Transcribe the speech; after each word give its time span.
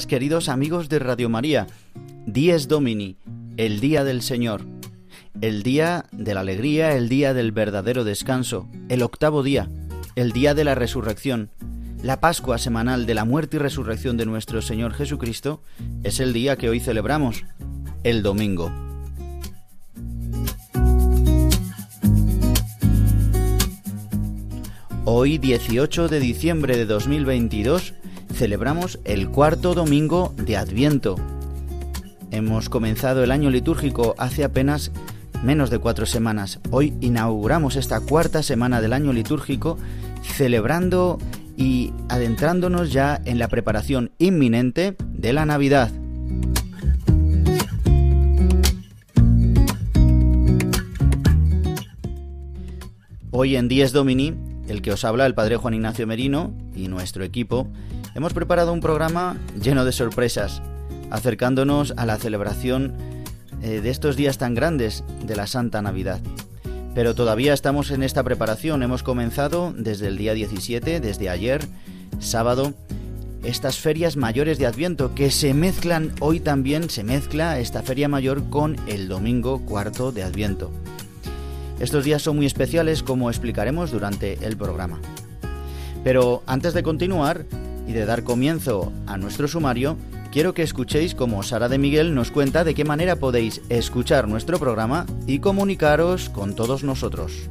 Queridos 0.00 0.48
amigos 0.48 0.88
de 0.88 0.98
Radio 0.98 1.28
María. 1.28 1.66
Dies 2.24 2.66
Domini, 2.66 3.18
el 3.58 3.78
día 3.78 4.04
del 4.04 4.22
Señor. 4.22 4.64
El 5.42 5.62
día 5.62 6.06
de 6.12 6.32
la 6.32 6.40
alegría, 6.40 6.96
el 6.96 7.10
día 7.10 7.34
del 7.34 7.52
verdadero 7.52 8.02
descanso, 8.02 8.70
el 8.88 9.02
octavo 9.02 9.42
día, 9.42 9.68
el 10.16 10.32
día 10.32 10.54
de 10.54 10.64
la 10.64 10.74
resurrección. 10.74 11.50
La 12.02 12.20
Pascua 12.20 12.56
semanal 12.56 13.04
de 13.04 13.12
la 13.12 13.26
muerte 13.26 13.58
y 13.58 13.60
resurrección 13.60 14.16
de 14.16 14.24
nuestro 14.24 14.62
Señor 14.62 14.94
Jesucristo 14.94 15.62
es 16.04 16.20
el 16.20 16.32
día 16.32 16.56
que 16.56 16.70
hoy 16.70 16.80
celebramos, 16.80 17.44
el 18.02 18.22
domingo. 18.22 18.72
Hoy, 25.04 25.36
18 25.36 26.08
de 26.08 26.18
diciembre 26.18 26.78
de 26.78 26.86
2022, 26.86 27.92
celebramos 28.32 28.98
el 29.04 29.28
cuarto 29.28 29.74
domingo 29.74 30.34
de 30.36 30.56
Adviento. 30.56 31.16
Hemos 32.30 32.68
comenzado 32.68 33.22
el 33.22 33.30
año 33.30 33.50
litúrgico 33.50 34.14
hace 34.18 34.44
apenas 34.44 34.90
menos 35.42 35.70
de 35.70 35.78
cuatro 35.78 36.06
semanas. 36.06 36.60
Hoy 36.70 36.94
inauguramos 37.00 37.76
esta 37.76 38.00
cuarta 38.00 38.42
semana 38.42 38.80
del 38.80 38.92
año 38.92 39.12
litúrgico 39.12 39.78
celebrando 40.22 41.18
y 41.56 41.92
adentrándonos 42.08 42.92
ya 42.92 43.20
en 43.24 43.38
la 43.38 43.48
preparación 43.48 44.12
inminente 44.18 44.96
de 45.00 45.32
la 45.32 45.44
Navidad. 45.44 45.90
Hoy 53.30 53.56
en 53.56 53.68
Dies 53.68 53.92
Domini, 53.92 54.34
el 54.68 54.82
que 54.82 54.92
os 54.92 55.04
habla 55.04 55.26
el 55.26 55.34
Padre 55.34 55.56
Juan 55.56 55.74
Ignacio 55.74 56.06
Merino 56.06 56.52
y 56.74 56.88
nuestro 56.88 57.24
equipo, 57.24 57.66
hemos 58.14 58.32
preparado 58.32 58.72
un 58.72 58.80
programa 58.80 59.36
lleno 59.60 59.84
de 59.84 59.92
sorpresas, 59.92 60.62
acercándonos 61.10 61.94
a 61.96 62.06
la 62.06 62.16
celebración 62.18 62.94
eh, 63.62 63.80
de 63.80 63.90
estos 63.90 64.16
días 64.16 64.38
tan 64.38 64.54
grandes 64.54 65.04
de 65.24 65.36
la 65.36 65.46
Santa 65.46 65.82
Navidad. 65.82 66.20
Pero 66.94 67.14
todavía 67.14 67.54
estamos 67.54 67.90
en 67.90 68.02
esta 68.02 68.22
preparación, 68.22 68.82
hemos 68.82 69.02
comenzado 69.02 69.72
desde 69.76 70.08
el 70.08 70.18
día 70.18 70.34
17, 70.34 71.00
desde 71.00 71.30
ayer, 71.30 71.62
sábado, 72.18 72.74
estas 73.44 73.78
ferias 73.78 74.16
mayores 74.16 74.58
de 74.58 74.66
Adviento 74.66 75.14
que 75.14 75.30
se 75.30 75.54
mezclan 75.54 76.12
hoy 76.20 76.38
también, 76.38 76.90
se 76.90 77.02
mezcla 77.02 77.58
esta 77.58 77.82
feria 77.82 78.08
mayor 78.08 78.48
con 78.50 78.76
el 78.86 79.08
domingo 79.08 79.62
cuarto 79.64 80.12
de 80.12 80.22
Adviento. 80.22 80.70
Estos 81.80 82.04
días 82.04 82.22
son 82.22 82.36
muy 82.36 82.46
especiales 82.46 83.02
como 83.02 83.30
explicaremos 83.30 83.90
durante 83.90 84.38
el 84.46 84.56
programa. 84.56 85.00
Pero 86.04 86.42
antes 86.46 86.74
de 86.74 86.82
continuar, 86.82 87.44
de 87.92 88.06
dar 88.06 88.24
comienzo 88.24 88.92
a 89.06 89.16
nuestro 89.18 89.48
sumario, 89.48 89.96
quiero 90.30 90.54
que 90.54 90.62
escuchéis 90.62 91.14
cómo 91.14 91.42
Sara 91.42 91.68
de 91.68 91.78
Miguel 91.78 92.14
nos 92.14 92.30
cuenta 92.30 92.64
de 92.64 92.74
qué 92.74 92.84
manera 92.84 93.16
podéis 93.16 93.60
escuchar 93.68 94.28
nuestro 94.28 94.58
programa 94.58 95.06
y 95.26 95.38
comunicaros 95.38 96.28
con 96.30 96.54
todos 96.54 96.82
nosotros. 96.84 97.50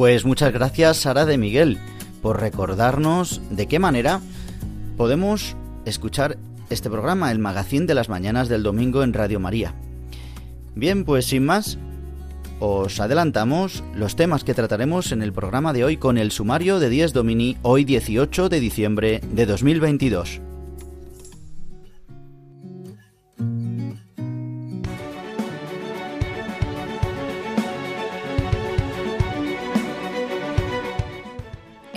Pues 0.00 0.24
muchas 0.24 0.50
gracias 0.50 0.96
Sara 0.96 1.26
de 1.26 1.36
Miguel 1.36 1.76
por 2.22 2.40
recordarnos 2.40 3.42
de 3.50 3.66
qué 3.66 3.78
manera 3.78 4.22
podemos 4.96 5.56
escuchar 5.84 6.38
este 6.70 6.88
programa, 6.88 7.30
el 7.30 7.38
Magazín 7.38 7.86
de 7.86 7.92
las 7.92 8.08
Mañanas 8.08 8.48
del 8.48 8.62
Domingo 8.62 9.02
en 9.02 9.12
Radio 9.12 9.40
María. 9.40 9.74
Bien, 10.74 11.04
pues 11.04 11.26
sin 11.26 11.44
más, 11.44 11.76
os 12.60 12.98
adelantamos 12.98 13.84
los 13.94 14.16
temas 14.16 14.42
que 14.42 14.54
trataremos 14.54 15.12
en 15.12 15.20
el 15.20 15.34
programa 15.34 15.74
de 15.74 15.84
hoy 15.84 15.98
con 15.98 16.16
el 16.16 16.30
sumario 16.30 16.80
de 16.80 16.88
10 16.88 17.12
Domini, 17.12 17.58
hoy 17.60 17.84
18 17.84 18.48
de 18.48 18.58
diciembre 18.58 19.20
de 19.30 19.44
2022. 19.44 20.40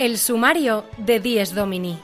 El 0.03 0.17
sumario 0.17 0.83
de 0.97 1.21
Dies 1.21 1.55
Domini. 1.55 1.97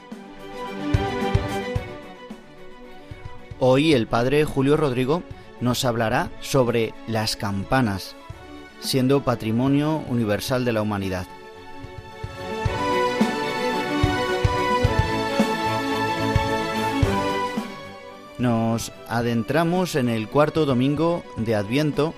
Hoy 3.58 3.92
el 3.92 4.06
padre 4.06 4.46
Julio 4.46 4.78
Rodrigo 4.78 5.22
nos 5.60 5.84
hablará 5.84 6.30
sobre 6.40 6.94
las 7.06 7.36
campanas, 7.36 8.16
siendo 8.80 9.22
patrimonio 9.22 10.02
universal 10.08 10.64
de 10.64 10.72
la 10.72 10.80
humanidad. 10.80 11.26
Nos 18.38 18.92
adentramos 19.08 19.94
en 19.94 20.08
el 20.08 20.26
cuarto 20.30 20.64
domingo 20.64 21.22
de 21.36 21.54
Adviento 21.54 22.14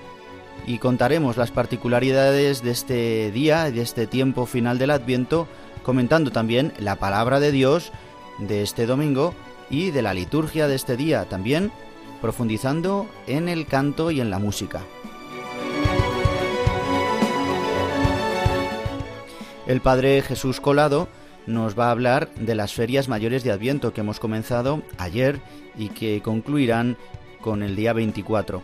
y 0.65 0.77
contaremos 0.77 1.35
las 1.35 1.51
particularidades 1.51 2.63
de 2.63 2.71
este 2.71 3.31
día, 3.31 3.69
de 3.69 3.81
este 3.81 4.07
tiempo 4.07 4.45
final 4.45 4.77
del 4.77 4.91
Adviento, 4.91 5.45
comentando 5.83 6.31
también 6.31 6.73
la 6.79 6.95
palabra 6.95 7.39
de 7.39 7.51
Dios 7.51 7.91
de 8.39 8.63
este 8.63 8.85
domingo 8.85 9.33
y 9.69 9.91
de 9.91 10.01
la 10.01 10.13
liturgia 10.13 10.67
de 10.67 10.75
este 10.75 10.97
día, 10.97 11.25
también 11.25 11.71
profundizando 12.21 13.07
en 13.27 13.49
el 13.49 13.67
canto 13.67 14.09
y 14.11 14.21
en 14.21 14.29
la 14.29 14.39
música. 14.39 14.81
El 19.67 19.81
Padre 19.81 20.21
Jesús 20.21 20.59
Colado 20.59 21.07
nos 21.47 21.77
va 21.77 21.87
a 21.87 21.91
hablar 21.91 22.33
de 22.35 22.55
las 22.55 22.73
ferias 22.73 23.07
mayores 23.07 23.43
de 23.43 23.51
Adviento 23.51 23.93
que 23.93 24.01
hemos 24.01 24.19
comenzado 24.19 24.81
ayer 24.97 25.39
y 25.77 25.89
que 25.89 26.21
concluirán 26.21 26.97
con 27.41 27.63
el 27.63 27.75
día 27.75 27.93
24. 27.93 28.63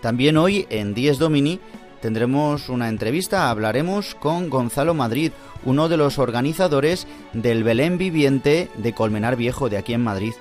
También 0.00 0.36
hoy 0.36 0.66
en 0.68 0.94
Dies 0.94 1.18
Domini 1.18 1.60
tendremos 2.04 2.68
una 2.68 2.90
entrevista, 2.90 3.48
hablaremos 3.48 4.14
con 4.14 4.50
Gonzalo 4.50 4.92
Madrid, 4.92 5.32
uno 5.64 5.88
de 5.88 5.96
los 5.96 6.18
organizadores 6.18 7.06
del 7.32 7.64
Belén 7.64 7.96
Viviente 7.96 8.68
de 8.76 8.92
Colmenar 8.92 9.36
Viejo 9.36 9.70
de 9.70 9.78
aquí 9.78 9.94
en 9.94 10.02
Madrid. 10.02 10.34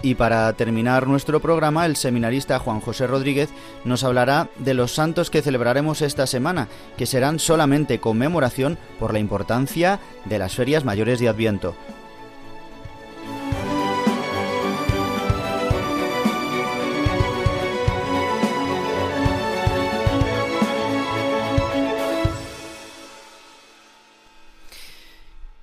Y 0.00 0.14
para 0.14 0.52
terminar 0.52 1.08
nuestro 1.08 1.40
programa, 1.40 1.84
el 1.84 1.96
seminarista 1.96 2.60
Juan 2.60 2.78
José 2.78 3.08
Rodríguez 3.08 3.48
nos 3.84 4.04
hablará 4.04 4.48
de 4.60 4.74
los 4.74 4.94
santos 4.94 5.28
que 5.28 5.42
celebraremos 5.42 6.02
esta 6.02 6.28
semana, 6.28 6.68
que 6.96 7.06
serán 7.06 7.40
solamente 7.40 7.98
conmemoración 7.98 8.78
por 9.00 9.12
la 9.12 9.18
importancia 9.18 9.98
de 10.24 10.38
las 10.38 10.54
ferias 10.54 10.84
mayores 10.84 11.18
de 11.18 11.28
Adviento. 11.28 11.74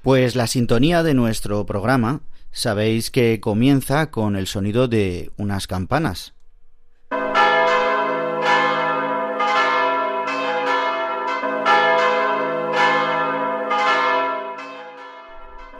Pues 0.10 0.36
la 0.36 0.48
sintonía 0.48 1.04
de 1.04 1.14
nuestro 1.14 1.68
programa 1.68 2.22
sabéis 2.50 3.12
que 3.12 3.40
comienza 3.40 4.10
con 4.10 4.36
el 4.36 4.48
sonido 4.48 4.88
de 4.88 5.30
unas 5.38 5.68
campanas. 5.68 6.34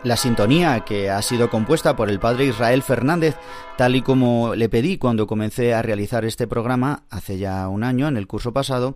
La 0.04 0.16
sintonía 0.16 0.82
que 0.82 1.10
ha 1.10 1.24
sido 1.24 1.50
compuesta 1.50 1.96
por 1.96 2.12
el 2.12 2.20
padre 2.20 2.46
Israel 2.46 2.84
Fernández, 2.84 3.36
tal 3.80 3.96
y 3.96 4.04
como 4.04 4.54
le 4.54 4.70
pedí 4.70 5.00
cuando 5.00 5.26
comencé 5.26 5.74
a 5.74 5.82
realizar 5.82 6.24
este 6.24 6.46
programa 6.46 7.02
hace 7.10 7.40
ya 7.40 7.68
un 7.68 7.84
año, 7.84 8.08
en 8.08 8.16
el 8.16 8.28
curso 8.28 8.54
pasado, 8.54 8.96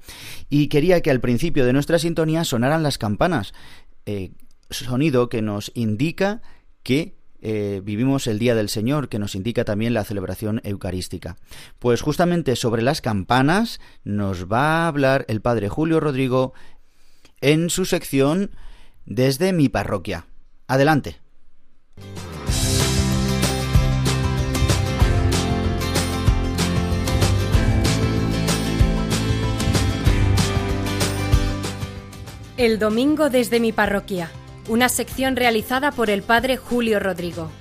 y 0.52 0.68
quería 0.68 1.02
que 1.02 1.10
al 1.10 1.22
principio 1.22 1.66
de 1.66 1.74
nuestra 1.74 1.98
sintonía 1.98 2.44
sonaran 2.44 2.84
las 2.84 3.00
campanas, 3.00 3.56
eh, 4.06 4.32
sonido 4.74 5.30
que 5.30 5.42
nos 5.42 5.72
indica 5.76 6.42
que 6.84 7.16
eh, 7.46 7.82
vivimos 7.84 8.28
el 8.28 8.40
Día 8.40 8.56
del 8.56 8.70
Señor, 8.70 9.10
que 9.10 9.20
nos 9.20 9.36
indica 9.36 9.66
también 9.66 9.94
la 9.94 10.06
celebración 10.06 10.62
eucarística. 10.64 11.36
Pues 11.78 12.02
justamente 12.02 12.56
sobre 12.56 12.82
las 12.82 13.02
campanas 13.02 13.82
nos 14.06 14.46
va 14.46 14.84
a 14.84 14.88
hablar 14.88 15.26
el 15.28 15.42
Padre 15.42 15.68
Julio 15.68 16.00
Rodrigo 16.00 16.54
en 17.42 17.70
su 17.70 17.84
sección 17.84 18.52
Desde 19.06 19.52
mi 19.52 19.68
parroquia. 19.68 20.26
Adelante. 20.68 21.18
El 32.56 32.80
domingo 32.80 33.30
desde 33.30 33.60
mi 33.60 33.74
parroquia 33.74 34.32
una 34.68 34.90
sección 34.90 35.36
realizada 35.36 35.92
por 35.92 36.10
el 36.10 36.24
padre 36.24 36.58
Julio 36.58 37.00
Rodrigo. 37.00 37.52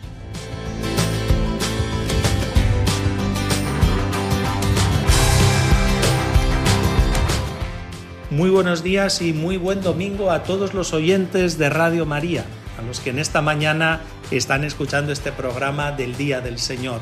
Muy 8.31 8.49
buenos 8.49 8.83
días 8.83 9.21
y 9.21 9.35
muy 9.35 9.59
buen 9.59 9.83
domingo 9.83 10.31
a 10.31 10.43
todos 10.43 10.73
los 10.73 10.95
oyentes 10.95 11.59
de 11.59 11.69
Radio 11.69 12.07
María, 12.07 12.47
a 12.79 12.83
los 12.83 13.01
que 13.01 13.11
en 13.11 13.19
esta 13.19 13.43
mañana 13.43 14.01
están 14.31 14.65
escuchando 14.65 15.13
este 15.13 15.33
programa 15.33 15.93
del 15.93 16.17
Día 16.17 16.41
del 16.41 16.59
Señor, 16.59 17.01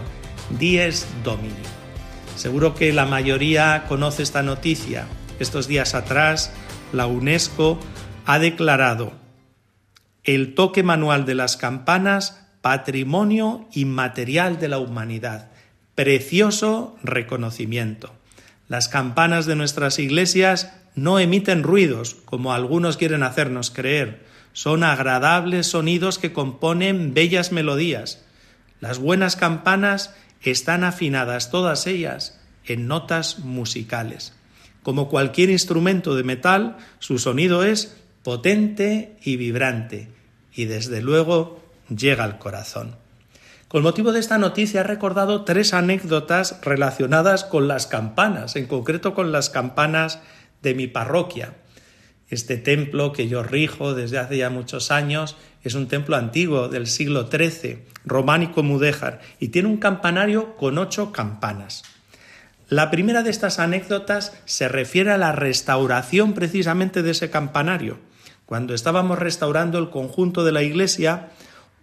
Dies 0.59 1.07
Domini. 1.23 1.55
Seguro 2.35 2.75
que 2.75 2.93
la 2.93 3.05
mayoría 3.05 3.85
conoce 3.89 4.25
esta 4.25 4.43
noticia. 4.43 5.07
Estos 5.39 5.69
días 5.69 5.95
atrás, 5.95 6.53
la 6.93 7.07
UNESCO 7.07 7.79
ha 8.27 8.39
declarado 8.41 9.20
el 10.35 10.55
toque 10.55 10.85
manual 10.85 11.27
de 11.27 11.35
las 11.35 11.57
campanas, 11.57 12.47
patrimonio 12.61 13.67
inmaterial 13.73 14.61
de 14.61 14.69
la 14.69 14.79
humanidad. 14.79 15.49
Precioso 15.97 16.97
reconocimiento. 17.03 18.15
Las 18.69 18.89
campanas 18.89 19.47
de 19.47 19.57
nuestras 19.57 19.99
iglesias 19.99 20.73
no 20.95 21.19
emiten 21.19 21.65
ruidos, 21.65 22.15
como 22.25 22.53
algunos 22.53 22.97
quieren 22.97 23.25
hacernos 23.25 23.73
creer. 23.73 24.25
Son 24.53 24.85
agradables 24.85 25.67
sonidos 25.67 26.21
que 26.21 26.33
componen 26.33 27.13
bellas 27.13 27.51
melodías. 27.51 28.25
Las 28.79 29.01
buenas 29.01 29.35
campanas 29.35 30.15
están 30.43 30.85
afinadas 30.85 31.51
todas 31.51 31.89
ellas 31.89 32.41
en 32.65 32.87
notas 32.87 33.41
musicales. 33.41 34.33
Como 34.85 35.09
cualquier 35.09 35.51
instrumento 35.51 36.15
de 36.15 36.23
metal, 36.23 36.77
su 37.01 37.19
sonido 37.19 37.65
es 37.65 37.97
potente 38.23 39.17
y 39.25 39.37
vibrante, 39.37 40.20
y 40.61 40.67
desde 40.67 41.01
luego 41.01 41.59
llega 41.89 42.23
al 42.23 42.39
corazón. 42.39 42.97
Con 43.67 43.83
motivo 43.83 44.13
de 44.13 44.21
esta 44.21 44.37
noticia 44.37 44.81
he 44.81 44.85
recordado 44.85 45.47
tres 45.47 45.73
anécdotas 45.73 46.61
relacionadas 46.61 47.45
con 47.45 47.67
las 47.67 47.87
campanas, 47.87 48.57
en 48.57 48.67
concreto 48.67 49.15
con 49.15 49.33
las 49.33 49.49
campanas 49.49 50.21
de 50.61 50.75
mi 50.75 50.87
parroquia. 50.87 51.55
Este 52.29 52.59
templo 52.59 53.13
que 53.13 53.27
yo 53.27 53.43
rijo 53.43 53.95
desde 53.95 54.19
hace 54.19 54.37
ya 54.37 54.51
muchos 54.51 54.91
años 54.91 55.39
es 55.63 55.75
un 55.75 55.89
templo 55.89 56.17
antiguo 56.17 56.69
del 56.69 56.87
siglo 56.87 57.31
XIII, 57.31 57.87
románico 58.05 58.63
mudéjar, 58.63 59.23
y 59.39 59.49
tiene 59.49 59.69
un 59.69 59.79
campanario 59.79 60.57
con 60.57 60.77
ocho 60.77 61.11
campanas. 61.11 61.85
La 62.69 62.91
primera 62.91 63.23
de 63.23 63.31
estas 63.31 63.59
anécdotas 63.61 64.39
se 64.45 64.69
refiere 64.69 65.11
a 65.11 65.17
la 65.17 65.33
restauración 65.33 66.35
precisamente 66.35 67.03
de 67.03 67.13
ese 67.13 67.31
campanario. 67.31 68.10
Cuando 68.51 68.75
estábamos 68.75 69.21
restaurando 69.21 69.79
el 69.79 69.91
conjunto 69.91 70.43
de 70.43 70.51
la 70.51 70.65
iglesia, 70.65 71.29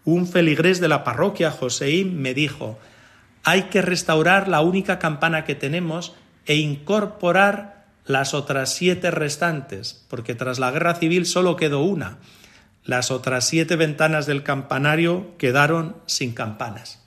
un 0.03 0.27
feligrés 0.27 0.81
de 0.81 0.89
la 0.89 1.05
parroquia, 1.05 1.49
Joseín, 1.49 2.21
me 2.21 2.33
dijo, 2.33 2.77
hay 3.45 3.69
que 3.69 3.81
restaurar 3.81 4.49
la 4.49 4.59
única 4.59 4.99
campana 4.99 5.45
que 5.45 5.55
tenemos 5.55 6.13
e 6.45 6.55
incorporar 6.55 7.85
las 8.05 8.33
otras 8.33 8.73
siete 8.73 9.11
restantes, 9.11 10.05
porque 10.09 10.35
tras 10.35 10.59
la 10.59 10.69
guerra 10.71 10.95
civil 10.95 11.25
solo 11.25 11.55
quedó 11.55 11.83
una. 11.83 12.17
Las 12.83 13.11
otras 13.11 13.47
siete 13.47 13.77
ventanas 13.77 14.25
del 14.25 14.43
campanario 14.43 15.37
quedaron 15.37 15.95
sin 16.05 16.33
campanas. 16.33 17.01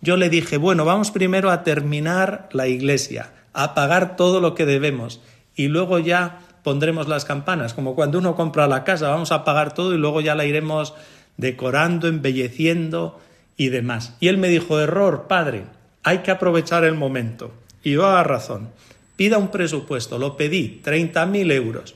Yo 0.00 0.16
le 0.16 0.30
dije, 0.30 0.56
bueno, 0.56 0.86
vamos 0.86 1.10
primero 1.10 1.50
a 1.50 1.62
terminar 1.62 2.48
la 2.52 2.68
iglesia, 2.68 3.34
a 3.52 3.74
pagar 3.74 4.16
todo 4.16 4.40
lo 4.40 4.54
que 4.54 4.64
debemos, 4.64 5.20
y 5.54 5.68
luego 5.68 5.98
ya 5.98 6.38
pondremos 6.64 7.06
las 7.06 7.24
campanas, 7.24 7.74
como 7.74 7.94
cuando 7.94 8.18
uno 8.18 8.34
compra 8.34 8.66
la 8.66 8.82
casa, 8.82 9.10
vamos 9.10 9.30
a 9.30 9.44
pagar 9.44 9.74
todo 9.74 9.94
y 9.94 9.98
luego 9.98 10.20
ya 10.22 10.34
la 10.34 10.46
iremos 10.46 10.94
decorando, 11.36 12.08
embelleciendo 12.08 13.20
y 13.56 13.68
demás. 13.68 14.16
Y 14.18 14.28
él 14.28 14.38
me 14.38 14.48
dijo, 14.48 14.80
error, 14.80 15.26
padre, 15.28 15.66
hay 16.02 16.18
que 16.18 16.30
aprovechar 16.30 16.84
el 16.84 16.94
momento. 16.94 17.52
Y 17.82 17.96
va 17.96 18.18
a 18.18 18.24
razón. 18.24 18.70
Pida 19.14 19.36
un 19.36 19.48
presupuesto, 19.48 20.18
lo 20.18 20.36
pedí, 20.38 20.80
30.000 20.82 21.52
euros. 21.52 21.94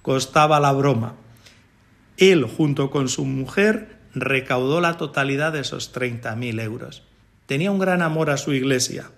Costaba 0.00 0.58
la 0.58 0.72
broma. 0.72 1.14
Él, 2.16 2.44
junto 2.44 2.90
con 2.90 3.10
su 3.10 3.26
mujer, 3.26 3.98
recaudó 4.14 4.80
la 4.80 4.96
totalidad 4.96 5.52
de 5.52 5.60
esos 5.60 5.94
30.000 5.94 6.62
euros. 6.62 7.02
Tenía 7.44 7.70
un 7.70 7.78
gran 7.78 8.00
amor 8.00 8.30
a 8.30 8.38
su 8.38 8.54
iglesia 8.54 9.10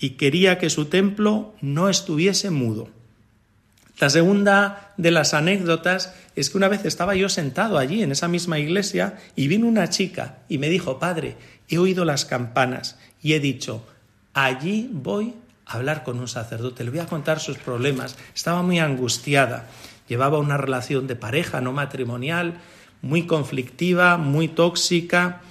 y 0.00 0.10
quería 0.10 0.58
que 0.58 0.68
su 0.68 0.86
templo 0.86 1.54
no 1.60 1.88
estuviese 1.88 2.50
mudo. 2.50 2.88
La 3.98 4.10
segunda 4.10 4.92
de 4.96 5.10
las 5.10 5.34
anécdotas 5.34 6.14
es 6.34 6.50
que 6.50 6.56
una 6.56 6.68
vez 6.68 6.84
estaba 6.84 7.14
yo 7.14 7.28
sentado 7.28 7.78
allí 7.78 8.02
en 8.02 8.12
esa 8.12 8.28
misma 8.28 8.58
iglesia 8.58 9.18
y 9.36 9.48
vino 9.48 9.66
una 9.66 9.90
chica 9.90 10.38
y 10.48 10.58
me 10.58 10.68
dijo, 10.68 10.98
Padre, 10.98 11.36
he 11.68 11.78
oído 11.78 12.04
las 12.04 12.24
campanas 12.24 12.98
y 13.22 13.34
he 13.34 13.40
dicho, 13.40 13.86
allí 14.34 14.88
voy 14.92 15.34
a 15.66 15.74
hablar 15.74 16.04
con 16.04 16.18
un 16.18 16.28
sacerdote, 16.28 16.84
le 16.84 16.90
voy 16.90 17.00
a 17.00 17.06
contar 17.06 17.38
sus 17.38 17.58
problemas. 17.58 18.16
Estaba 18.34 18.62
muy 18.62 18.78
angustiada, 18.78 19.68
llevaba 20.08 20.38
una 20.38 20.56
relación 20.56 21.06
de 21.06 21.16
pareja, 21.16 21.60
no 21.60 21.72
matrimonial, 21.72 22.58
muy 23.02 23.26
conflictiva, 23.26 24.16
muy 24.16 24.48
tóxica 24.48 25.42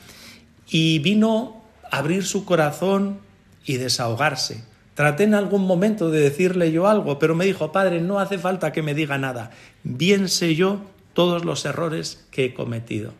y 0.68 1.00
vino 1.00 1.62
abrir 1.92 2.26
su 2.26 2.46
corazón 2.46 3.20
y 3.66 3.78
desahogarse. 3.78 4.64
Traté 4.94 5.24
en 5.24 5.34
algún 5.34 5.66
momento 5.66 6.10
de 6.10 6.20
decirle 6.20 6.72
yo 6.72 6.88
algo, 6.88 7.18
pero 7.18 7.34
me 7.34 7.46
dijo, 7.46 7.72
padre, 7.72 8.02
no 8.02 8.20
hace 8.20 8.38
falta 8.38 8.72
que 8.72 8.82
me 8.82 8.94
diga 8.94 9.18
nada. 9.18 9.52
Bien 9.84 10.28
sé 10.28 10.56
yo 10.56 10.82
todos 11.14 11.46
los 11.46 11.66
errores 11.66 12.26
que 12.32 12.46
he 12.46 12.54
cometido. 12.54 13.14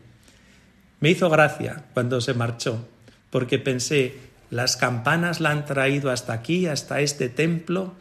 Me 1.00 1.10
hizo 1.10 1.30
gracia 1.30 1.84
cuando 1.94 2.20
se 2.20 2.34
marchó, 2.34 2.86
porque 3.30 3.58
pensé, 3.58 4.14
las 4.50 4.76
campanas 4.76 5.40
la 5.40 5.50
han 5.50 5.64
traído 5.64 6.10
hasta 6.10 6.34
aquí, 6.34 6.66
hasta 6.66 7.00
este 7.00 7.28
templo, 7.28 7.94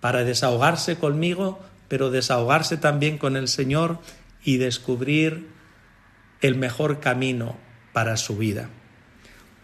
para 0.00 0.24
desahogarse 0.24 0.96
conmigo, 0.96 1.58
pero 1.88 2.10
desahogarse 2.10 2.76
también 2.76 3.18
con 3.18 3.36
el 3.36 3.48
Señor 3.48 3.98
y 4.44 4.58
descubrir 4.58 5.48
el 6.40 6.54
mejor 6.54 7.00
camino 7.00 7.56
para 7.92 8.16
su 8.16 8.36
vida. 8.36 8.70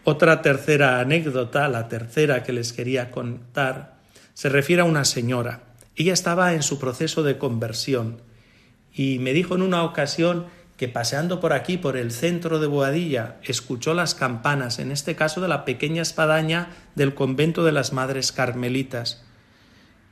Otra 0.07 0.43
tercera 0.43 0.99
anécdota, 0.99 1.67
la 1.67 1.87
tercera 1.87 2.43
que 2.43 2.53
les 2.53 2.73
quería 2.73 3.09
contar, 3.09 3.95
se 4.35 4.49
refiere 4.49 4.83
a 4.83 4.85
una 4.85 5.03
señora. 5.03 5.63
Ella 5.95 6.13
estaba 6.13 6.53
en 6.53 6.61
su 6.61 6.77
proceso 6.77 7.23
de 7.23 7.39
conversión 7.39 8.21
y 8.93 9.17
me 9.17 9.33
dijo 9.33 9.55
en 9.55 9.63
una 9.63 9.83
ocasión 9.83 10.45
que 10.77 10.87
paseando 10.87 11.39
por 11.39 11.53
aquí, 11.53 11.77
por 11.77 11.97
el 11.97 12.11
centro 12.11 12.59
de 12.59 12.67
Boadilla, 12.67 13.37
escuchó 13.41 13.95
las 13.95 14.13
campanas, 14.13 14.77
en 14.77 14.91
este 14.91 15.15
caso 15.15 15.41
de 15.41 15.47
la 15.47 15.65
pequeña 15.65 16.03
espadaña 16.03 16.69
del 16.93 17.15
convento 17.15 17.63
de 17.63 17.71
las 17.71 17.91
Madres 17.91 18.31
Carmelitas, 18.31 19.23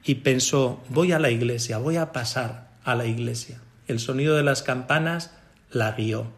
y 0.03 0.15
pensó, 0.15 0.81
voy 0.89 1.11
a 1.11 1.19
la 1.19 1.29
iglesia, 1.29 1.77
voy 1.77 1.97
a 1.97 2.11
pasar 2.11 2.71
a 2.83 2.95
la 2.95 3.05
iglesia. 3.05 3.61
El 3.87 3.99
sonido 3.99 4.35
de 4.35 4.43
las 4.43 4.63
campanas 4.63 5.29
la 5.69 5.91
guió. 5.91 6.31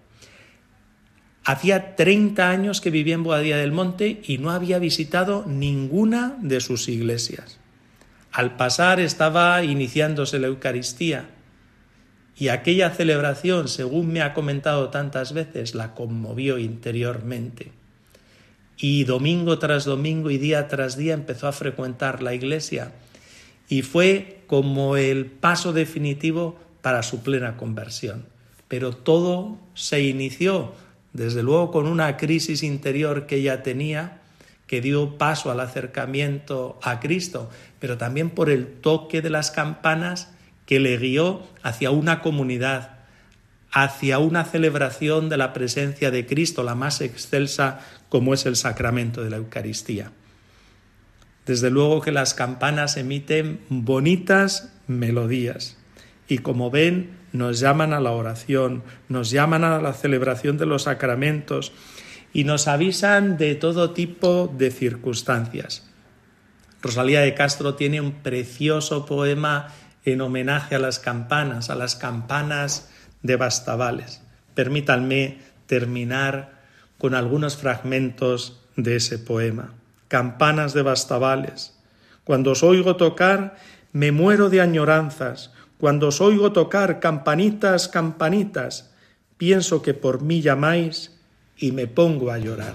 Hacía 1.46 1.96
30 1.96 2.50
años 2.50 2.82
que 2.82 2.90
vivía 2.90 3.14
en 3.14 3.24
Boadilla 3.24 3.58
del 3.58 3.72
Monte 3.72 4.20
y 4.26 4.40
no 4.40 4.50
había 4.50 4.80
visitado 4.80 5.46
ninguna 5.48 6.38
de 6.42 6.60
sus 6.60 6.90
iglesias. 6.90 7.60
Al 8.32 8.58
pasar 8.58 9.00
estaba 9.00 9.64
iniciándose 9.64 10.40
la 10.40 10.48
Eucaristía 10.48 11.30
y 12.36 12.48
aquella 12.48 12.90
celebración, 12.90 13.68
según 13.68 14.12
me 14.12 14.22
ha 14.22 14.34
comentado 14.34 14.90
tantas 14.90 15.34
veces, 15.34 15.76
la 15.76 15.94
conmovió 15.94 16.58
interiormente. 16.58 17.72
Y 18.76 19.04
domingo 19.04 19.60
tras 19.60 19.86
domingo 19.86 20.32
y 20.32 20.40
día 20.40 20.68
tras 20.68 20.98
día 20.98 21.14
empezó 21.14 21.48
a 21.48 21.54
frecuentar 21.54 22.24
la 22.24 22.34
iglesia 22.34 22.92
y 23.70 23.84
fue 23.84 24.42
como 24.48 24.98
el 24.98 25.28
paso 25.28 25.74
definitivo 25.74 26.60
para 26.82 27.04
su 27.04 27.22
plena 27.22 27.56
conversión. 27.56 28.26
Pero 28.68 28.94
todo 28.94 29.60
se 29.76 30.02
inició 30.02 30.74
desde 31.16 31.44
luego 31.44 31.72
con 31.72 31.88
una 31.88 32.18
crisis 32.18 32.62
interior 32.62 33.26
que 33.26 33.38
ella 33.38 33.64
tenía, 33.64 34.20
que 34.68 34.82
dio 34.82 35.18
paso 35.18 35.50
al 35.50 35.62
acercamiento 35.62 36.78
a 36.84 37.00
Cristo, 37.00 37.50
pero 37.80 37.98
también 37.98 38.30
por 38.30 38.50
el 38.50 38.68
toque 38.68 39.22
de 39.22 39.30
las 39.30 39.50
campanas 39.50 40.30
que 40.66 40.82
le 40.82 40.98
guió 40.98 41.44
hacia 41.64 41.90
una 41.92 42.22
comunidad, 42.22 42.98
hacia 43.72 44.20
una 44.20 44.44
celebración 44.44 45.30
de 45.30 45.38
la 45.38 45.54
presencia 45.54 46.12
de 46.12 46.26
Cristo, 46.26 46.64
la 46.64 46.76
más 46.76 47.00
excelsa 47.00 47.80
como 48.10 48.34
es 48.34 48.46
el 48.46 48.58
sacramento 48.58 49.24
de 49.24 49.30
la 49.30 49.38
Eucaristía. 49.38 50.12
Desde 51.46 51.70
luego 51.70 52.02
que 52.02 52.12
las 52.12 52.34
campanas 52.34 52.98
emiten 52.98 53.62
bonitas 53.70 54.74
melodías 54.88 55.78
y 56.28 56.40
como 56.40 56.72
ven 56.72 57.12
nos 57.36 57.60
llaman 57.60 57.94
a 57.94 58.00
la 58.00 58.12
oración, 58.12 58.84
nos 59.10 59.32
llaman 59.32 59.64
a 59.64 59.82
la 59.82 59.94
celebración 59.94 60.58
de 60.58 60.66
los 60.66 60.84
sacramentos 60.84 61.72
y 62.34 62.44
nos 62.44 62.68
avisan 62.68 63.38
de 63.38 63.56
todo 63.56 63.92
tipo 63.92 64.54
de 64.58 64.72
circunstancias. 64.72 65.90
Rosalía 66.82 67.22
de 67.22 67.34
Castro 67.34 67.76
tiene 67.76 68.02
un 68.02 68.12
precioso 68.12 69.06
poema 69.06 69.70
en 70.04 70.22
homenaje 70.22 70.76
a 70.76 70.80
las 70.80 71.00
campanas, 71.00 71.70
a 71.70 71.76
las 71.76 71.96
campanas 71.96 72.90
de 73.24 73.38
Bastavales. 73.38 74.22
Permítanme 74.54 75.40
terminar 75.66 76.62
con 76.98 77.16
algunos 77.16 77.58
fragmentos 77.58 78.62
de 78.76 78.98
ese 78.98 79.18
poema. 79.18 79.74
Campanas 80.08 80.74
de 80.74 80.84
Bastavales. 80.84 81.76
Cuando 82.24 82.52
os 82.52 82.64
oigo 82.64 82.98
tocar, 82.98 83.56
me 83.92 84.12
muero 84.12 84.50
de 84.50 84.62
añoranzas, 84.62 85.52
cuando 85.78 86.08
os 86.08 86.22
oigo 86.22 86.52
tocar 86.52 87.00
campanitas, 87.00 87.88
campanitas, 87.88 88.94
pienso 89.38 89.82
que 89.82 89.94
por 89.94 90.22
mí 90.22 90.42
llamáis 90.42 91.12
y 91.58 91.72
me 91.72 91.88
pongo 91.88 92.32
a 92.32 92.38
llorar. 92.38 92.74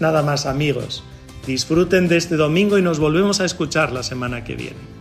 Nada 0.00 0.22
más 0.22 0.46
amigos, 0.46 1.04
disfruten 1.46 2.08
de 2.08 2.16
este 2.16 2.36
domingo 2.36 2.78
y 2.78 2.82
nos 2.82 2.98
volvemos 2.98 3.40
a 3.40 3.44
escuchar 3.44 3.92
la 3.92 4.02
semana 4.02 4.44
que 4.44 4.56
viene. 4.56 4.94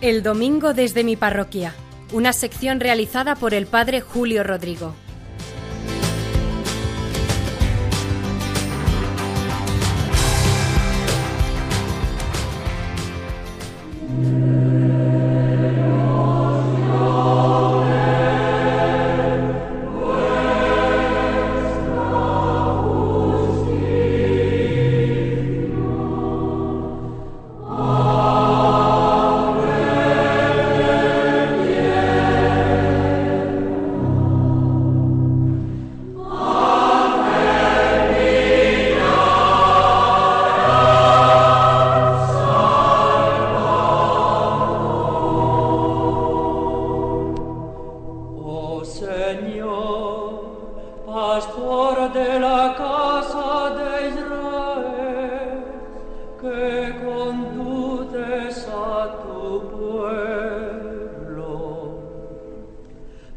El 0.00 0.22
domingo 0.22 0.74
desde 0.74 1.02
mi 1.02 1.16
parroquia, 1.16 1.74
una 2.12 2.32
sección 2.32 2.80
realizada 2.80 3.36
por 3.36 3.54
el 3.54 3.66
padre 3.66 4.00
Julio 4.00 4.42
Rodrigo. 4.42 4.94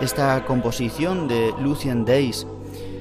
esta 0.00 0.44
composición 0.44 1.26
de 1.28 1.52
Lucian 1.60 2.04
Days 2.04 2.46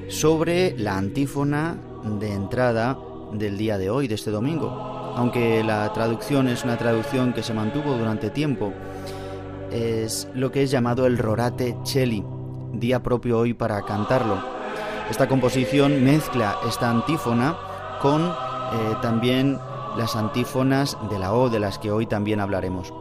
sobre 0.08 0.78
la 0.78 0.98
antífona 0.98 1.78
de 2.20 2.32
entrada 2.32 2.98
del 3.34 3.58
día 3.58 3.78
de 3.78 3.90
hoy, 3.90 4.08
de 4.08 4.16
este 4.16 4.32
domingo. 4.32 4.70
Aunque 5.16 5.64
la 5.64 5.92
traducción 5.94 6.48
es 6.48 6.64
una 6.64 6.78
traducción 6.78 7.34
que 7.34 7.44
se 7.44 7.54
mantuvo 7.54 7.98
durante 7.98 8.30
tiempo, 8.30 8.74
es 9.72 10.28
lo 10.34 10.52
que 10.52 10.64
es 10.64 10.72
llamado 10.72 11.06
el 11.06 11.18
Rorate 11.18 11.78
Cheli, 11.84 12.24
día 12.74 13.02
propio 13.04 13.40
hoy 13.40 13.54
para 13.54 13.82
cantarlo. 13.82 14.38
Esta 15.10 15.28
composición 15.28 16.04
mezcla 16.04 16.58
esta 16.68 16.90
antífona 16.90 17.58
con 18.02 18.24
eh, 18.26 18.96
también 19.02 19.60
las 19.98 20.16
antífonas 20.16 20.98
de 21.10 21.20
la 21.20 21.34
O, 21.34 21.50
de 21.50 21.60
las 21.60 21.78
que 21.78 21.92
hoy 21.92 22.06
también 22.06 22.40
hablaremos. 22.40 22.94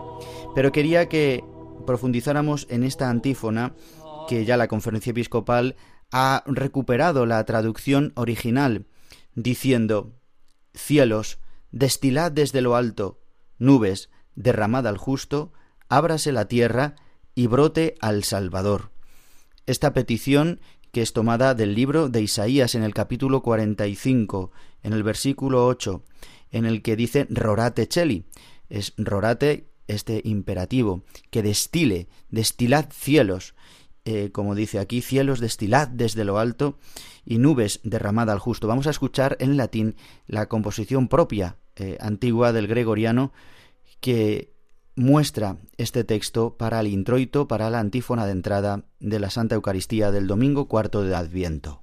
Pero 0.54 0.70
quería 0.70 1.08
que 1.08 1.44
profundizáramos 1.86 2.66
en 2.70 2.84
esta 2.84 3.10
antífona 3.10 3.74
que 4.28 4.44
ya 4.44 4.56
la 4.56 4.68
conferencia 4.68 5.10
episcopal 5.10 5.76
ha 6.10 6.44
recuperado 6.46 7.26
la 7.26 7.44
traducción 7.44 8.12
original, 8.16 8.86
diciendo, 9.34 10.14
Cielos, 10.74 11.38
destilad 11.70 12.32
desde 12.32 12.60
lo 12.60 12.76
alto, 12.76 13.20
nubes, 13.58 14.10
derramad 14.34 14.86
al 14.86 14.96
justo, 14.96 15.52
ábrase 15.88 16.32
la 16.32 16.46
tierra 16.46 16.96
y 17.34 17.46
brote 17.46 17.96
al 18.00 18.24
Salvador. 18.24 18.90
Esta 19.66 19.92
petición 19.92 20.60
que 20.94 21.02
es 21.02 21.12
tomada 21.12 21.54
del 21.54 21.74
libro 21.74 22.08
de 22.08 22.22
Isaías 22.22 22.76
en 22.76 22.84
el 22.84 22.94
capítulo 22.94 23.42
45, 23.42 24.52
en 24.84 24.92
el 24.92 25.02
versículo 25.02 25.66
8, 25.66 26.04
en 26.52 26.66
el 26.66 26.82
que 26.82 26.94
dice 26.94 27.26
rorate 27.30 27.88
cheli. 27.88 28.26
Es 28.68 28.94
rorate 28.96 29.73
este 29.88 30.20
imperativo, 30.24 31.04
que 31.30 31.42
destile, 31.42 32.08
destilad 32.30 32.90
cielos, 32.90 33.54
eh, 34.04 34.30
como 34.32 34.54
dice 34.54 34.78
aquí, 34.78 35.00
cielos 35.00 35.40
destilad 35.40 35.88
desde 35.88 36.24
lo 36.24 36.38
alto 36.38 36.78
y 37.24 37.38
nubes 37.38 37.80
derramada 37.84 38.32
al 38.32 38.38
justo. 38.38 38.66
Vamos 38.68 38.86
a 38.86 38.90
escuchar 38.90 39.36
en 39.40 39.56
latín 39.56 39.96
la 40.26 40.46
composición 40.46 41.08
propia 41.08 41.56
eh, 41.76 41.96
antigua 42.00 42.52
del 42.52 42.66
gregoriano 42.66 43.32
que 44.00 44.52
muestra 44.96 45.56
este 45.76 46.04
texto 46.04 46.56
para 46.56 46.80
el 46.80 46.88
introito, 46.88 47.48
para 47.48 47.70
la 47.70 47.80
antífona 47.80 48.26
de 48.26 48.32
entrada 48.32 48.84
de 49.00 49.18
la 49.18 49.30
Santa 49.30 49.54
Eucaristía 49.54 50.10
del 50.10 50.26
domingo 50.26 50.68
cuarto 50.68 51.02
de 51.02 51.14
Adviento. 51.14 51.82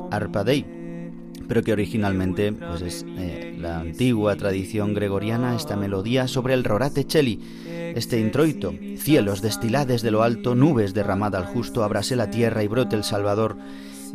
Arpadei, 0.11 0.65
pero 1.47 1.63
que 1.63 1.73
originalmente 1.73 2.53
pues 2.53 2.81
es 2.81 3.05
eh, 3.17 3.57
la 3.59 3.79
antigua 3.79 4.35
tradición 4.35 4.93
gregoriana, 4.93 5.55
esta 5.55 5.75
melodía 5.75 6.27
sobre 6.27 6.53
el 6.53 6.63
rorate 6.63 7.05
cheli, 7.05 7.39
este 7.95 8.19
introito, 8.19 8.73
cielos 8.97 9.41
destilades 9.41 10.01
de 10.01 10.11
lo 10.11 10.23
alto, 10.23 10.55
nubes 10.55 10.93
derramada 10.93 11.39
al 11.39 11.45
justo, 11.45 11.83
abrase 11.83 12.15
la 12.15 12.29
tierra 12.29 12.63
y 12.63 12.67
brote 12.67 12.95
el 12.95 13.03
Salvador, 13.03 13.57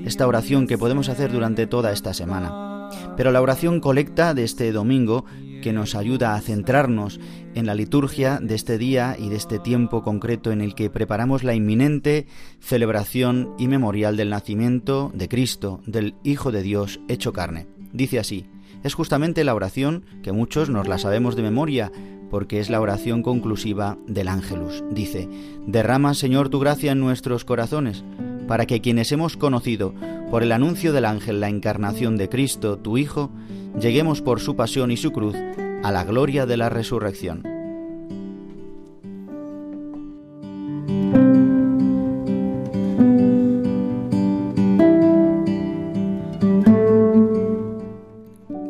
esta 0.05 0.27
oración 0.27 0.67
que 0.67 0.79
podemos 0.79 1.09
hacer 1.09 1.33
durante 1.33 1.67
toda 1.67 1.93
esta 1.93 2.15
semana. 2.15 2.91
Pero 3.17 3.33
la 3.33 3.43
oración 3.43 3.81
colecta 3.81 4.35
de 4.35 4.45
este 4.45 4.73
domingo, 4.73 5.25
que 5.67 5.73
nos 5.73 5.97
ayuda 5.97 6.37
a 6.37 6.41
centrarnos 6.41 7.19
en 7.57 7.67
la 7.67 7.75
liturgia 7.75 8.39
de 8.41 8.55
este 8.55 8.79
día 8.79 9.17
y 9.19 9.31
de 9.31 9.35
este 9.35 9.59
tiempo 9.59 10.05
concreto 10.05 10.53
en 10.53 10.61
el 10.61 10.77
que 10.77 10.91
preparamos 10.91 11.43
la 11.43 11.57
inminente 11.57 12.29
celebración 12.61 13.53
y 13.59 13.67
memorial 13.67 14.17
del 14.17 14.31
nacimiento 14.31 15.11
de 15.13 15.29
Cristo, 15.29 15.81
del 15.85 16.15
Hijo 16.23 16.53
de 16.53 16.63
Dios 16.63 17.01
hecho 17.09 17.33
carne. 17.33 17.67
Dice 17.93 18.21
así, 18.21 18.47
es 18.85 18.95
justamente 18.95 19.43
la 19.43 19.57
oración 19.57 20.05
que 20.23 20.31
muchos 20.31 20.71
nos 20.71 20.87
la 20.87 20.99
sabemos 20.99 21.35
de 21.35 21.43
memoria, 21.43 21.91
porque 22.31 22.61
es 22.61 22.71
la 22.71 22.81
oración 22.81 23.25
conclusiva 23.25 23.99
del 24.07 24.29
ángelus. 24.29 24.85
Dice, 24.93 25.29
derrama 25.67 26.15
Señor 26.15 26.49
tu 26.49 26.61
gracia 26.61 26.93
en 26.93 27.01
nuestros 27.01 27.45
corazones, 27.45 28.05
para 28.47 28.67
que 28.67 28.81
quienes 28.81 29.13
hemos 29.13 29.37
conocido 29.37 29.95
por 30.31 30.43
el 30.43 30.53
anuncio 30.53 30.93
del 30.93 31.05
ángel 31.05 31.41
la 31.41 31.49
encarnación 31.49 32.17
de 32.17 32.29
Cristo, 32.29 32.79
tu 32.79 32.99
Hijo, 32.99 33.31
lleguemos 33.79 34.23
por 34.23 34.41
su 34.41 34.57
pasión 34.57 34.91
y 34.91 34.97
su 34.97 35.13
cruz 35.13 35.37
a 35.83 35.93
la 35.93 36.05
gloria 36.05 36.47
de 36.47 36.57
la 36.57 36.69
resurrección. 36.69 37.43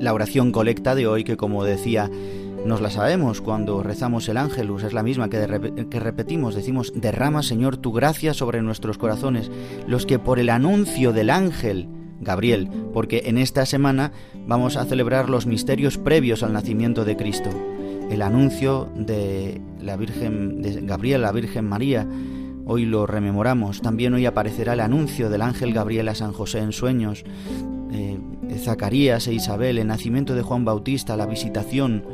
La 0.01 0.13
oración 0.13 0.53
colecta 0.53 0.95
de 0.95 1.07
hoy, 1.07 1.25
que 1.25 1.37
como 1.37 1.65
decía, 1.65 2.11
nos 2.67 2.81
la 2.81 2.91
sabemos 2.91 3.41
cuando 3.41 3.83
rezamos 3.83 4.29
el 4.29 4.37
ángelus, 4.37 4.83
es 4.83 4.93
la 4.93 5.03
misma 5.03 5.31
que, 5.31 5.47
repetimos, 5.47 6.55
decimos, 6.55 6.93
derrama 6.95 7.43
Señor 7.43 7.77
tu 7.77 7.93
gracia 7.93 8.35
sobre 8.35 8.63
nuestros 8.63 8.99
corazones, 8.99 9.51
los 9.87 10.07
que 10.07 10.19
por 10.19 10.39
el 10.39 10.51
anuncio 10.51 11.13
del 11.13 11.31
ángel 11.31 11.89
Gabriel, 12.21 12.69
porque 12.93 13.23
en 13.27 13.39
esta 13.39 13.67
semana 13.67 14.13
vamos 14.47 14.77
a 14.77 14.85
celebrar 14.85 15.31
los 15.31 15.47
misterios 15.47 15.99
previos 15.99 16.43
al 16.43 16.53
nacimiento 16.53 17.05
de 17.05 17.17
Cristo, 17.17 17.51
el 18.11 18.23
anuncio 18.23 18.89
de 18.97 19.61
la 19.81 19.97
Virgen 19.97 20.63
de 20.63 20.81
Gabriel, 20.83 21.23
la 21.23 21.33
Virgen 21.33 21.67
María, 21.67 22.07
hoy 22.65 22.85
lo 22.85 23.07
rememoramos, 23.07 23.81
también 23.81 24.15
hoy 24.15 24.27
aparecerá 24.27 24.73
el 24.73 24.81
anuncio 24.81 25.31
del 25.31 25.43
ángel 25.43 25.73
Gabriel 25.73 26.09
a 26.09 26.15
San 26.15 26.33
José 26.33 26.59
en 26.59 26.73
sueños, 26.73 27.25
eh, 27.93 28.19
Zacarías 28.59 29.29
e 29.29 29.35
Isabel, 29.35 29.79
el 29.79 29.87
nacimiento 29.87 30.35
de 30.35 30.43
Juan 30.43 30.65
Bautista, 30.65 31.17
la 31.17 31.27
visitación, 31.27 32.05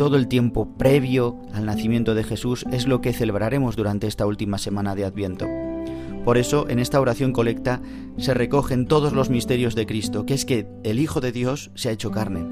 todo 0.00 0.16
el 0.16 0.28
tiempo 0.28 0.66
previo 0.78 1.36
al 1.52 1.66
nacimiento 1.66 2.14
de 2.14 2.24
Jesús 2.24 2.64
es 2.72 2.86
lo 2.86 3.02
que 3.02 3.12
celebraremos 3.12 3.76
durante 3.76 4.06
esta 4.06 4.24
última 4.24 4.56
semana 4.56 4.94
de 4.94 5.04
Adviento. 5.04 5.46
Por 6.24 6.38
eso, 6.38 6.66
en 6.70 6.78
esta 6.78 6.98
oración 7.02 7.34
colecta 7.34 7.82
se 8.16 8.32
recogen 8.32 8.86
todos 8.86 9.12
los 9.12 9.28
misterios 9.28 9.74
de 9.74 9.84
Cristo, 9.84 10.24
que 10.24 10.32
es 10.32 10.46
que 10.46 10.66
el 10.84 11.00
Hijo 11.00 11.20
de 11.20 11.32
Dios 11.32 11.70
se 11.74 11.90
ha 11.90 11.92
hecho 11.92 12.10
carne. 12.10 12.46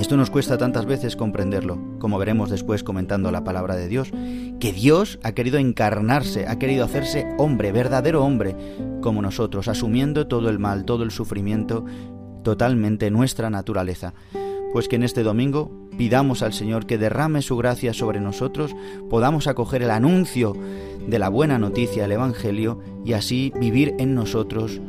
Esto 0.00 0.16
nos 0.16 0.30
cuesta 0.30 0.58
tantas 0.58 0.84
veces 0.84 1.14
comprenderlo, 1.14 1.78
como 2.00 2.18
veremos 2.18 2.50
después 2.50 2.82
comentando 2.82 3.30
la 3.30 3.44
palabra 3.44 3.76
de 3.76 3.86
Dios, 3.86 4.10
que 4.58 4.72
Dios 4.72 5.20
ha 5.22 5.30
querido 5.30 5.58
encarnarse, 5.58 6.48
ha 6.48 6.58
querido 6.58 6.84
hacerse 6.84 7.24
hombre, 7.38 7.70
verdadero 7.70 8.24
hombre, 8.24 8.56
como 9.00 9.22
nosotros, 9.22 9.68
asumiendo 9.68 10.26
todo 10.26 10.50
el 10.50 10.58
mal, 10.58 10.84
todo 10.84 11.04
el 11.04 11.12
sufrimiento, 11.12 11.84
totalmente 12.42 13.12
nuestra 13.12 13.48
naturaleza 13.48 14.12
pues 14.74 14.88
que 14.88 14.96
en 14.96 15.04
este 15.04 15.22
domingo 15.22 15.83
pidamos 15.96 16.42
al 16.42 16.52
Señor 16.52 16.86
que 16.86 16.98
derrame 16.98 17.42
su 17.42 17.56
gracia 17.56 17.92
sobre 17.92 18.20
nosotros, 18.20 18.74
podamos 19.10 19.46
acoger 19.46 19.82
el 19.82 19.90
anuncio 19.90 20.56
de 21.06 21.18
la 21.18 21.28
buena 21.28 21.58
noticia, 21.58 22.04
el 22.04 22.12
Evangelio, 22.12 22.80
y 23.04 23.12
así 23.12 23.52
vivir 23.58 23.94
en 23.98 24.14
nosotros 24.14 24.80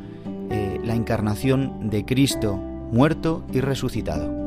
eh, 0.50 0.80
la 0.84 0.96
encarnación 0.96 1.89
de 1.89 2.06
Cristo, 2.06 2.56
muerto 2.56 3.44
y 3.52 3.62
resucitado. 3.62 4.46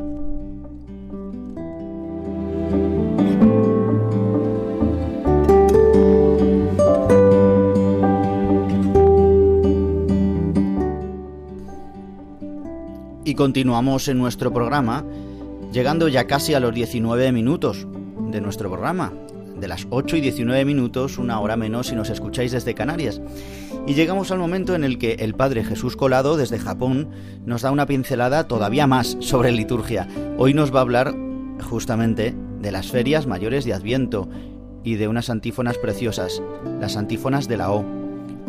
Y 13.25 13.35
continuamos 13.35 14.09
en 14.09 14.17
nuestro 14.17 14.55
programa 14.55 15.05
llegando 15.73 16.09
ya 16.09 16.27
casi 16.27 16.55
a 16.55 16.61
los 16.61 16.75
19 16.75 17.33
minutos 17.33 17.87
de 18.31 18.41
nuestro 18.41 18.71
programa. 18.71 19.13
De 19.59 19.67
las 19.67 19.89
8 19.91 20.17
y 20.17 20.21
19 20.21 20.65
minutos, 20.65 21.19
una 21.19 21.41
hora 21.41 21.57
menos 21.57 21.89
si 21.89 21.97
nos 21.97 22.11
escucháis 22.11 22.53
desde 22.53 22.75
Canarias. 22.75 23.21
Y 23.89 23.95
llegamos 23.95 24.31
al 24.31 24.39
momento 24.39 24.77
en 24.77 24.85
el 24.85 24.99
que 24.99 25.15
el 25.15 25.35
Padre 25.35 25.65
Jesús 25.65 25.97
Colado, 25.97 26.37
desde 26.37 26.61
Japón, 26.61 27.09
nos 27.45 27.63
da 27.63 27.73
una 27.73 27.87
pincelada 27.87 28.47
todavía 28.47 28.87
más 28.87 29.17
sobre 29.21 29.51
liturgia. 29.51 30.07
Hoy 30.37 30.55
nos 30.55 30.73
va 30.73 30.79
a 30.79 30.83
hablar 30.83 31.15
justamente 31.69 32.37
de 32.61 32.71
las 32.71 32.93
ferias 32.93 33.27
mayores 33.27 33.65
de 33.65 33.75
Adviento 33.75 34.29
y 34.85 34.95
de 34.95 35.09
unas 35.09 35.29
antífonas 35.29 35.77
preciosas, 35.77 36.41
las 36.81 36.97
antífonas 36.97 37.49
de 37.49 37.57
la 37.57 37.73
O. 37.73 37.98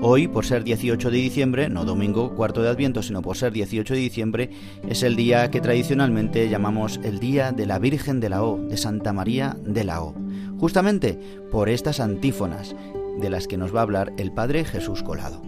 Hoy, 0.02 0.30
por 0.30 0.46
ser 0.46 0.64
18 0.64 1.12
de 1.12 1.18
diciembre, 1.18 1.70
no 1.70 1.84
domingo 1.84 2.34
cuarto 2.34 2.62
de 2.62 2.70
Adviento, 2.70 3.04
sino 3.04 3.22
por 3.22 3.36
ser 3.36 3.52
18 3.52 3.94
de 3.94 4.00
diciembre, 4.00 4.50
es 4.88 5.04
el 5.04 5.18
día 5.18 5.52
que 5.52 5.60
tradicionalmente 5.60 6.48
llamamos 6.48 7.02
el 7.04 7.20
Día 7.20 7.52
de 7.52 7.66
la 7.66 7.80
Virgen 7.80 8.22
de 8.22 8.30
la 8.30 8.44
O, 8.44 8.58
de 8.58 8.78
Santa 8.78 9.12
María 9.12 9.58
de 9.66 9.84
la 9.84 10.02
O. 10.02 10.16
Justamente 10.58 11.20
por 11.52 11.68
estas 11.68 12.00
antífonas 12.00 12.78
de 13.20 13.30
las 13.30 13.48
que 13.48 13.58
nos 13.58 13.76
va 13.76 13.80
a 13.80 13.84
hablar 13.84 14.14
el 14.18 14.32
Padre 14.32 14.64
Jesús 14.64 15.04
Colado. 15.04 15.42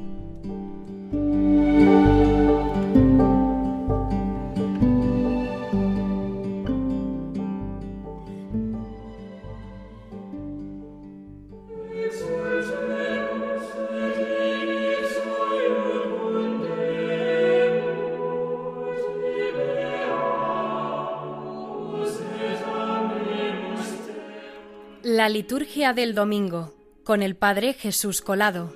Liturgia 25.31 25.93
del 25.93 26.13
domingo 26.13 26.73
con 27.05 27.21
el 27.21 27.35
Padre 27.37 27.73
Jesús 27.73 28.21
Colado. 28.21 28.75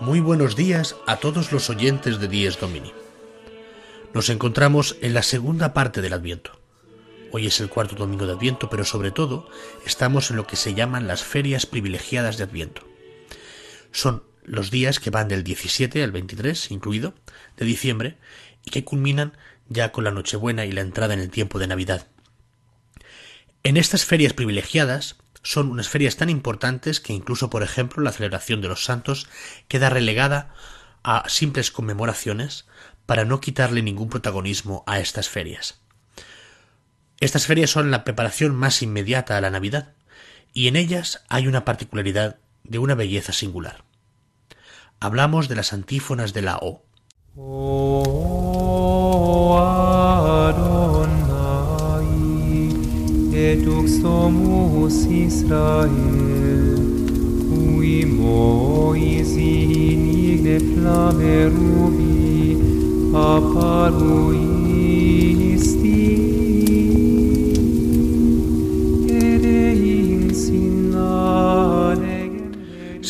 Muy 0.00 0.20
buenos 0.20 0.56
días 0.56 0.96
a 1.06 1.16
todos 1.16 1.52
los 1.52 1.68
oyentes 1.68 2.18
de 2.20 2.28
Dies 2.28 2.58
Domini. 2.58 2.92
Nos 4.14 4.30
encontramos 4.30 4.96
en 5.02 5.12
la 5.12 5.22
segunda 5.22 5.74
parte 5.74 6.00
del 6.00 6.14
Adviento. 6.14 6.52
Hoy 7.32 7.48
es 7.48 7.60
el 7.60 7.68
cuarto 7.68 7.96
domingo 7.96 8.26
de 8.26 8.32
Adviento, 8.32 8.70
pero 8.70 8.84
sobre 8.84 9.10
todo 9.10 9.46
estamos 9.84 10.30
en 10.30 10.36
lo 10.36 10.46
que 10.46 10.56
se 10.56 10.72
llaman 10.72 11.06
las 11.06 11.22
ferias 11.22 11.66
privilegiadas 11.66 12.38
de 12.38 12.44
Adviento. 12.44 12.82
Son 13.92 14.22
los 14.46 14.70
días 14.70 15.00
que 15.00 15.10
van 15.10 15.28
del 15.28 15.44
17 15.44 16.02
al 16.02 16.12
23, 16.12 16.70
incluido, 16.70 17.14
de 17.56 17.66
diciembre, 17.66 18.16
y 18.64 18.70
que 18.70 18.84
culminan 18.84 19.36
ya 19.68 19.92
con 19.92 20.04
la 20.04 20.12
Nochebuena 20.12 20.64
y 20.64 20.72
la 20.72 20.80
entrada 20.80 21.14
en 21.14 21.20
el 21.20 21.30
tiempo 21.30 21.58
de 21.58 21.66
Navidad. 21.66 22.06
En 23.62 23.76
estas 23.76 24.04
ferias 24.04 24.32
privilegiadas 24.32 25.16
son 25.42 25.70
unas 25.70 25.88
ferias 25.88 26.16
tan 26.16 26.30
importantes 26.30 27.00
que 27.00 27.12
incluso, 27.12 27.50
por 27.50 27.62
ejemplo, 27.62 28.02
la 28.02 28.12
celebración 28.12 28.60
de 28.60 28.68
los 28.68 28.84
santos 28.84 29.28
queda 29.68 29.90
relegada 29.90 30.54
a 31.02 31.28
simples 31.28 31.70
conmemoraciones 31.70 32.66
para 33.06 33.24
no 33.24 33.40
quitarle 33.40 33.82
ningún 33.82 34.08
protagonismo 34.08 34.84
a 34.86 34.98
estas 35.00 35.28
ferias. 35.28 35.80
Estas 37.20 37.46
ferias 37.46 37.70
son 37.70 37.90
la 37.90 38.04
preparación 38.04 38.54
más 38.54 38.82
inmediata 38.82 39.36
a 39.36 39.40
la 39.40 39.50
Navidad, 39.50 39.94
y 40.52 40.68
en 40.68 40.76
ellas 40.76 41.24
hay 41.28 41.46
una 41.46 41.64
particularidad 41.64 42.38
de 42.64 42.78
una 42.78 42.94
belleza 42.94 43.32
singular. 43.32 43.85
Hablamos 45.00 45.48
de 45.48 45.56
las 45.56 45.72
antífonas 45.72 46.32
de 46.32 46.42
la 46.42 46.58
O. 46.62 46.82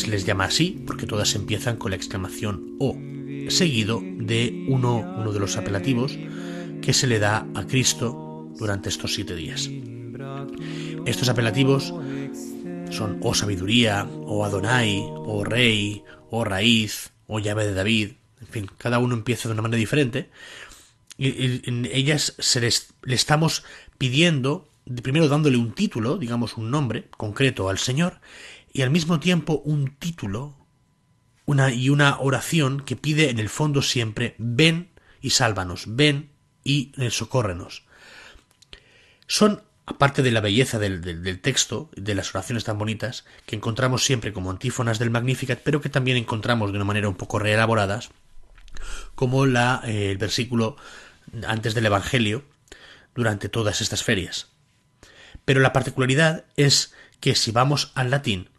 Se 0.07 0.11
les 0.11 0.25
llama 0.25 0.45
así 0.45 0.81
porque 0.87 1.05
todas 1.05 1.35
empiezan 1.35 1.75
con 1.75 1.91
la 1.91 1.97
exclamación 1.97 2.77
O, 2.79 2.95
seguido 3.49 4.01
de 4.01 4.65
uno, 4.69 4.99
uno 4.99 5.33
de 5.33 5.39
los 5.41 5.57
apelativos 5.57 6.17
que 6.81 6.93
se 6.93 7.07
le 7.07 7.19
da 7.19 7.45
a 7.55 7.67
Cristo 7.67 8.49
durante 8.57 8.87
estos 8.87 9.13
siete 9.13 9.35
días. 9.35 9.69
Estos 11.05 11.27
apelativos 11.27 11.93
son 12.89 13.19
o 13.21 13.33
sabiduría, 13.33 14.07
o 14.23 14.45
Adonai, 14.45 15.03
o 15.11 15.43
rey, 15.43 16.03
o 16.29 16.45
raíz, 16.45 17.11
o 17.27 17.39
llave 17.39 17.65
de 17.65 17.73
David, 17.73 18.11
en 18.39 18.47
fin, 18.47 18.69
cada 18.77 18.99
uno 18.99 19.13
empieza 19.13 19.49
de 19.49 19.53
una 19.55 19.61
manera 19.61 19.77
diferente. 19.77 20.29
Y, 21.17 21.67
en 21.67 21.85
ellas 21.91 22.33
se 22.39 22.61
les, 22.61 22.93
le 23.03 23.15
estamos 23.15 23.65
pidiendo, 23.97 24.69
primero 25.03 25.27
dándole 25.27 25.57
un 25.57 25.73
título, 25.73 26.17
digamos 26.17 26.55
un 26.55 26.71
nombre 26.71 27.09
concreto 27.17 27.67
al 27.67 27.77
Señor, 27.77 28.21
y 28.77 28.83
al 28.83 28.91
mismo 28.91 29.19
tiempo 29.19 29.63
un 29.65 29.95
título 29.97 30.55
una, 31.45 31.73
y 31.73 31.89
una 31.89 32.19
oración 32.19 32.81
que 32.81 32.95
pide 32.95 33.31
en 33.31 33.39
el 33.39 33.49
fondo 33.49 33.81
siempre 33.81 34.35
ven 34.37 34.91
y 35.19 35.31
sálvanos, 35.31 35.85
ven 35.87 36.29
y 36.63 36.93
socórrenos. 37.09 37.85
Son 39.25 39.63
aparte 39.87 40.21
de 40.21 40.29
la 40.29 40.41
belleza 40.41 40.77
del, 40.77 41.01
del, 41.01 41.39
texto, 41.41 41.89
de 41.95 42.13
las 42.13 42.35
oraciones 42.35 42.65
tan 42.65 42.77
bonitas, 42.77 43.25
que 43.47 43.55
encontramos 43.55 44.05
siempre 44.05 44.31
como 44.31 44.51
antífonas 44.51 44.99
del 44.99 45.09
Magnificat, 45.09 45.61
pero 45.63 45.81
que 45.81 45.89
también 45.89 46.17
encontramos 46.17 46.71
de 46.71 46.77
una 46.77 46.85
manera 46.85 47.09
un 47.09 47.15
poco 47.15 47.39
reelaboradas, 47.39 48.11
como 49.15 49.47
la, 49.47 49.81
eh, 49.85 50.11
el 50.11 50.19
versículo 50.19 50.75
antes 51.47 51.73
del 51.73 51.87
Evangelio, 51.87 52.45
durante 53.15 53.49
todas 53.49 53.81
estas 53.81 54.03
ferias. 54.03 54.49
Pero 55.45 55.61
la 55.61 55.73
particularidad 55.73 56.45
es 56.57 56.93
que 57.19 57.33
si 57.33 57.51
vamos 57.51 57.91
al 57.95 58.11
latín 58.11 58.49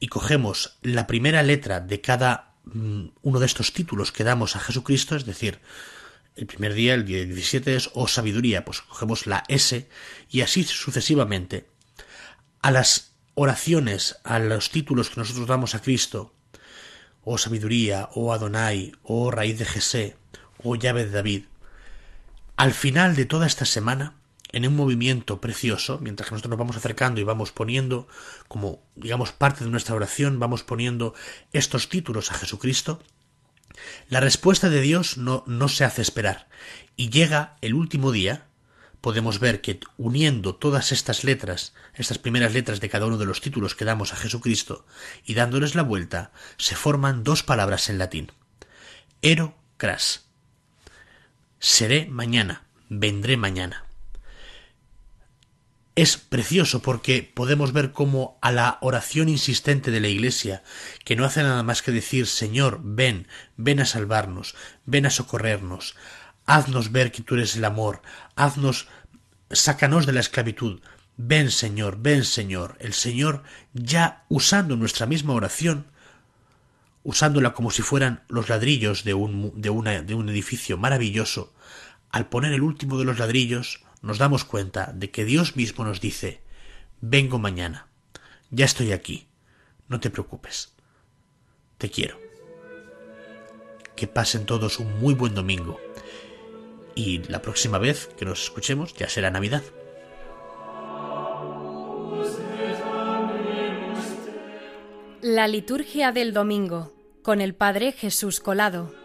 y 0.00 0.08
cogemos 0.08 0.78
la 0.82 1.06
primera 1.06 1.42
letra 1.42 1.80
de 1.80 2.00
cada 2.00 2.54
mm, 2.64 3.08
uno 3.22 3.38
de 3.38 3.46
estos 3.46 3.72
títulos 3.72 4.10
que 4.10 4.24
damos 4.24 4.56
a 4.56 4.60
Jesucristo, 4.60 5.14
es 5.14 5.26
decir, 5.26 5.60
el 6.36 6.46
primer 6.46 6.72
día, 6.72 6.94
el 6.94 7.04
día 7.04 7.24
17, 7.24 7.76
es 7.76 7.90
o 7.92 8.08
sabiduría, 8.08 8.64
pues 8.64 8.80
cogemos 8.80 9.26
la 9.26 9.44
S 9.48 9.88
y 10.30 10.40
así 10.40 10.64
sucesivamente. 10.64 11.68
A 12.62 12.70
las 12.70 13.12
oraciones, 13.34 14.16
a 14.24 14.38
los 14.38 14.70
títulos 14.70 15.10
que 15.10 15.20
nosotros 15.20 15.46
damos 15.46 15.74
a 15.74 15.82
Cristo, 15.82 16.34
o 17.22 17.36
sabiduría, 17.36 18.08
o 18.14 18.32
Adonai, 18.32 18.92
o 19.02 19.30
raíz 19.30 19.58
de 19.58 19.66
Jesé, 19.66 20.16
o 20.62 20.76
llave 20.76 21.04
de 21.04 21.10
David, 21.10 21.44
al 22.56 22.72
final 22.72 23.16
de 23.16 23.26
toda 23.26 23.46
esta 23.46 23.64
semana, 23.64 24.19
en 24.52 24.66
un 24.66 24.76
movimiento 24.76 25.40
precioso, 25.40 25.98
mientras 26.00 26.28
que 26.28 26.34
nosotros 26.34 26.50
nos 26.50 26.58
vamos 26.58 26.76
acercando 26.76 27.20
y 27.20 27.24
vamos 27.24 27.52
poniendo 27.52 28.08
como, 28.48 28.82
digamos, 28.96 29.32
parte 29.32 29.64
de 29.64 29.70
nuestra 29.70 29.94
oración, 29.94 30.38
vamos 30.38 30.62
poniendo 30.62 31.14
estos 31.52 31.88
títulos 31.88 32.30
a 32.30 32.34
Jesucristo, 32.34 33.02
la 34.08 34.20
respuesta 34.20 34.68
de 34.68 34.80
Dios 34.80 35.16
no, 35.16 35.44
no 35.46 35.68
se 35.68 35.84
hace 35.84 36.02
esperar 36.02 36.48
y 36.96 37.10
llega 37.10 37.56
el 37.60 37.74
último 37.74 38.12
día, 38.12 38.46
podemos 39.00 39.38
ver 39.38 39.60
que 39.60 39.80
uniendo 39.96 40.56
todas 40.56 40.92
estas 40.92 41.24
letras, 41.24 41.72
estas 41.94 42.18
primeras 42.18 42.52
letras 42.52 42.80
de 42.80 42.90
cada 42.90 43.06
uno 43.06 43.16
de 43.16 43.24
los 43.24 43.40
títulos 43.40 43.74
que 43.74 43.84
damos 43.84 44.12
a 44.12 44.16
Jesucristo 44.16 44.84
y 45.24 45.34
dándoles 45.34 45.74
la 45.74 45.82
vuelta, 45.82 46.32
se 46.58 46.74
forman 46.74 47.24
dos 47.24 47.42
palabras 47.42 47.88
en 47.88 47.98
latín. 47.98 48.32
Ero 49.22 49.54
cras. 49.76 50.26
Seré 51.58 52.06
mañana, 52.06 52.64
vendré 52.88 53.36
mañana 53.36 53.84
es 56.00 56.16
precioso 56.16 56.80
porque 56.80 57.30
podemos 57.34 57.74
ver 57.74 57.92
cómo 57.92 58.38
a 58.40 58.52
la 58.52 58.78
oración 58.80 59.28
insistente 59.28 59.90
de 59.90 60.00
la 60.00 60.08
Iglesia, 60.08 60.62
que 61.04 61.14
no 61.14 61.26
hace 61.26 61.42
nada 61.42 61.62
más 61.62 61.82
que 61.82 61.92
decir 61.92 62.26
Señor, 62.26 62.80
ven, 62.82 63.28
ven 63.58 63.80
a 63.80 63.84
salvarnos, 63.84 64.54
ven 64.86 65.04
a 65.04 65.10
socorrernos, 65.10 65.96
haznos 66.46 66.90
ver 66.90 67.12
que 67.12 67.22
tú 67.22 67.34
eres 67.34 67.54
el 67.54 67.66
amor, 67.66 68.00
haznos, 68.34 68.88
sácanos 69.50 70.06
de 70.06 70.14
la 70.14 70.20
esclavitud, 70.20 70.80
ven 71.18 71.50
Señor, 71.50 71.98
ven 72.00 72.24
Señor, 72.24 72.78
el 72.80 72.94
Señor 72.94 73.42
ya 73.74 74.24
usando 74.30 74.76
nuestra 74.76 75.04
misma 75.04 75.34
oración, 75.34 75.84
usándola 77.02 77.52
como 77.52 77.70
si 77.70 77.82
fueran 77.82 78.22
los 78.28 78.48
ladrillos 78.48 79.04
de 79.04 79.12
un, 79.12 79.52
de 79.60 79.68
una, 79.68 80.00
de 80.00 80.14
un 80.14 80.30
edificio 80.30 80.78
maravilloso, 80.78 81.52
al 82.08 82.30
poner 82.30 82.54
el 82.54 82.62
último 82.62 82.98
de 82.98 83.04
los 83.04 83.18
ladrillos, 83.18 83.82
nos 84.02 84.18
damos 84.18 84.44
cuenta 84.44 84.92
de 84.94 85.10
que 85.10 85.24
Dios 85.24 85.56
mismo 85.56 85.84
nos 85.84 86.00
dice 86.00 86.40
Vengo 87.00 87.38
mañana, 87.38 87.86
ya 88.50 88.64
estoy 88.64 88.92
aquí, 88.92 89.28
no 89.88 90.00
te 90.00 90.10
preocupes, 90.10 90.74
te 91.78 91.90
quiero. 91.90 92.18
Que 93.96 94.06
pasen 94.06 94.46
todos 94.46 94.78
un 94.78 94.98
muy 95.00 95.14
buen 95.14 95.34
domingo 95.34 95.80
y 96.94 97.22
la 97.24 97.40
próxima 97.42 97.78
vez 97.78 98.08
que 98.18 98.24
nos 98.24 98.42
escuchemos 98.42 98.94
ya 98.94 99.08
será 99.08 99.30
Navidad. 99.30 99.62
La 105.22 105.48
liturgia 105.48 106.12
del 106.12 106.32
domingo 106.32 106.92
con 107.22 107.40
el 107.40 107.54
Padre 107.54 107.92
Jesús 107.92 108.40
Colado. 108.40 108.99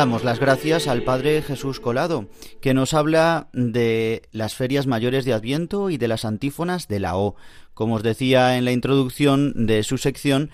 Damos 0.00 0.24
las 0.24 0.40
gracias 0.40 0.88
al 0.88 1.02
Padre 1.02 1.42
Jesús 1.42 1.78
Colado, 1.78 2.26
que 2.62 2.72
nos 2.72 2.94
habla 2.94 3.48
de 3.52 4.22
las 4.32 4.54
ferias 4.54 4.86
mayores 4.86 5.26
de 5.26 5.34
Adviento 5.34 5.90
y 5.90 5.98
de 5.98 6.08
las 6.08 6.24
antífonas 6.24 6.88
de 6.88 7.00
la 7.00 7.18
O. 7.18 7.36
Como 7.74 7.96
os 7.96 8.02
decía 8.02 8.56
en 8.56 8.64
la 8.64 8.72
introducción 8.72 9.66
de 9.66 9.82
su 9.82 9.98
sección, 9.98 10.48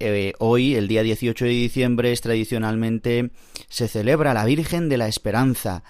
eh, 0.00 0.32
hoy, 0.40 0.74
el 0.74 0.88
día 0.88 1.04
18 1.04 1.44
de 1.44 1.50
diciembre, 1.52 2.10
es 2.10 2.22
tradicionalmente 2.22 3.30
se 3.68 3.86
celebra 3.86 4.34
la 4.34 4.44
Virgen 4.44 4.88
de 4.88 4.96
la 4.96 5.06
Esperanza, 5.06 5.84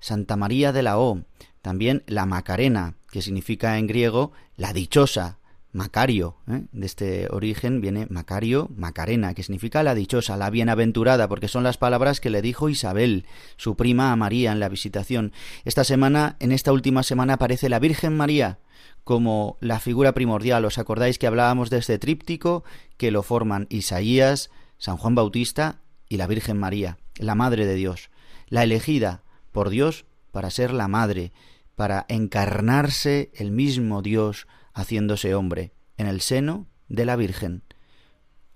Santa 0.00 0.34
María 0.34 0.72
de 0.72 0.82
la 0.82 0.98
O, 0.98 1.22
también 1.62 2.02
la 2.08 2.26
Macarena, 2.26 2.96
que 3.12 3.22
significa 3.22 3.78
en 3.78 3.86
griego 3.86 4.32
la 4.56 4.72
dichosa, 4.72 5.37
Macario, 5.72 6.36
¿eh? 6.48 6.62
de 6.72 6.86
este 6.86 7.28
origen 7.30 7.80
viene 7.80 8.06
Macario, 8.08 8.70
Macarena, 8.74 9.34
que 9.34 9.42
significa 9.42 9.82
la 9.82 9.94
dichosa, 9.94 10.36
la 10.36 10.50
bienaventurada, 10.50 11.28
porque 11.28 11.48
son 11.48 11.62
las 11.62 11.76
palabras 11.76 12.20
que 12.20 12.30
le 12.30 12.40
dijo 12.40 12.68
Isabel, 12.68 13.26
su 13.56 13.76
prima 13.76 14.10
a 14.10 14.16
María 14.16 14.52
en 14.52 14.60
la 14.60 14.68
visitación. 14.70 15.32
Esta 15.64 15.84
semana, 15.84 16.36
en 16.40 16.52
esta 16.52 16.72
última 16.72 17.02
semana, 17.02 17.34
aparece 17.34 17.68
la 17.68 17.78
Virgen 17.78 18.16
María 18.16 18.58
como 19.04 19.56
la 19.60 19.78
figura 19.78 20.12
primordial. 20.12 20.64
¿Os 20.64 20.78
acordáis 20.78 21.18
que 21.18 21.26
hablábamos 21.26 21.70
de 21.70 21.78
este 21.78 21.98
tríptico 21.98 22.64
que 22.96 23.10
lo 23.10 23.22
forman 23.22 23.66
Isaías, 23.68 24.50
San 24.78 24.96
Juan 24.96 25.14
Bautista 25.14 25.80
y 26.08 26.16
la 26.16 26.26
Virgen 26.26 26.58
María, 26.58 26.98
la 27.16 27.34
Madre 27.34 27.66
de 27.66 27.74
Dios, 27.74 28.10
la 28.48 28.64
elegida 28.64 29.22
por 29.52 29.68
Dios 29.68 30.06
para 30.30 30.50
ser 30.50 30.72
la 30.72 30.88
Madre, 30.88 31.32
para 31.74 32.06
encarnarse 32.08 33.30
el 33.34 33.50
mismo 33.50 34.02
Dios 34.02 34.46
haciéndose 34.78 35.34
hombre 35.34 35.72
en 35.96 36.06
el 36.06 36.20
seno 36.20 36.66
de 36.88 37.04
la 37.04 37.16
Virgen. 37.16 37.62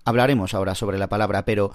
Hablaremos 0.05 0.53
ahora 0.53 0.73
sobre 0.73 0.97
la 0.97 1.09
palabra, 1.09 1.43
pero 1.43 1.73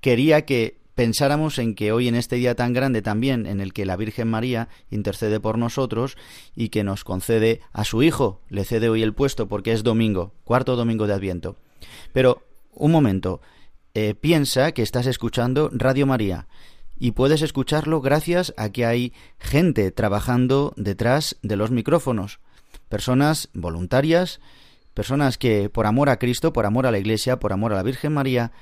quería 0.00 0.46
que 0.46 0.80
pensáramos 0.94 1.58
en 1.58 1.74
que 1.74 1.92
hoy 1.92 2.08
en 2.08 2.14
este 2.14 2.36
día 2.36 2.54
tan 2.54 2.72
grande 2.72 3.02
también 3.02 3.46
en 3.46 3.60
el 3.60 3.72
que 3.72 3.86
la 3.86 3.96
Virgen 3.96 4.28
María 4.28 4.68
intercede 4.90 5.38
por 5.38 5.58
nosotros 5.58 6.16
y 6.56 6.70
que 6.70 6.82
nos 6.82 7.04
concede 7.04 7.60
a 7.72 7.84
su 7.84 8.02
Hijo, 8.02 8.40
le 8.48 8.64
cede 8.64 8.88
hoy 8.88 9.02
el 9.02 9.14
puesto 9.14 9.48
porque 9.48 9.72
es 9.72 9.82
domingo, 9.82 10.32
cuarto 10.44 10.76
domingo 10.76 11.06
de 11.06 11.14
Adviento. 11.14 11.56
Pero, 12.12 12.42
un 12.72 12.92
momento, 12.92 13.40
eh, 13.94 14.14
piensa 14.14 14.72
que 14.72 14.82
estás 14.82 15.06
escuchando 15.06 15.70
Radio 15.72 16.06
María 16.06 16.48
y 16.98 17.12
puedes 17.12 17.42
escucharlo 17.42 18.00
gracias 18.00 18.54
a 18.56 18.70
que 18.70 18.84
hay 18.84 19.12
gente 19.38 19.90
trabajando 19.90 20.72
detrás 20.76 21.36
de 21.42 21.56
los 21.56 21.70
micrófonos, 21.70 22.40
personas 22.90 23.48
voluntarias, 23.54 24.40
personas 24.92 25.38
que 25.38 25.70
por 25.70 25.86
amor 25.86 26.10
a 26.10 26.18
Cristo, 26.18 26.52
por 26.52 26.66
amor 26.66 26.86
a 26.86 26.90
la 26.90 26.98
Iglesia, 26.98 27.38
por 27.38 27.54
amor 27.54 27.72
a 27.72 27.76
la 27.76 27.82
Virgen 27.82 28.12
María, 28.12 28.52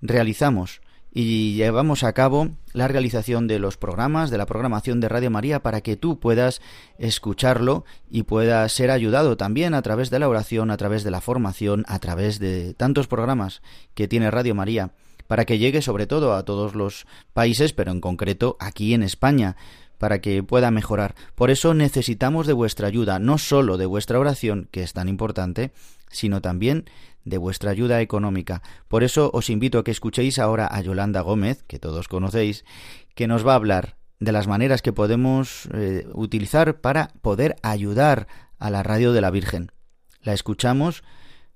realizamos 0.00 0.80
y 1.12 1.54
llevamos 1.54 2.02
a 2.02 2.12
cabo 2.12 2.48
la 2.72 2.88
realización 2.88 3.46
de 3.46 3.58
los 3.58 3.76
programas, 3.76 4.30
de 4.30 4.38
la 4.38 4.46
programación 4.46 5.00
de 5.00 5.08
Radio 5.08 5.30
María 5.30 5.62
para 5.62 5.80
que 5.80 5.96
tú 5.96 6.18
puedas 6.18 6.60
escucharlo 6.98 7.84
y 8.10 8.24
puedas 8.24 8.72
ser 8.72 8.90
ayudado 8.90 9.36
también 9.36 9.74
a 9.74 9.82
través 9.82 10.10
de 10.10 10.18
la 10.18 10.28
oración, 10.28 10.70
a 10.70 10.76
través 10.76 11.04
de 11.04 11.10
la 11.10 11.20
formación, 11.20 11.84
a 11.86 11.98
través 11.98 12.38
de 12.38 12.74
tantos 12.74 13.06
programas 13.06 13.62
que 13.94 14.08
tiene 14.08 14.30
Radio 14.30 14.54
María, 14.54 14.90
para 15.26 15.44
que 15.44 15.58
llegue 15.58 15.82
sobre 15.82 16.06
todo 16.06 16.34
a 16.34 16.44
todos 16.44 16.74
los 16.74 17.06
países, 17.32 17.72
pero 17.72 17.92
en 17.92 18.00
concreto 18.00 18.56
aquí 18.58 18.92
en 18.94 19.02
España, 19.02 19.56
para 20.04 20.20
que 20.20 20.42
pueda 20.42 20.70
mejorar. 20.70 21.14
Por 21.34 21.50
eso 21.50 21.72
necesitamos 21.72 22.46
de 22.46 22.52
vuestra 22.52 22.86
ayuda, 22.86 23.18
no 23.18 23.38
solo 23.38 23.78
de 23.78 23.86
vuestra 23.86 24.18
oración, 24.18 24.68
que 24.70 24.82
es 24.82 24.92
tan 24.92 25.08
importante, 25.08 25.72
sino 26.10 26.42
también 26.42 26.84
de 27.24 27.38
vuestra 27.38 27.70
ayuda 27.70 28.02
económica. 28.02 28.60
Por 28.86 29.02
eso 29.02 29.30
os 29.32 29.48
invito 29.48 29.78
a 29.78 29.82
que 29.82 29.92
escuchéis 29.92 30.38
ahora 30.38 30.68
a 30.70 30.82
Yolanda 30.82 31.22
Gómez, 31.22 31.62
que 31.62 31.78
todos 31.78 32.06
conocéis, 32.06 32.66
que 33.14 33.26
nos 33.26 33.46
va 33.46 33.52
a 33.52 33.54
hablar 33.54 33.96
de 34.20 34.32
las 34.32 34.46
maneras 34.46 34.82
que 34.82 34.92
podemos 34.92 35.70
eh, 35.72 36.06
utilizar 36.12 36.82
para 36.82 37.08
poder 37.22 37.56
ayudar 37.62 38.28
a 38.58 38.68
la 38.68 38.82
radio 38.82 39.14
de 39.14 39.22
la 39.22 39.30
Virgen. 39.30 39.72
La 40.20 40.34
escuchamos, 40.34 41.02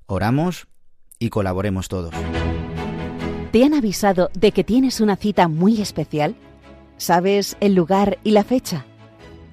oramos 0.06 0.68
y 1.18 1.28
colaboremos 1.28 1.88
todos. 1.88 2.14
¿Te 3.52 3.62
han 3.62 3.74
avisado 3.74 4.30
de 4.32 4.52
que 4.52 4.64
tienes 4.64 5.02
una 5.02 5.16
cita 5.16 5.48
muy 5.48 5.82
especial? 5.82 6.34
¿Sabes 6.98 7.56
el 7.60 7.74
lugar 7.74 8.18
y 8.24 8.32
la 8.32 8.42
fecha? 8.42 8.84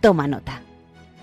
Toma 0.02 0.28
nota. 0.28 0.64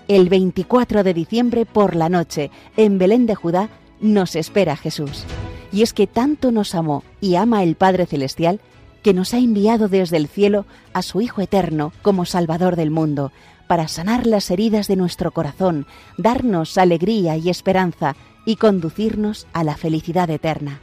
El 0.07 0.29
24 0.29 1.03
de 1.03 1.13
diciembre 1.13 1.65
por 1.65 1.95
la 1.95 2.07
noche, 2.07 2.49
en 2.77 2.97
Belén 2.97 3.25
de 3.25 3.35
Judá, 3.35 3.69
nos 3.99 4.37
espera 4.37 4.77
Jesús. 4.77 5.25
Y 5.73 5.81
es 5.81 5.91
que 5.91 6.07
tanto 6.07 6.51
nos 6.51 6.75
amó 6.75 7.03
y 7.19 7.35
ama 7.35 7.61
el 7.61 7.75
Padre 7.75 8.05
Celestial 8.05 8.61
que 9.01 9.13
nos 9.13 9.33
ha 9.33 9.37
enviado 9.37 9.89
desde 9.89 10.15
el 10.15 10.29
cielo 10.29 10.65
a 10.93 11.01
su 11.01 11.19
Hijo 11.19 11.41
Eterno 11.41 11.91
como 12.01 12.23
Salvador 12.23 12.77
del 12.77 12.89
mundo, 12.89 13.33
para 13.67 13.89
sanar 13.89 14.25
las 14.25 14.49
heridas 14.49 14.87
de 14.87 14.95
nuestro 14.95 15.31
corazón, 15.31 15.87
darnos 16.17 16.77
alegría 16.77 17.35
y 17.35 17.49
esperanza 17.49 18.15
y 18.45 18.55
conducirnos 18.55 19.45
a 19.51 19.65
la 19.65 19.75
felicidad 19.75 20.29
eterna. 20.29 20.79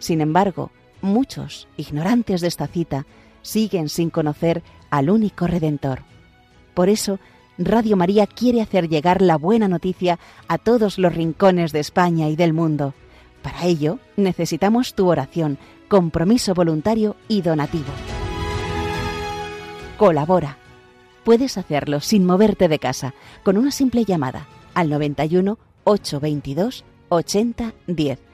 Sin 0.00 0.20
embargo, 0.20 0.72
muchos, 1.00 1.68
ignorantes 1.76 2.40
de 2.40 2.48
esta 2.48 2.66
cita, 2.66 3.06
siguen 3.44 3.88
sin 3.88 4.10
conocer 4.10 4.64
al 4.90 5.10
único 5.10 5.46
Redentor. 5.46 6.00
Por 6.74 6.88
eso, 6.88 7.20
Radio 7.56 7.96
María 7.96 8.26
quiere 8.26 8.60
hacer 8.60 8.88
llegar 8.88 9.22
la 9.22 9.36
buena 9.36 9.68
noticia 9.68 10.18
a 10.48 10.58
todos 10.58 10.98
los 10.98 11.14
rincones 11.14 11.70
de 11.70 11.78
España 11.78 12.28
y 12.28 12.34
del 12.34 12.52
mundo. 12.52 12.94
Para 13.42 13.64
ello, 13.64 14.00
necesitamos 14.16 14.94
tu 14.94 15.08
oración, 15.08 15.58
compromiso 15.86 16.54
voluntario 16.54 17.14
y 17.28 17.42
donativo. 17.42 17.92
Colabora. 19.96 20.58
Puedes 21.22 21.56
hacerlo 21.56 22.00
sin 22.00 22.26
moverte 22.26 22.68
de 22.68 22.78
casa, 22.78 23.14
con 23.44 23.56
una 23.56 23.70
simple 23.70 24.04
llamada 24.04 24.48
al 24.74 24.90
91 24.90 25.58
822 25.84 26.84
8010 27.08 28.33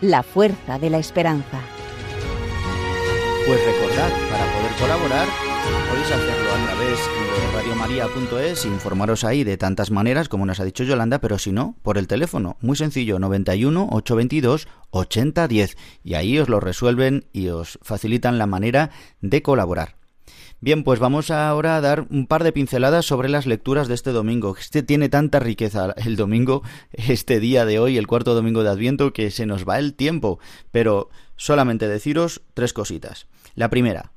la 0.00 0.22
fuerza 0.22 0.78
de 0.78 0.90
la 0.90 0.98
esperanza. 0.98 1.60
Pues 3.46 3.64
recordad, 3.64 4.10
para 4.30 4.44
poder 4.52 4.72
colaborar, 4.78 5.28
podéis 5.88 6.06
hacerlo 6.06 6.50
a 6.52 6.66
través 6.66 6.98
de 6.98 7.56
radiomaria.es 7.56 8.66
informaros 8.66 9.24
ahí 9.24 9.42
de 9.42 9.56
tantas 9.56 9.90
maneras 9.90 10.28
como 10.28 10.44
nos 10.44 10.60
ha 10.60 10.64
dicho 10.64 10.84
Yolanda, 10.84 11.20
pero 11.20 11.38
si 11.38 11.52
no, 11.52 11.74
por 11.82 11.98
el 11.98 12.08
teléfono, 12.08 12.56
muy 12.60 12.76
sencillo, 12.76 13.18
91 13.18 13.88
822 13.90 14.68
8010 14.90 15.76
y 16.04 16.14
ahí 16.14 16.38
os 16.38 16.48
lo 16.48 16.60
resuelven 16.60 17.26
y 17.32 17.48
os 17.48 17.78
facilitan 17.82 18.38
la 18.38 18.46
manera 18.46 18.90
de 19.20 19.42
colaborar. 19.42 19.97
Bien, 20.60 20.82
pues 20.82 20.98
vamos 20.98 21.30
ahora 21.30 21.76
a 21.76 21.80
dar 21.80 22.08
un 22.10 22.26
par 22.26 22.42
de 22.42 22.52
pinceladas 22.52 23.06
sobre 23.06 23.28
las 23.28 23.46
lecturas 23.46 23.86
de 23.86 23.94
este 23.94 24.10
domingo. 24.10 24.56
Este 24.58 24.82
tiene 24.82 25.08
tanta 25.08 25.38
riqueza 25.38 25.94
el 25.96 26.16
domingo, 26.16 26.64
este 26.92 27.38
día 27.38 27.64
de 27.64 27.78
hoy, 27.78 27.96
el 27.96 28.08
cuarto 28.08 28.34
domingo 28.34 28.64
de 28.64 28.70
Adviento, 28.70 29.12
que 29.12 29.30
se 29.30 29.46
nos 29.46 29.68
va 29.68 29.78
el 29.78 29.94
tiempo. 29.94 30.40
Pero 30.72 31.10
solamente 31.36 31.86
deciros 31.86 32.42
tres 32.54 32.72
cositas. 32.72 33.28
La 33.54 33.70
primera, 33.70 34.12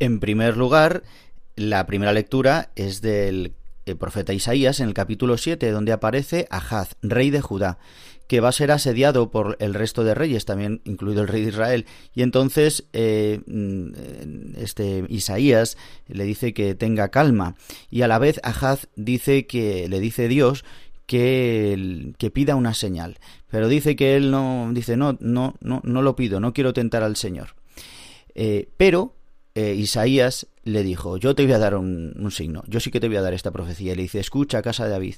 en 0.00 0.18
primer 0.18 0.56
lugar, 0.56 1.04
la 1.54 1.86
primera 1.86 2.12
lectura 2.12 2.70
es 2.74 3.00
del 3.00 3.54
eh, 3.86 3.94
profeta 3.94 4.32
Isaías 4.32 4.80
en 4.80 4.88
el 4.88 4.94
capítulo 4.94 5.38
7, 5.38 5.70
donde 5.70 5.92
aparece 5.92 6.48
Ahaz, 6.50 6.96
rey 7.02 7.30
de 7.30 7.40
Judá, 7.40 7.78
que 8.28 8.40
va 8.40 8.50
a 8.50 8.52
ser 8.52 8.70
asediado 8.70 9.30
por 9.30 9.56
el 9.58 9.74
resto 9.74 10.04
de 10.04 10.14
reyes, 10.14 10.44
también 10.44 10.82
incluido 10.84 11.22
el 11.22 11.28
rey 11.28 11.42
de 11.42 11.48
Israel. 11.48 11.86
Y 12.14 12.22
entonces 12.22 12.84
eh, 12.92 13.40
mm, 13.46 14.58
este 14.58 15.04
Isaías 15.08 15.78
le 16.06 16.24
dice 16.24 16.52
que 16.52 16.74
tenga 16.74 17.08
calma. 17.08 17.56
Y 17.90 18.02
a 18.02 18.08
la 18.08 18.18
vez 18.18 18.38
Ahaz 18.44 18.86
dice 18.94 19.46
que 19.46 19.88
le 19.88 19.98
dice 19.98 20.28
Dios 20.28 20.64
que, 21.06 22.12
que 22.18 22.30
pida 22.30 22.54
una 22.54 22.74
señal. 22.74 23.18
Pero 23.50 23.66
dice 23.66 23.96
que 23.96 24.14
él 24.14 24.30
no, 24.30 24.70
dice, 24.74 24.98
no, 24.98 25.16
no, 25.20 25.54
no, 25.60 25.80
no 25.82 26.02
lo 26.02 26.14
pido, 26.14 26.38
no 26.38 26.52
quiero 26.52 26.74
tentar 26.74 27.02
al 27.02 27.16
Señor. 27.16 27.56
Eh, 28.34 28.68
pero 28.76 29.14
eh, 29.54 29.74
Isaías 29.74 30.48
le 30.64 30.82
dijo, 30.82 31.16
yo 31.16 31.34
te 31.34 31.44
voy 31.44 31.54
a 31.54 31.58
dar 31.58 31.74
un, 31.74 32.14
un, 32.18 32.30
signo, 32.30 32.62
yo 32.66 32.78
sí 32.78 32.90
que 32.90 33.00
te 33.00 33.08
voy 33.08 33.16
a 33.16 33.22
dar 33.22 33.32
esta 33.32 33.52
profecía. 33.52 33.94
Y 33.94 33.96
le 33.96 34.02
dice, 34.02 34.20
escucha, 34.20 34.60
casa 34.60 34.84
de 34.84 34.90
David, 34.90 35.16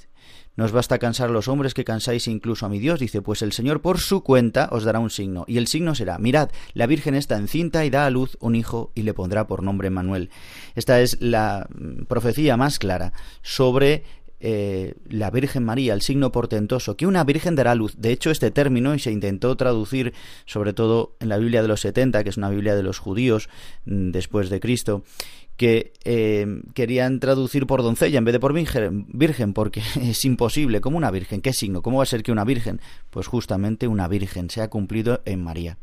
¿no 0.57 0.65
os 0.65 0.73
basta 0.73 0.99
cansar 0.99 1.31
los 1.31 1.49
hombres 1.49 1.75
que 1.75 1.85
cansáis 1.85 2.29
incluso 2.29 2.67
a 2.67 2.69
mi 2.69 2.79
Dios? 2.79 3.01
Dice, 3.01 3.23
pues 3.23 3.43
el 3.43 3.53
Señor 3.53 3.81
por 3.81 3.99
su 3.99 4.23
cuenta 4.23 4.69
os 4.73 4.85
dará 4.85 4.99
un 4.99 5.11
signo. 5.11 5.45
Y 5.47 5.59
el 5.59 5.67
signo 5.67 5.95
será, 5.95 6.19
mirad, 6.19 6.51
la 6.75 6.87
Virgen 6.87 7.15
está 7.15 7.37
encinta 7.37 7.85
y 7.85 7.91
da 7.91 8.07
a 8.07 8.11
luz 8.11 8.37
un 8.41 8.55
hijo 8.55 8.93
y 8.95 9.03
le 9.03 9.15
pondrá 9.15 9.47
por 9.47 9.63
nombre 9.63 9.91
Manuel. 9.91 10.31
Esta 10.75 11.01
es 11.01 11.21
la 11.21 11.67
mm, 11.71 12.05
profecía 12.05 12.57
más 12.57 12.79
clara 12.79 13.13
sobre 13.43 14.05
eh, 14.41 14.95
la 15.09 15.31
Virgen 15.31 15.65
María, 15.65 15.93
el 15.93 16.01
signo 16.01 16.33
portentoso, 16.33 16.97
que 16.97 17.07
una 17.07 17.25
Virgen 17.25 17.55
dará 17.55 17.75
luz. 17.75 17.95
De 17.99 18.11
hecho, 18.11 18.31
este 18.31 18.51
término, 18.51 18.95
y 18.95 18.99
se 18.99 19.13
intentó 19.13 19.55
traducir 19.57 20.15
sobre 20.47 20.73
todo 20.73 21.17
en 21.21 21.29
la 21.29 21.37
Biblia 21.37 21.61
de 21.61 21.69
los 21.69 21.81
70, 21.81 22.25
que 22.25 22.31
es 22.31 22.39
una 22.39 22.49
Biblia 22.49 22.75
de 22.75 22.83
los 22.83 22.99
judíos 22.99 23.49
mm, 23.85 24.11
después 24.11 24.49
de 24.49 24.61
Cristo, 24.61 25.05
que 25.57 25.93
eh, 26.05 26.47
querían 26.73 27.21
traducir 27.21 27.67
por 27.67 27.83
doncella 27.83 28.17
en 28.17 28.25
vez 28.25 28.33
de 28.33 28.41
por 28.41 28.55
virgen, 28.55 29.53
porque 29.53 29.83
es 30.01 30.25
imposible. 30.25 30.81
¿Cómo 30.81 30.97
una 30.97 31.11
virgen? 31.11 31.43
¿Qué 31.43 31.53
signo? 31.53 31.83
¿Cómo 31.83 31.99
va 31.99 32.05
a 32.05 32.07
ser 32.07 32.23
que 32.23 32.33
una 32.33 32.45
virgen? 32.45 32.81
Pues 33.11 33.27
justamente 33.27 33.87
una 33.89 34.09
virgen 34.09 34.49
se 34.49 34.63
ha 34.63 34.71
cumplido 34.71 35.21
en 35.27 35.45
María. 35.45 35.77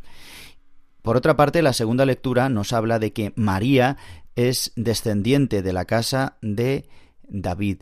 Por 1.04 1.16
otra 1.16 1.38
parte, 1.38 1.62
la 1.62 1.74
segunda 1.74 2.08
lectura 2.08 2.50
nos 2.50 2.74
habla 2.74 2.98
de 2.98 3.14
que 3.14 3.34
María 3.36 3.98
es 4.36 4.74
descendiente 4.76 5.62
de 5.62 5.74
la 5.74 5.86
casa 5.86 6.38
de 6.42 6.90
David 7.30 7.78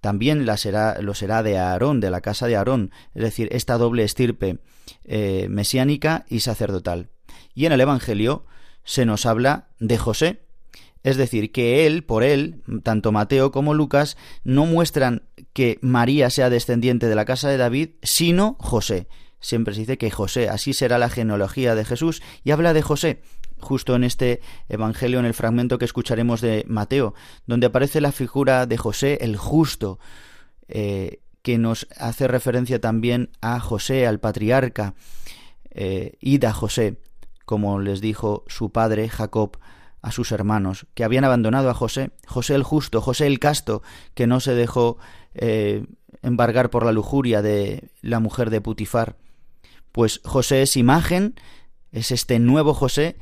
también 0.00 0.46
lo 0.46 0.56
será 0.56 1.42
de 1.42 1.58
Aarón, 1.58 2.00
de 2.00 2.10
la 2.10 2.20
casa 2.20 2.46
de 2.46 2.56
Aarón, 2.56 2.90
es 3.14 3.22
decir, 3.22 3.48
esta 3.52 3.78
doble 3.78 4.04
estirpe 4.04 4.58
eh, 5.04 5.46
mesiánica 5.50 6.24
y 6.28 6.40
sacerdotal. 6.40 7.08
y 7.54 7.66
en 7.66 7.72
el 7.72 7.80
Evangelio 7.80 8.44
se 8.84 9.04
nos 9.04 9.26
habla 9.26 9.68
de 9.80 9.98
José. 9.98 10.40
Es 11.02 11.16
decir, 11.16 11.52
que 11.52 11.86
él, 11.86 12.04
por 12.04 12.24
él, 12.24 12.62
tanto 12.82 13.12
Mateo 13.12 13.52
como 13.52 13.74
Lucas, 13.74 14.16
no 14.44 14.66
muestran 14.66 15.22
que 15.52 15.78
María 15.82 16.30
sea 16.30 16.50
descendiente 16.50 17.06
de 17.06 17.14
la 17.14 17.24
casa 17.24 17.48
de 17.48 17.56
David, 17.56 17.90
sino 18.02 18.56
José. 18.58 19.06
Siempre 19.40 19.74
se 19.74 19.80
dice 19.80 19.98
que 19.98 20.10
José, 20.10 20.48
así 20.48 20.72
será 20.72 20.98
la 20.98 21.10
genealogía 21.10 21.74
de 21.74 21.84
Jesús, 21.84 22.22
y 22.44 22.50
habla 22.50 22.72
de 22.72 22.82
José, 22.82 23.22
justo 23.60 23.94
en 23.94 24.04
este 24.04 24.40
Evangelio, 24.68 25.18
en 25.18 25.26
el 25.26 25.34
fragmento 25.34 25.78
que 25.78 25.84
escucharemos 25.84 26.40
de 26.40 26.64
Mateo, 26.68 27.14
donde 27.46 27.66
aparece 27.66 28.00
la 28.00 28.12
figura 28.12 28.66
de 28.66 28.76
José 28.76 29.18
el 29.20 29.36
justo, 29.36 29.98
eh, 30.68 31.20
que 31.42 31.58
nos 31.58 31.86
hace 31.96 32.28
referencia 32.28 32.80
también 32.80 33.30
a 33.40 33.60
José, 33.60 34.06
al 34.06 34.20
patriarca, 34.20 34.94
eh, 35.70 36.16
Ida 36.20 36.52
José, 36.52 36.98
como 37.44 37.80
les 37.80 38.00
dijo 38.00 38.44
su 38.48 38.70
padre 38.70 39.08
Jacob 39.08 39.58
a 40.02 40.12
sus 40.12 40.32
hermanos, 40.32 40.86
que 40.94 41.04
habían 41.04 41.24
abandonado 41.24 41.70
a 41.70 41.74
José, 41.74 42.10
José 42.26 42.54
el 42.54 42.62
justo, 42.62 43.00
José 43.00 43.26
el 43.26 43.38
casto, 43.38 43.82
que 44.14 44.26
no 44.26 44.40
se 44.40 44.54
dejó 44.54 44.98
eh, 45.34 45.86
embargar 46.22 46.70
por 46.70 46.84
la 46.84 46.92
lujuria 46.92 47.42
de 47.42 47.90
la 48.00 48.20
mujer 48.20 48.50
de 48.50 48.60
Putifar. 48.60 49.16
Pues 49.92 50.20
José 50.24 50.62
es 50.62 50.76
imagen, 50.76 51.34
es 51.92 52.10
este 52.10 52.38
nuevo 52.38 52.74
José, 52.74 53.16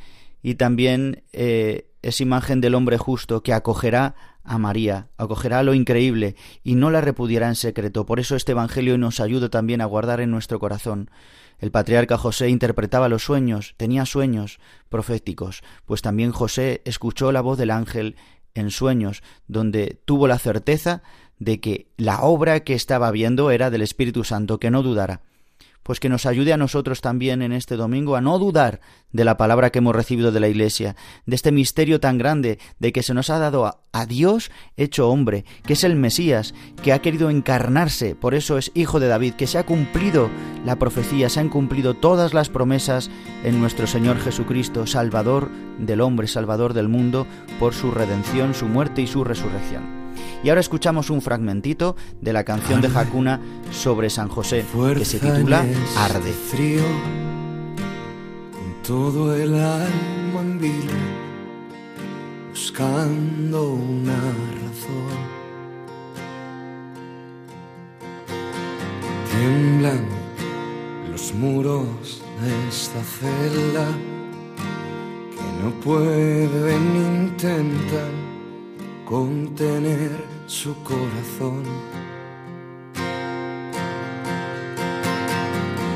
y 0.47 0.55
también 0.55 1.25
eh, 1.33 1.91
es 2.03 2.21
imagen 2.21 2.61
del 2.61 2.77
hombre 2.77 2.99
justo 2.99 3.43
que 3.43 3.53
acogerá 3.53 4.15
a 4.45 4.59
María, 4.59 5.09
acogerá 5.17 5.65
lo 5.65 5.75
increíble 5.75 6.37
y 6.63 6.77
no 6.77 6.93
la 6.93 7.01
repudiará 7.01 7.49
en 7.49 7.57
secreto. 7.57 8.07
Por 8.07 8.21
eso 8.21 8.37
este 8.37 8.53
Evangelio 8.53 8.97
nos 8.97 9.19
ayuda 9.19 9.49
también 9.49 9.81
a 9.81 9.87
guardar 9.87 10.21
en 10.21 10.31
nuestro 10.31 10.61
corazón 10.61 11.11
el 11.59 11.73
patriarca 11.73 12.17
José 12.17 12.49
interpretaba 12.49 13.09
los 13.09 13.25
sueños, 13.25 13.75
tenía 13.77 14.07
sueños 14.07 14.61
proféticos, 14.89 15.65
pues 15.85 16.01
también 16.01 16.31
José 16.31 16.81
escuchó 16.85 17.33
la 17.33 17.41
voz 17.41 17.59
del 17.59 17.73
ángel 17.73 18.15
en 18.55 18.71
sueños, 18.71 19.25
donde 19.49 20.01
tuvo 20.05 20.29
la 20.29 20.39
certeza 20.39 21.03
de 21.41 21.59
que 21.59 21.89
la 21.97 22.21
obra 22.23 22.61
que 22.61 22.75
estaba 22.75 23.11
viendo 23.11 23.51
era 23.51 23.71
del 23.71 23.83
Espíritu 23.83 24.23
Santo, 24.23 24.61
que 24.61 24.71
no 24.71 24.85
dudara 24.85 25.23
pues 25.87 26.01
que 26.01 26.09
nos 26.09 26.27
ayude 26.27 26.53
a 26.53 26.57
nosotros 26.57 27.01
también 27.01 27.42
en 27.42 27.53
este 27.53 27.77
domingo 27.77 28.16
a 28.16 28.20
no 28.20 28.40
dudar 28.40 28.81
de 29.12 29.25
la 29.25 29.37
palabra 29.37 29.70
que 29.70 29.79
hemos 29.79 29.94
recibido 29.94 30.33
de 30.33 30.40
la 30.40 30.49
Iglesia, 30.49 30.96
de 31.27 31.37
este 31.37 31.53
misterio 31.53 32.01
tan 32.01 32.18
grande 32.18 32.59
de 32.81 32.92
que 32.92 33.05
se 33.05 33.14
nos 33.14 33.31
ha 33.31 33.38
dado 33.38 33.66
a, 33.66 34.07
Dios 34.07 34.51
hecho 34.77 35.09
hombre, 35.09 35.44
que 35.64 35.75
es 35.75 35.85
el 35.85 35.94
Mesías, 35.94 36.55
que 36.83 36.92
ha 36.92 37.01
querido 37.01 37.31
encarnarse, 37.31 38.16
por 38.16 38.35
eso 38.35 38.59
es 38.59 38.72
hijo 38.75 38.99
de 38.99 39.07
David, 39.07 39.35
que 39.35 39.46
se 39.46 39.59
ha 39.59 39.64
cumplido 39.64 40.29
la 40.64 40.77
profecía, 40.77 41.29
se 41.29 41.38
han 41.38 41.49
cumplido 41.49 41.94
todas 41.94 42.35
las 42.35 42.51
promesas 42.51 43.09
en 43.44 43.61
nuestro 43.61 43.87
Señor 43.87 44.18
Jesucristo, 44.18 44.87
Salvador 44.87 45.51
del 45.79 46.01
hombre, 46.01 46.27
Salvador 46.27 46.75
del 46.75 46.88
mundo, 46.88 47.29
por 47.61 47.75
su 47.75 47.92
redención, 47.92 48.55
su 48.55 48.66
muerte 48.66 49.03
y 49.03 49.07
su 49.07 49.22
resurrección. 49.22 50.06
Y 50.43 50.49
ahora 50.49 50.61
escuchamos 50.61 51.11
un 51.11 51.23
fragmentito 51.23 51.97
de 52.21 52.33
la 52.33 52.45
canción 52.45 52.81
de 52.81 52.89
Hakuna 52.89 53.41
sobre 53.71 54.11
San 54.11 54.29
José, 54.29 54.65
que 54.97 55.05
se 55.05 55.19
titula 55.19 55.65
Arde. 55.97 56.33
Frío, 56.33 56.83
todo 58.83 59.35
el 59.35 59.55
alma 59.55 60.17
buscando 62.77 63.73
una 63.73 64.21
razón. 64.61 65.19
Tiemblan 69.31 70.05
los 71.11 71.33
muros 71.35 72.23
de 72.43 72.69
esta 72.69 73.03
celda 73.03 73.87
que 75.31 75.63
no 75.63 75.71
pueden 75.81 76.97
intentar 76.97 78.26
contener 79.07 80.11
su 80.47 80.75
corazón. 80.83 81.62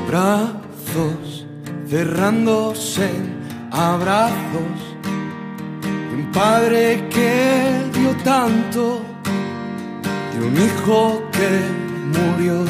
Brazos 0.07 1.47
cerrándose 1.89 3.05
en 3.05 3.69
abrazos 3.73 4.79
de 5.83 6.15
un 6.15 6.31
padre 6.33 7.09
que 7.11 7.83
dio 7.93 8.15
tanto, 8.23 9.03
de 10.33 10.47
un 10.47 10.57
hijo 10.57 11.23
que 11.33 11.51
murió. 12.15 12.65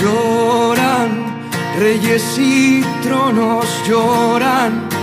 Lloran 0.00 1.10
reyes 1.78 2.36
y 2.36 2.82
tronos, 3.02 3.66
lloran 3.86 4.95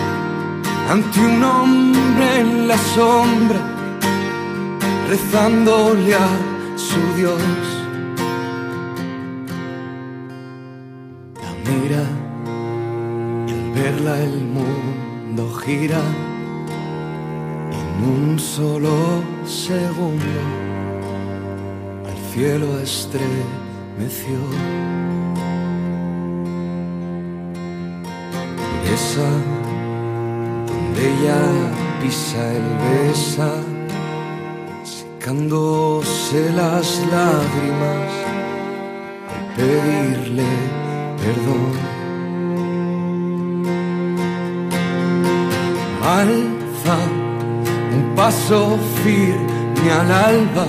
ante 0.90 1.20
un 1.20 1.44
hombre 1.44 2.40
en 2.40 2.68
la 2.68 2.78
sombra, 2.78 3.60
rezándole 5.10 6.16
a 6.16 6.28
su 6.76 7.02
Dios. 7.18 7.42
La 11.42 11.52
mira 11.72 12.04
y 13.48 13.52
al 13.52 13.72
verla 13.74 14.20
el 14.22 14.44
mundo 14.58 15.54
gira 15.64 16.02
en 17.72 18.10
un 18.10 18.40
solo 18.40 19.24
segundo. 19.46 20.26
Al 22.06 22.34
cielo 22.34 22.80
estremeció. 22.80 24.38
Esa 28.94 29.63
ella 30.98 31.42
pisa 32.02 32.52
el 32.52 32.68
besa, 32.84 33.52
secándose 34.84 36.52
las 36.54 37.00
lágrimas 37.12 38.12
al 39.34 39.46
pedirle 39.56 40.46
perdón. 41.18 41.74
Alza 46.04 46.98
un 47.96 48.16
paso 48.16 48.78
firme 49.04 49.92
al 49.92 50.12
alba, 50.12 50.68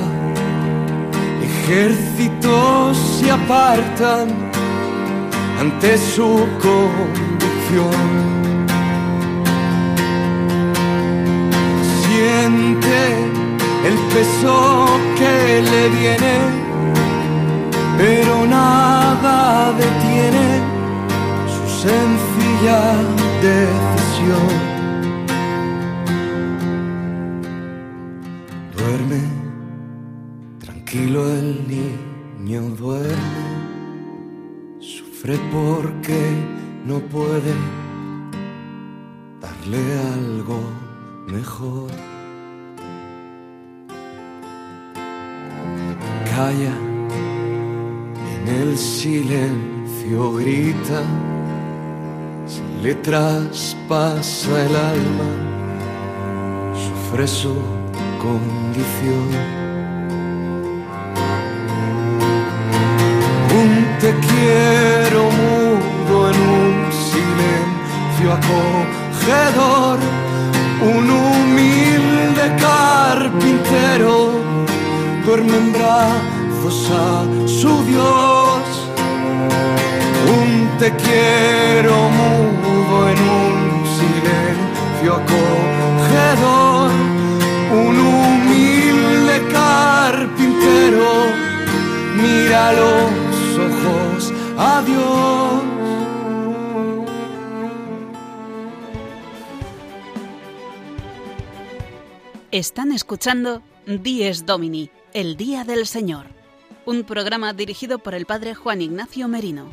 ejércitos 1.42 2.96
se 2.96 3.30
apartan 3.30 4.28
ante 5.58 5.98
su 5.98 6.46
convicción 6.62 8.33
el 12.44 13.96
peso 14.12 14.86
que 15.16 15.62
le 15.62 15.88
viene, 15.88 16.34
pero 17.96 18.46
nada 18.46 19.72
detiene 19.72 20.60
su 21.54 21.64
sencilla 21.88 22.80
decisión. 23.40 24.50
Duerme, 28.76 29.22
tranquilo 30.58 31.26
el 31.26 31.66
niño 31.66 32.60
duerme, 32.76 33.44
sufre 34.80 35.38
porque 35.50 36.20
no 36.84 36.98
puede 36.98 37.54
darle 39.40 39.78
algo 40.14 40.60
mejor. 41.26 42.13
En 46.36 46.68
el 48.48 48.76
silencio 48.76 50.32
grita, 50.34 51.02
se 52.44 52.62
le 52.82 52.94
traspasa 52.96 54.64
el 54.64 54.74
alma, 54.74 55.30
sufre 56.74 57.28
su 57.28 57.54
condición. 58.20 59.28
Un 63.54 63.86
te 64.00 64.12
quiero 64.26 65.30
mudo 65.40 66.30
en 66.30 66.36
un 66.40 66.74
silencio 66.92 68.32
acogedor, 68.32 69.98
un 70.82 71.10
humilde 71.10 72.56
carpintero 72.58 74.44
duerme 75.24 75.56
en 75.56 75.72
brazos 75.72 76.23
a 76.66 77.24
su 77.46 77.84
Dios. 77.84 78.62
Un 80.26 80.78
te 80.78 80.90
quiero 80.96 81.94
mudo 82.08 83.08
en 83.10 83.18
un 83.18 83.84
silencio 83.98 85.14
acogedor, 85.20 86.90
un 87.70 87.98
humilde 88.00 89.42
carpintero 89.52 91.10
mira 92.16 92.72
los 92.72 93.58
ojos 93.58 94.32
Adiós. 94.56 95.62
Están 102.50 102.92
escuchando 102.92 103.62
Dies 103.84 104.46
Domini, 104.46 104.88
el 105.12 105.36
Día 105.36 105.64
del 105.64 105.86
Señor, 105.86 106.43
un 106.86 107.04
programa 107.04 107.52
dirigido 107.52 107.98
por 107.98 108.14
el 108.14 108.26
Padre 108.26 108.54
Juan 108.54 108.82
Ignacio 108.82 109.28
Merino. 109.28 109.72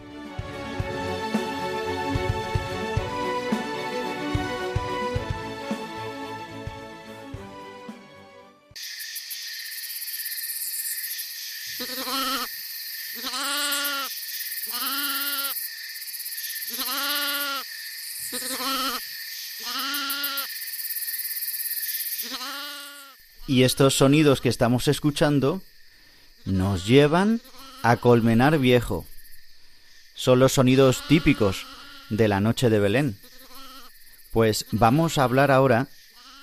Y 23.48 23.64
estos 23.64 23.96
sonidos 23.96 24.40
que 24.40 24.48
estamos 24.48 24.88
escuchando 24.88 25.62
nos 26.46 26.86
llevan 26.88 27.42
a 27.84 27.98
Colmenar 27.98 28.60
Viejo. 28.60 29.06
Son 30.14 30.40
los 30.40 30.54
sonidos 30.54 31.04
típicos 31.08 31.66
de 32.10 32.28
la 32.28 32.40
noche 32.40 32.70
de 32.70 32.80
Belén. 32.80 33.18
Pues 34.32 34.66
vamos 34.72 35.18
a 35.18 35.24
hablar 35.24 35.52
ahora 35.52 35.88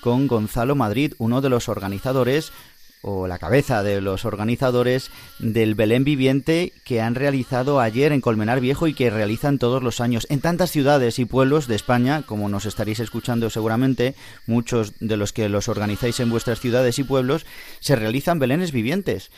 con 0.01 0.27
Gonzalo 0.27 0.75
Madrid, 0.75 1.15
uno 1.19 1.41
de 1.41 1.49
los 1.49 1.69
organizadores 1.69 2.53
o 3.01 3.29
la 3.29 3.39
cabeza 3.39 3.83
de 3.83 4.01
los 4.01 4.25
organizadores 4.25 5.11
del 5.39 5.75
Belén 5.75 6.05
Viviente 6.05 6.73
que 6.85 7.01
han 7.01 7.15
realizado 7.15 7.81
ayer 7.81 8.13
en 8.13 8.21
Colmenar 8.21 8.61
Viejo 8.61 8.89
y 8.89 8.95
que 8.95 9.11
realizan 9.11 9.59
todos 9.59 9.83
los 9.83 10.01
años 10.01 10.27
en 10.31 10.41
tantas 10.41 10.71
ciudades 10.71 11.19
y 11.19 11.25
pueblos 11.25 11.69
de 11.69 11.77
España, 11.77 12.23
como 12.27 12.49
nos 12.49 12.67
estaréis 12.67 13.01
escuchando 13.01 13.51
seguramente, 13.51 14.15
muchos 14.47 14.95
de 14.99 15.17
los 15.17 15.33
que 15.33 15.49
los 15.49 15.69
organizáis 15.69 16.19
en 16.21 16.31
vuestras 16.31 16.61
ciudades 16.61 16.99
y 16.99 17.05
pueblos, 17.05 17.47
se 17.81 17.97
realizan 17.97 18.41
Belenes 18.41 18.73
vivientes 18.73 19.31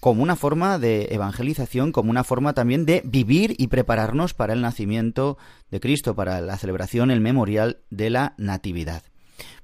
como 0.00 0.22
una 0.22 0.36
forma 0.36 0.78
de 0.78 1.08
evangelización, 1.10 1.92
como 1.92 2.10
una 2.10 2.24
forma 2.24 2.52
también 2.52 2.86
de 2.86 3.02
vivir 3.04 3.54
y 3.58 3.68
prepararnos 3.68 4.34
para 4.34 4.52
el 4.52 4.62
nacimiento 4.62 5.38
de 5.70 5.80
Cristo, 5.80 6.14
para 6.14 6.40
la 6.40 6.56
celebración, 6.56 7.10
el 7.10 7.20
memorial 7.20 7.78
de 7.90 8.10
la 8.10 8.34
Natividad. 8.38 9.02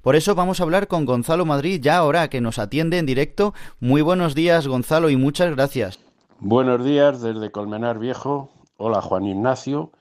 Por 0.01 0.17
eso 0.17 0.35
vamos 0.35 0.61
a 0.61 0.65
hablar 0.65 0.89
con 0.89 1.05
Gonzalo 1.07 1.45
Madrid 1.47 1.81
ya 1.81 1.97
ahora 1.97 2.29
que 2.29 2.41
nos 2.41 2.59
atiende 2.59 2.99
en 2.99 3.07
directo. 3.07 3.55
Muy 3.81 4.03
buenos 4.03 4.35
días 4.35 4.67
Gonzalo 4.67 5.11
y 5.11 5.17
muchas 5.17 5.55
gracias. 5.55 6.01
Buenos 6.41 6.85
días 6.85 7.23
desde 7.23 7.53
Colmenar 7.53 7.99
Viejo. 7.99 8.51
Hola 8.77 9.01
Juan 9.01 9.25
Ignacio 9.25 9.93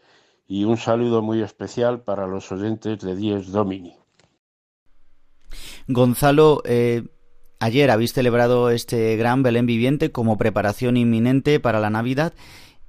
y 0.47 0.63
un 0.63 0.77
saludo 0.77 1.21
muy 1.21 1.41
especial 1.41 2.01
para 2.01 2.27
los 2.27 2.51
oyentes 2.51 2.99
de 2.99 3.15
Diez 3.15 3.51
Domini. 3.51 3.95
Gonzalo, 5.87 6.61
eh, 6.65 7.03
ayer 7.61 7.91
habéis 7.91 8.11
celebrado 8.11 8.71
este 8.71 9.15
gran 9.15 9.43
Belén 9.43 9.67
viviente 9.67 10.11
como 10.11 10.37
preparación 10.37 10.97
inminente 10.97 11.59
para 11.59 11.79
la 11.79 11.91
Navidad. 11.91 12.33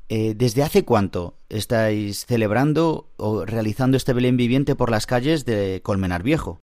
Eh, 0.09 0.35
¿Desde 0.35 0.63
hace 0.63 0.85
cuánto 0.85 1.35
estáis 1.49 2.27
celebrando 2.27 3.07
o 3.19 3.45
realizando 3.45 3.97
este 3.97 4.15
Belén 4.15 4.37
viviente 4.37 4.75
por 4.75 4.91
las 4.91 5.07
calles 5.07 5.45
de 5.45 5.81
Colmenar 5.85 6.23
Viejo? 6.23 6.59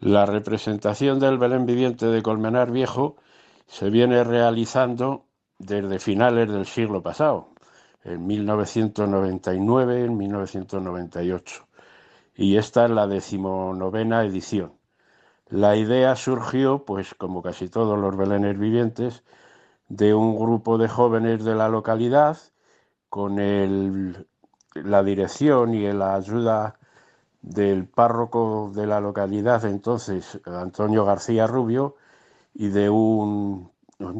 La 0.00 0.24
representación 0.24 1.20
del 1.20 1.38
Belén 1.38 1.66
viviente 1.66 2.06
de 2.06 2.22
Colmenar 2.22 2.72
Viejo 2.72 3.16
se 3.66 3.90
viene 3.90 4.24
realizando 4.24 5.26
desde 5.58 5.98
finales 5.98 6.48
del 6.48 6.64
siglo 6.64 7.02
pasado, 7.02 7.50
en 8.04 8.26
1999, 8.26 10.04
en 10.06 10.16
1998, 10.16 11.68
y 12.36 12.56
esta 12.56 12.86
es 12.86 12.90
la 12.90 13.06
decimonovena 13.06 14.24
edición. 14.24 14.79
La 15.50 15.76
idea 15.76 16.14
surgió, 16.14 16.84
pues 16.84 17.14
como 17.14 17.42
casi 17.42 17.68
todos 17.68 17.98
los 17.98 18.16
Belenes 18.16 18.58
vivientes, 18.58 19.24
de 19.88 20.14
un 20.14 20.38
grupo 20.38 20.78
de 20.78 20.88
jóvenes 20.88 21.44
de 21.44 21.56
la 21.56 21.68
localidad 21.68 22.38
con 23.08 23.36
la 24.74 25.02
dirección 25.02 25.74
y 25.74 25.92
la 25.92 26.14
ayuda 26.14 26.78
del 27.42 27.86
párroco 27.88 28.70
de 28.72 28.86
la 28.86 29.00
localidad 29.00 29.64
entonces, 29.64 30.40
Antonio 30.44 31.04
García 31.04 31.48
Rubio, 31.48 31.96
y 32.54 32.68
de 32.68 32.88
un, 32.88 33.72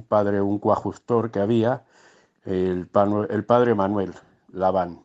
padre, 0.09 0.41
un 0.41 0.59
coajustor 0.59 1.31
que 1.31 1.41
había, 1.41 1.85
el, 2.45 2.89
el 3.29 3.45
padre 3.45 3.75
Manuel 3.77 4.15
Laván. 4.53 5.01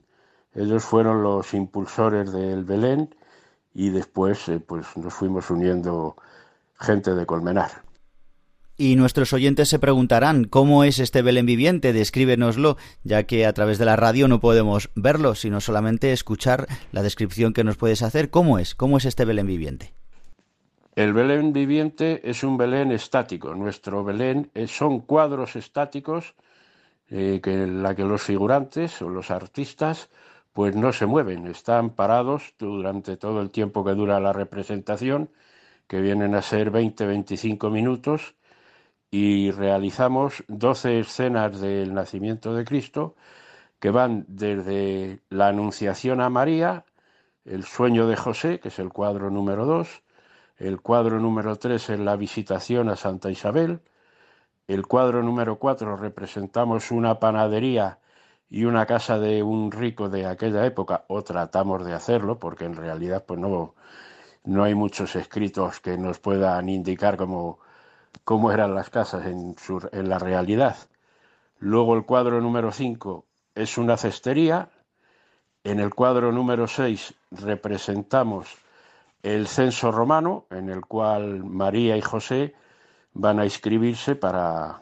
Ellos 0.56 0.84
fueron 0.84 1.22
los 1.22 1.54
impulsores 1.54 2.32
del 2.32 2.64
Belén 2.64 3.14
y 3.76 3.90
después 3.90 4.48
eh, 4.48 4.60
pues 4.60 4.88
nos 4.96 5.14
fuimos 5.14 5.52
uniendo 5.52 6.16
gente 6.80 7.14
de 7.14 7.26
Colmenar. 7.26 7.84
Y 8.78 8.96
nuestros 8.96 9.32
oyentes 9.32 9.70
se 9.70 9.80
preguntarán 9.80 10.46
cómo 10.46 10.84
es 10.84 11.00
este 11.00 11.22
Belén 11.22 11.46
viviente, 11.46 11.94
descríbenoslo, 11.94 12.78
ya 13.04 13.24
que 13.24 13.46
a 13.46 13.54
través 13.54 13.78
de 13.78 13.86
la 13.86 13.96
radio 13.96 14.28
no 14.28 14.40
podemos 14.40 14.90
verlo, 14.96 15.36
sino 15.36 15.62
solamente 15.62 16.12
escuchar 16.12 16.68
la 16.92 17.04
descripción 17.04 17.54
que 17.54 17.64
nos 17.64 17.78
puedes 17.78 18.02
hacer. 18.02 18.30
¿Cómo 18.30 18.60
es? 18.60 18.76
¿Cómo 18.76 18.98
es 18.98 19.06
este 19.06 19.24
Belén 19.24 19.48
viviente? 19.48 19.94
El 20.96 21.14
Belén 21.14 21.54
viviente 21.54 22.22
es 22.30 22.44
un 22.44 22.58
Belén 22.58 22.92
estático. 22.92 23.56
Nuestro 23.56 24.04
Belén 24.04 24.52
son 24.68 25.02
cuadros 25.02 25.56
estáticos 25.56 26.36
eh, 27.10 27.40
que, 27.42 27.54
en 27.64 27.84
la 27.84 27.96
que 27.96 28.04
los 28.04 28.24
figurantes 28.24 29.02
o 29.02 29.10
los 29.10 29.32
artistas 29.32 30.10
pues 30.56 30.74
no 30.74 30.94
se 30.94 31.06
mueven, 31.06 31.48
están 31.48 31.90
parados 31.92 32.56
durante 32.58 33.18
todo 33.18 33.42
el 33.42 33.52
tiempo 33.52 33.84
que 33.84 33.92
dura 33.94 34.22
la 34.22 34.32
representación, 34.32 35.30
que 35.88 36.00
vienen 36.00 36.34
a 36.34 36.42
ser 36.42 36.72
20-25 36.72 37.70
minutos 37.70 38.36
y 39.12 39.52
realizamos 39.52 40.46
12 40.48 41.02
escenas 41.02 41.60
del 41.60 41.94
nacimiento 41.94 42.56
de 42.56 42.64
Cristo 42.64 43.18
que 43.80 43.92
van 43.92 44.26
desde 44.30 45.22
la 45.30 45.50
Anunciación 45.50 46.22
a 46.22 46.30
María, 46.30 46.86
el 47.46 47.66
sueño 47.66 48.08
de 48.08 48.16
José, 48.16 48.62
que 48.62 48.70
es 48.70 48.80
el 48.80 48.94
cuadro 48.94 49.30
número 49.30 49.66
2, 49.66 50.04
el 50.58 50.82
cuadro 50.82 51.20
número 51.20 51.58
3 51.58 51.90
es 51.90 52.00
la 52.00 52.16
visitación 52.16 52.90
a 52.90 52.96
Santa 52.96 53.30
Isabel, 53.30 53.82
el 54.68 54.88
cuadro 54.88 55.22
número 55.22 55.60
4 55.60 55.98
representamos 55.98 56.92
una 56.92 57.20
panadería 57.20 58.00
y 58.50 58.66
una 58.66 58.86
casa 58.86 59.20
de 59.20 59.44
un 59.44 59.72
rico 59.72 60.10
de 60.10 60.26
aquella 60.26 60.66
época, 60.66 61.06
o 61.08 61.24
tratamos 61.24 61.86
de 61.86 61.94
hacerlo, 61.94 62.40
porque 62.40 62.66
en 62.66 62.76
realidad 62.76 63.26
pues 63.26 63.40
no, 63.40 63.76
no 64.44 64.64
hay 64.64 64.76
muchos 64.76 65.16
escritos 65.16 65.80
que 65.82 65.98
nos 65.98 66.20
puedan 66.20 66.70
indicar 66.70 67.18
cómo 67.18 67.60
cómo 68.24 68.52
eran 68.52 68.76
las 68.76 68.90
casas 68.90 69.26
en, 69.26 69.56
en 69.92 70.10
la 70.10 70.20
realidad. 70.20 70.78
Luego 71.60 71.96
el 71.96 72.06
cuadro 72.06 72.42
número 72.42 72.72
5 72.72 73.26
es 73.56 73.78
una 73.78 73.98
cestería. 73.98 74.70
En 75.64 75.80
el 75.80 75.94
cuadro 75.94 76.32
número 76.32 76.68
6 76.68 77.14
representamos 77.32 78.48
el 79.24 79.48
censo 79.48 79.92
romano, 79.92 80.46
en 80.52 80.70
el 80.70 80.82
cual 80.86 81.44
María 81.44 81.98
y 81.98 82.02
José 82.02 82.54
van 83.14 83.40
a 83.40 83.46
inscribirse 83.46 84.16
para, 84.16 84.82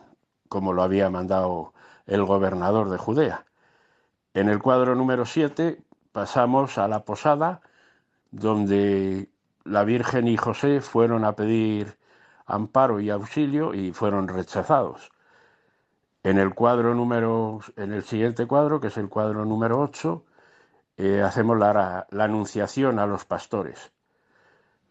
como 0.49 0.73
lo 0.73 0.83
había 0.83 1.09
mandado 1.09 1.73
el 2.05 2.23
gobernador 2.25 2.89
de 2.89 2.97
Judea. 2.97 3.45
En 4.33 4.49
el 4.49 4.59
cuadro 4.59 4.95
número 4.95 5.25
7 5.25 5.79
pasamos 6.11 6.77
a 6.79 6.87
la 6.87 7.05
posada, 7.05 7.61
donde 8.31 9.29
la 9.63 9.83
Virgen 9.83 10.27
y 10.27 10.37
José 10.37 10.81
fueron 10.81 11.23
a 11.23 11.35
pedir 11.35 11.97
amparo 12.47 12.99
y 12.99 13.11
auxilio 13.11 13.75
y 13.75 13.91
fueron 13.91 14.27
rechazados. 14.27 15.11
En 16.23 16.39
el 16.39 16.55
cuadro 16.55 16.95
número, 16.95 17.59
en 17.75 17.93
el 17.93 18.03
siguiente 18.03 18.47
cuadro, 18.47 18.79
que 18.79 18.87
es 18.87 18.97
el 18.97 19.09
cuadro 19.09 19.45
número 19.45 19.79
8, 19.79 20.23
eh, 20.97 21.21
hacemos 21.21 21.59
la, 21.59 22.07
la, 22.09 22.23
anunciación 22.23 22.97
a 22.97 23.05
los 23.05 23.25
pastores. 23.25 23.91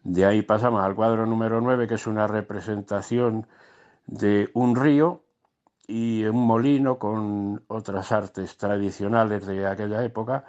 De 0.03 0.25
ahí 0.25 0.41
pasamos 0.41 0.83
al 0.83 0.95
cuadro 0.95 1.25
número 1.25 1.59
9, 1.59 1.87
que 1.87 1.95
es 1.95 2.07
una 2.07 2.27
representación 2.27 3.47
de 4.05 4.51
un 4.53 4.75
río 4.75 5.22
y 5.87 6.23
un 6.25 6.45
molino 6.47 6.97
con 6.97 7.63
otras 7.67 8.11
artes 8.11 8.57
tradicionales 8.57 9.45
de 9.45 9.67
aquella 9.67 10.03
época. 10.03 10.45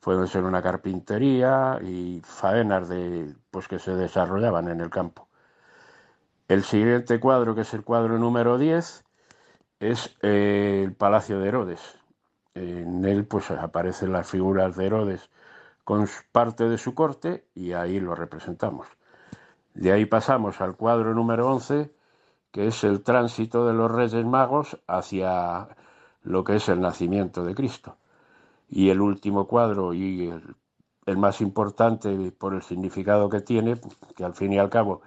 Pueden 0.00 0.26
ser 0.28 0.44
una 0.44 0.62
carpintería 0.62 1.78
y 1.82 2.20
faenas 2.24 2.88
de, 2.88 3.34
pues, 3.50 3.68
que 3.68 3.78
se 3.78 3.94
desarrollaban 3.94 4.68
en 4.68 4.80
el 4.80 4.90
campo. 4.90 5.28
El 6.48 6.64
siguiente 6.64 7.20
cuadro, 7.20 7.54
que 7.54 7.62
es 7.62 7.74
el 7.74 7.84
cuadro 7.84 8.18
número 8.18 8.58
10, 8.58 9.04
es 9.80 10.16
eh, 10.22 10.82
el 10.84 10.94
Palacio 10.94 11.40
de 11.40 11.48
Herodes. 11.48 11.98
En 12.54 13.04
él 13.04 13.24
pues 13.26 13.50
aparecen 13.50 14.12
las 14.12 14.28
figuras 14.28 14.76
de 14.76 14.86
Herodes 14.86 15.30
con 15.84 16.08
parte 16.32 16.68
de 16.68 16.78
su 16.78 16.94
corte 16.94 17.46
y 17.54 17.72
ahí 17.72 18.00
lo 18.00 18.14
representamos. 18.14 18.88
De 19.74 19.92
ahí 19.92 20.06
pasamos 20.06 20.60
al 20.60 20.76
cuadro 20.76 21.14
número 21.14 21.48
11, 21.48 21.90
que 22.52 22.68
es 22.68 22.84
el 22.84 23.02
tránsito 23.02 23.66
de 23.66 23.74
los 23.74 23.90
Reyes 23.90 24.24
Magos 24.24 24.78
hacia 24.86 25.68
lo 26.22 26.44
que 26.44 26.56
es 26.56 26.68
el 26.68 26.80
nacimiento 26.80 27.44
de 27.44 27.54
Cristo. 27.54 27.96
Y 28.68 28.90
el 28.90 29.00
último 29.00 29.46
cuadro 29.46 29.94
y 29.94 30.32
el, 31.06 31.16
más 31.16 31.40
importante 31.40 32.32
por 32.32 32.54
el 32.54 32.62
significado 32.62 33.28
que 33.30 33.40
tiene, 33.40 33.80
que 34.14 34.24
al 34.24 34.34
fin 34.34 34.52
y 34.52 34.58
al 34.58 34.68
cabo 34.68 35.00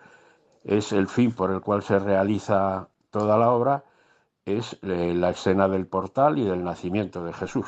es 0.64 0.92
el 0.94 1.08
fin 1.08 1.32
por 1.32 1.52
el 1.52 1.62
cual 1.62 1.84
se 1.84 2.00
realiza 2.00 2.88
toda 3.12 3.38
la 3.38 3.52
obra, 3.52 3.84
es 4.46 4.78
eh, 4.82 5.14
la 5.16 5.32
escena 5.32 5.68
del 5.68 5.86
portal 5.86 6.40
y 6.40 6.46
del 6.46 6.64
nacimiento 6.64 7.24
de 7.24 7.34
Jesús. 7.34 7.68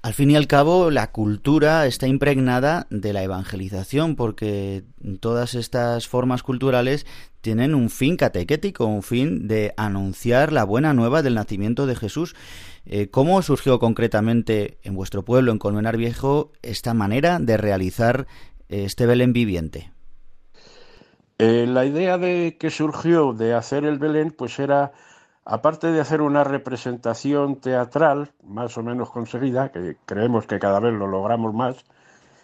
Al 0.00 0.14
fin 0.14 0.30
y 0.30 0.36
al 0.36 0.46
cabo, 0.46 0.92
la 0.92 1.10
cultura 1.10 1.84
está 1.86 2.06
impregnada 2.06 2.86
de 2.88 3.12
la 3.12 3.24
evangelización, 3.24 4.14
porque 4.14 4.84
todas 5.18 5.54
estas 5.54 6.06
formas 6.06 6.44
culturales 6.44 7.04
tienen 7.40 7.74
un 7.74 7.90
fin 7.90 8.16
catequético, 8.16 8.86
un 8.86 9.02
fin 9.02 9.48
de 9.48 9.74
anunciar 9.76 10.52
la 10.52 10.62
buena 10.62 10.94
nueva 10.94 11.22
del 11.22 11.34
nacimiento 11.34 11.86
de 11.86 11.96
Jesús. 11.96 12.36
Eh, 12.86 13.10
¿Cómo 13.10 13.42
surgió 13.42 13.80
concretamente 13.80 14.78
en 14.84 14.94
vuestro 14.94 15.24
pueblo, 15.24 15.50
en 15.50 15.58
Colmenar 15.58 15.96
Viejo, 15.96 16.52
esta 16.62 16.94
manera 16.94 17.40
de 17.40 17.56
realizar 17.56 18.28
este 18.68 19.04
Belén 19.04 19.32
viviente? 19.32 19.90
Eh, 21.38 21.66
la 21.68 21.84
idea 21.84 22.18
de 22.18 22.56
que 22.58 22.70
surgió 22.70 23.32
de 23.32 23.54
hacer 23.54 23.84
el 23.84 23.98
Belén, 23.98 24.30
pues 24.30 24.58
era 24.60 24.92
aparte 25.48 25.90
de 25.90 26.00
hacer 26.00 26.20
una 26.20 26.44
representación 26.44 27.56
teatral 27.56 28.32
más 28.44 28.76
o 28.76 28.82
menos 28.82 29.10
conseguida, 29.10 29.72
que 29.72 29.96
creemos 30.04 30.46
que 30.46 30.58
cada 30.58 30.78
vez 30.78 30.92
lo 30.92 31.06
logramos 31.06 31.54
más, 31.54 31.86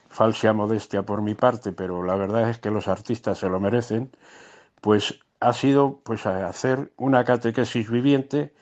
falsa 0.08 0.54
modestia 0.54 1.02
por 1.02 1.20
mi 1.20 1.34
parte, 1.34 1.72
pero 1.72 2.02
la 2.02 2.16
verdad 2.16 2.48
es 2.48 2.58
que 2.58 2.70
los 2.70 2.88
artistas 2.88 3.36
se 3.38 3.50
lo 3.50 3.60
merecen, 3.60 4.10
pues 4.80 5.20
ha 5.40 5.52
sido 5.52 6.00
pues 6.02 6.24
hacer 6.24 6.92
una 6.96 7.24
catequesis 7.24 7.90
viviente, 7.90 8.54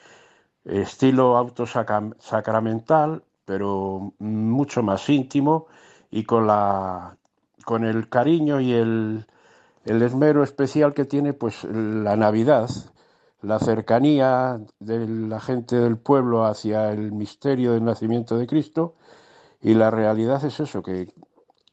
estilo 0.65 1.37
autosacramental, 1.37 3.23
pero 3.45 4.13
mucho 4.19 4.83
más 4.83 5.09
íntimo 5.09 5.69
y 6.11 6.25
con 6.25 6.49
la 6.49 7.17
con 7.65 7.85
el 7.85 8.09
cariño 8.09 8.61
y 8.61 8.73
el, 8.73 9.25
el 9.85 10.03
esmero 10.03 10.43
especial 10.43 10.95
que 10.95 11.05
tiene 11.05 11.33
pues 11.33 11.63
la 11.63 12.17
Navidad, 12.17 12.69
la 13.43 13.59
cercanía 13.59 14.61
de 14.79 15.07
la 15.07 15.41
gente 15.41 15.77
del 15.77 15.99
pueblo 15.99 16.45
hacia 16.45 16.91
el 16.93 17.13
misterio 17.13 17.73
del 17.73 17.85
nacimiento 17.85 18.39
de 18.39 18.47
Cristo 18.47 18.95
y 19.61 19.75
la 19.75 19.91
realidad 19.91 20.45
es 20.45 20.61
eso, 20.61 20.83
que 20.83 21.09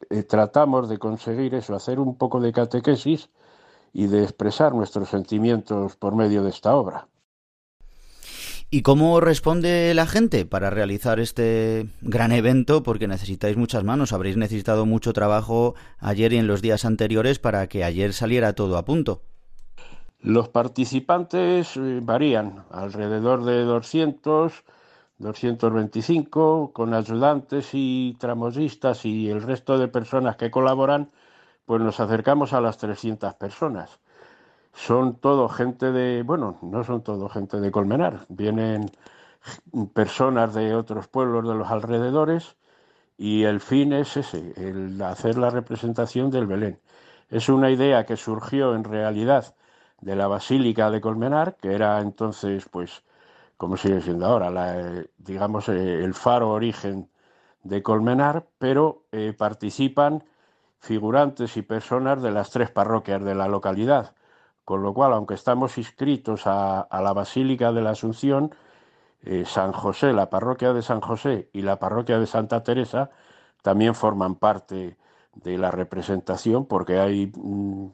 eh, 0.10 0.24
tratamos 0.24 0.90
de 0.90 0.98
conseguir 0.98 1.54
eso, 1.56 1.76
hacer 1.76 2.00
un 2.00 2.18
poco 2.18 2.40
de 2.40 2.52
catequesis 2.52 3.30
y 3.94 4.08
de 4.08 4.24
expresar 4.24 4.74
nuestros 4.74 5.10
sentimientos 5.10 5.96
por 5.96 6.16
medio 6.16 6.44
de 6.44 6.50
esta 6.50 6.76
obra. 6.76 7.08
¿Y 8.72 8.84
cómo 8.84 9.20
responde 9.20 9.94
la 9.96 10.06
gente 10.06 10.46
para 10.46 10.70
realizar 10.70 11.20
este 11.20 11.88
gran 12.02 12.32
evento? 12.32 12.84
Porque 12.84 13.08
necesitáis 13.08 13.58
muchas 13.58 13.84
manos, 13.84 14.14
habréis 14.14 14.38
necesitado 14.38 14.86
mucho 14.86 15.12
trabajo 15.12 15.74
ayer 15.98 16.34
y 16.34 16.38
en 16.38 16.46
los 16.46 16.62
días 16.62 16.86
anteriores 16.86 17.40
para 17.40 17.66
que 17.68 17.84
ayer 17.84 18.14
saliera 18.14 18.54
todo 18.54 18.78
a 18.78 18.86
punto. 18.86 19.24
Los 20.22 20.50
participantes 20.50 21.78
eh, 21.78 22.02
varían, 22.04 22.66
alrededor 22.72 23.46
de 23.46 23.64
200, 23.64 24.66
225, 25.18 26.74
con 26.74 26.94
ayudantes 26.94 27.70
y 27.74 28.18
tramosistas 28.20 29.06
y 29.06 29.30
el 29.30 29.42
resto 29.42 29.78
de 29.78 29.88
personas 29.88 30.36
que 30.36 30.52
colaboran, 30.52 31.10
pues 31.66 31.82
nos 31.82 32.02
acercamos 32.02 32.52
a 32.52 32.60
las 32.62 32.78
300 32.78 33.34
personas. 33.36 34.00
Son 34.74 35.16
todo 35.16 35.48
gente 35.50 35.92
de, 35.94 36.24
bueno, 36.24 36.58
no 36.64 36.84
son 36.84 37.02
todo 37.04 37.30
gente 37.30 37.62
de 37.62 37.72
Colmenar, 37.72 38.26
vienen 38.30 38.92
personas 39.94 40.54
de 40.54 40.76
otros 40.76 41.08
pueblos 41.08 41.48
de 41.48 41.56
los 41.56 41.70
alrededores 41.70 42.58
y 43.18 43.44
el 43.44 43.62
fin 43.62 43.94
es 43.94 44.18
ese, 44.18 44.54
el 44.58 45.02
hacer 45.02 45.38
la 45.38 45.50
representación 45.50 46.32
del 46.32 46.48
Belén. 46.48 46.80
Es 47.30 47.50
una 47.50 47.72
idea 47.72 48.06
que 48.06 48.18
surgió 48.18 48.76
en 48.76 48.84
realidad 48.84 49.56
de 50.02 50.16
la 50.16 50.28
Basílica 50.28 50.90
de 50.92 51.02
Colmenar, 51.02 51.56
que 51.58 51.74
era 51.74 52.00
entonces, 52.02 52.66
pues, 52.70 53.04
como 53.58 53.78
sigue 53.78 54.02
siendo 54.02 54.26
ahora, 54.26 54.50
la, 54.50 55.04
digamos, 55.18 55.70
eh, 55.70 56.04
el 56.04 56.14
faro 56.14 56.50
origen 56.52 57.10
de 57.64 57.84
Colmenar, 57.84 58.48
pero 58.58 59.04
eh, 59.12 59.34
participan 59.38 60.24
figurantes 60.80 61.58
y 61.58 61.62
personas 61.62 62.22
de 62.22 62.32
las 62.32 62.52
tres 62.52 62.72
parroquias 62.72 63.24
de 63.24 63.36
la 63.36 63.48
localidad, 63.48 64.16
con 64.66 64.84
lo 64.84 64.94
cual, 64.94 65.14
aunque 65.14 65.34
estamos 65.34 65.78
inscritos 65.78 66.44
a, 66.46 66.88
la 66.92 67.14
Basílica 67.14 67.72
de 67.74 67.82
la 67.82 67.92
Asunción, 67.92 68.56
eh, 69.24 69.44
San 69.46 69.74
José, 69.74 70.14
la 70.14 70.30
parroquia 70.30 70.74
de 70.74 70.82
San 70.82 71.02
José 71.02 71.50
y 71.54 71.62
la 71.62 71.80
parroquia 71.80 72.20
de 72.20 72.28
Santa 72.28 72.64
Teresa 72.64 73.10
también 73.62 73.96
forman 73.96 74.36
parte 74.36 74.98
de 75.36 75.58
la 75.58 75.72
representación 75.72 76.66
porque 76.66 77.00
hay 77.00 77.32
mm, 77.36 77.88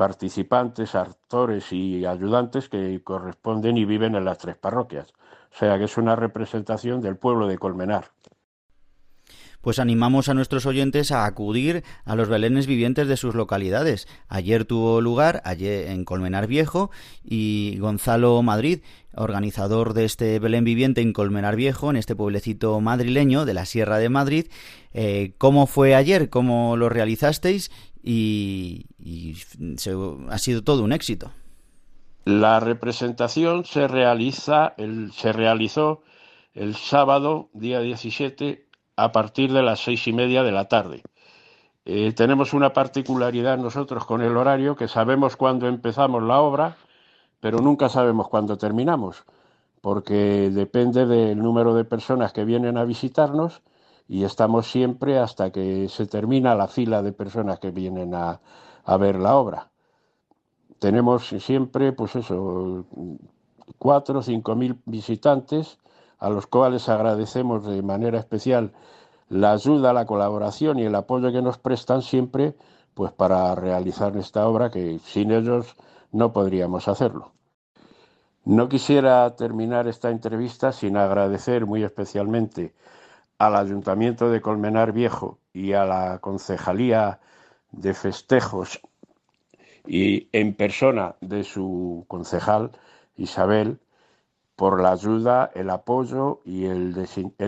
participantes, 0.00 0.94
actores 0.94 1.74
y 1.74 2.06
ayudantes 2.06 2.70
que 2.70 3.02
corresponden 3.04 3.76
y 3.76 3.84
viven 3.84 4.14
en 4.14 4.24
las 4.24 4.38
tres 4.38 4.56
parroquias. 4.56 5.12
O 5.52 5.58
sea 5.58 5.76
que 5.76 5.84
es 5.84 5.98
una 5.98 6.16
representación 6.16 7.02
del 7.02 7.18
pueblo 7.18 7.46
de 7.46 7.58
Colmenar 7.58 8.10
pues 9.60 9.78
animamos 9.78 10.28
a 10.28 10.34
nuestros 10.34 10.66
oyentes 10.66 11.12
a 11.12 11.24
acudir 11.24 11.84
a 12.04 12.16
los 12.16 12.28
belenes 12.28 12.66
vivientes 12.66 13.08
de 13.08 13.16
sus 13.16 13.34
localidades. 13.34 14.08
Ayer 14.28 14.64
tuvo 14.64 15.00
lugar, 15.00 15.42
ayer 15.44 15.88
en 15.90 16.04
Colmenar 16.04 16.46
Viejo, 16.46 16.90
y 17.24 17.76
Gonzalo 17.78 18.42
Madrid, 18.42 18.80
organizador 19.14 19.94
de 19.94 20.04
este 20.04 20.38
Belén 20.38 20.64
viviente 20.64 21.00
en 21.00 21.12
Colmenar 21.12 21.56
Viejo, 21.56 21.90
en 21.90 21.96
este 21.96 22.16
pueblecito 22.16 22.80
madrileño 22.80 23.44
de 23.44 23.54
la 23.54 23.66
Sierra 23.66 23.98
de 23.98 24.08
Madrid. 24.08 24.46
Eh, 24.92 25.34
¿Cómo 25.38 25.66
fue 25.66 25.94
ayer? 25.94 26.30
¿Cómo 26.30 26.76
lo 26.76 26.88
realizasteis? 26.88 27.70
y, 28.02 28.86
ha 30.28 30.38
sido 30.38 30.62
todo 30.62 30.82
un 30.82 30.92
éxito. 30.92 31.32
La 32.24 32.60
representación 32.60 33.64
se 33.64 33.88
realiza, 33.88 34.74
el, 34.76 35.12
se 35.12 35.32
realizó 35.32 36.02
el 36.54 36.76
sábado, 36.76 37.48
día 37.54 37.80
17, 37.80 38.66
a 39.02 39.12
partir 39.12 39.52
de 39.52 39.62
las 39.62 39.80
seis 39.80 40.06
y 40.06 40.12
media 40.12 40.42
de 40.42 40.52
la 40.52 40.68
tarde. 40.68 41.02
Eh, 41.84 42.12
tenemos 42.12 42.52
una 42.52 42.72
particularidad 42.72 43.58
nosotros 43.58 44.04
con 44.04 44.20
el 44.22 44.36
horario, 44.36 44.76
que 44.76 44.86
sabemos 44.86 45.36
cuándo 45.36 45.66
empezamos 45.66 46.22
la 46.22 46.40
obra, 46.40 46.76
pero 47.40 47.58
nunca 47.58 47.88
sabemos 47.88 48.28
cuándo 48.28 48.58
terminamos, 48.58 49.24
porque 49.80 50.50
depende 50.50 51.06
del 51.06 51.38
número 51.38 51.74
de 51.74 51.84
personas 51.84 52.32
que 52.32 52.44
vienen 52.44 52.76
a 52.76 52.84
visitarnos 52.84 53.62
y 54.06 54.24
estamos 54.24 54.70
siempre 54.70 55.18
hasta 55.18 55.50
que 55.50 55.88
se 55.88 56.06
termina 56.06 56.54
la 56.54 56.68
fila 56.68 57.02
de 57.02 57.12
personas 57.12 57.58
que 57.58 57.70
vienen 57.70 58.14
a, 58.14 58.40
ver 58.98 59.16
la 59.16 59.36
obra. 59.36 59.70
Tenemos 60.78 61.28
siempre, 61.28 61.92
pues 61.92 62.16
eso, 62.16 62.86
cuatro 63.78 64.18
o 64.20 64.22
cinco 64.22 64.54
mil 64.54 64.78
visitantes 64.84 65.78
a 66.20 66.30
los 66.30 66.46
cuales 66.46 66.88
agradecemos 66.88 67.66
de 67.66 67.82
manera 67.82 68.18
especial 68.18 68.72
la 69.28 69.52
ayuda, 69.52 69.92
la 69.92 70.06
colaboración 70.06 70.78
y 70.78 70.84
el 70.84 70.94
apoyo 70.94 71.32
que 71.32 71.42
nos 71.42 71.58
prestan 71.58 72.02
siempre, 72.02 72.54
pues 72.94 73.12
para 73.12 73.54
realizar 73.54 74.16
esta 74.16 74.46
obra 74.46 74.70
que 74.70 74.98
sin 75.00 75.32
ellos 75.32 75.76
no 76.12 76.32
podríamos 76.32 76.88
hacerlo. 76.88 77.32
No 78.44 78.68
quisiera 78.68 79.34
terminar 79.36 79.86
esta 79.88 80.10
entrevista 80.10 80.72
sin 80.72 80.96
agradecer 80.96 81.66
muy 81.66 81.84
especialmente 81.84 82.74
al 83.38 83.56
Ayuntamiento 83.56 84.28
de 84.30 84.40
Colmenar 84.40 84.92
Viejo 84.92 85.38
y 85.52 85.72
a 85.72 85.84
la 85.84 86.18
Concejalía 86.18 87.20
de 87.70 87.94
Festejos 87.94 88.80
y 89.86 90.28
en 90.32 90.54
persona 90.54 91.14
de 91.20 91.44
su 91.44 92.04
concejal 92.08 92.72
Isabel 93.16 93.78
por 94.60 94.78
la 94.82 94.92
ayuda, 94.92 95.50
el 95.54 95.70
apoyo 95.70 96.42
y 96.44 96.66
el, 96.66 96.94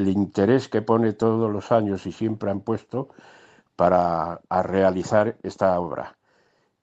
interés 0.08 0.70
que 0.70 0.80
pone 0.80 1.12
todos 1.12 1.52
los 1.52 1.70
años 1.70 2.06
y 2.06 2.12
siempre 2.12 2.50
han 2.50 2.60
puesto 2.60 3.10
para 3.76 4.40
realizar 4.48 5.36
esta 5.42 5.78
obra. 5.78 6.16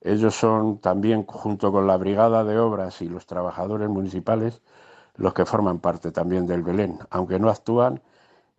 Ellos 0.02 0.36
son 0.36 0.78
también, 0.82 1.26
junto 1.26 1.72
con 1.72 1.88
la 1.88 1.98
Brigada 1.98 2.44
de 2.44 2.60
Obras 2.60 3.02
y 3.02 3.10
los 3.10 3.26
trabajadores 3.26 3.90
municipales, 3.90 4.62
los 5.16 5.34
que 5.34 5.46
forman 5.46 5.80
parte 5.80 6.12
también 6.12 6.46
del 6.46 6.62
Belén, 6.62 7.00
aunque 7.10 7.40
no 7.40 7.50
actúan 7.50 8.04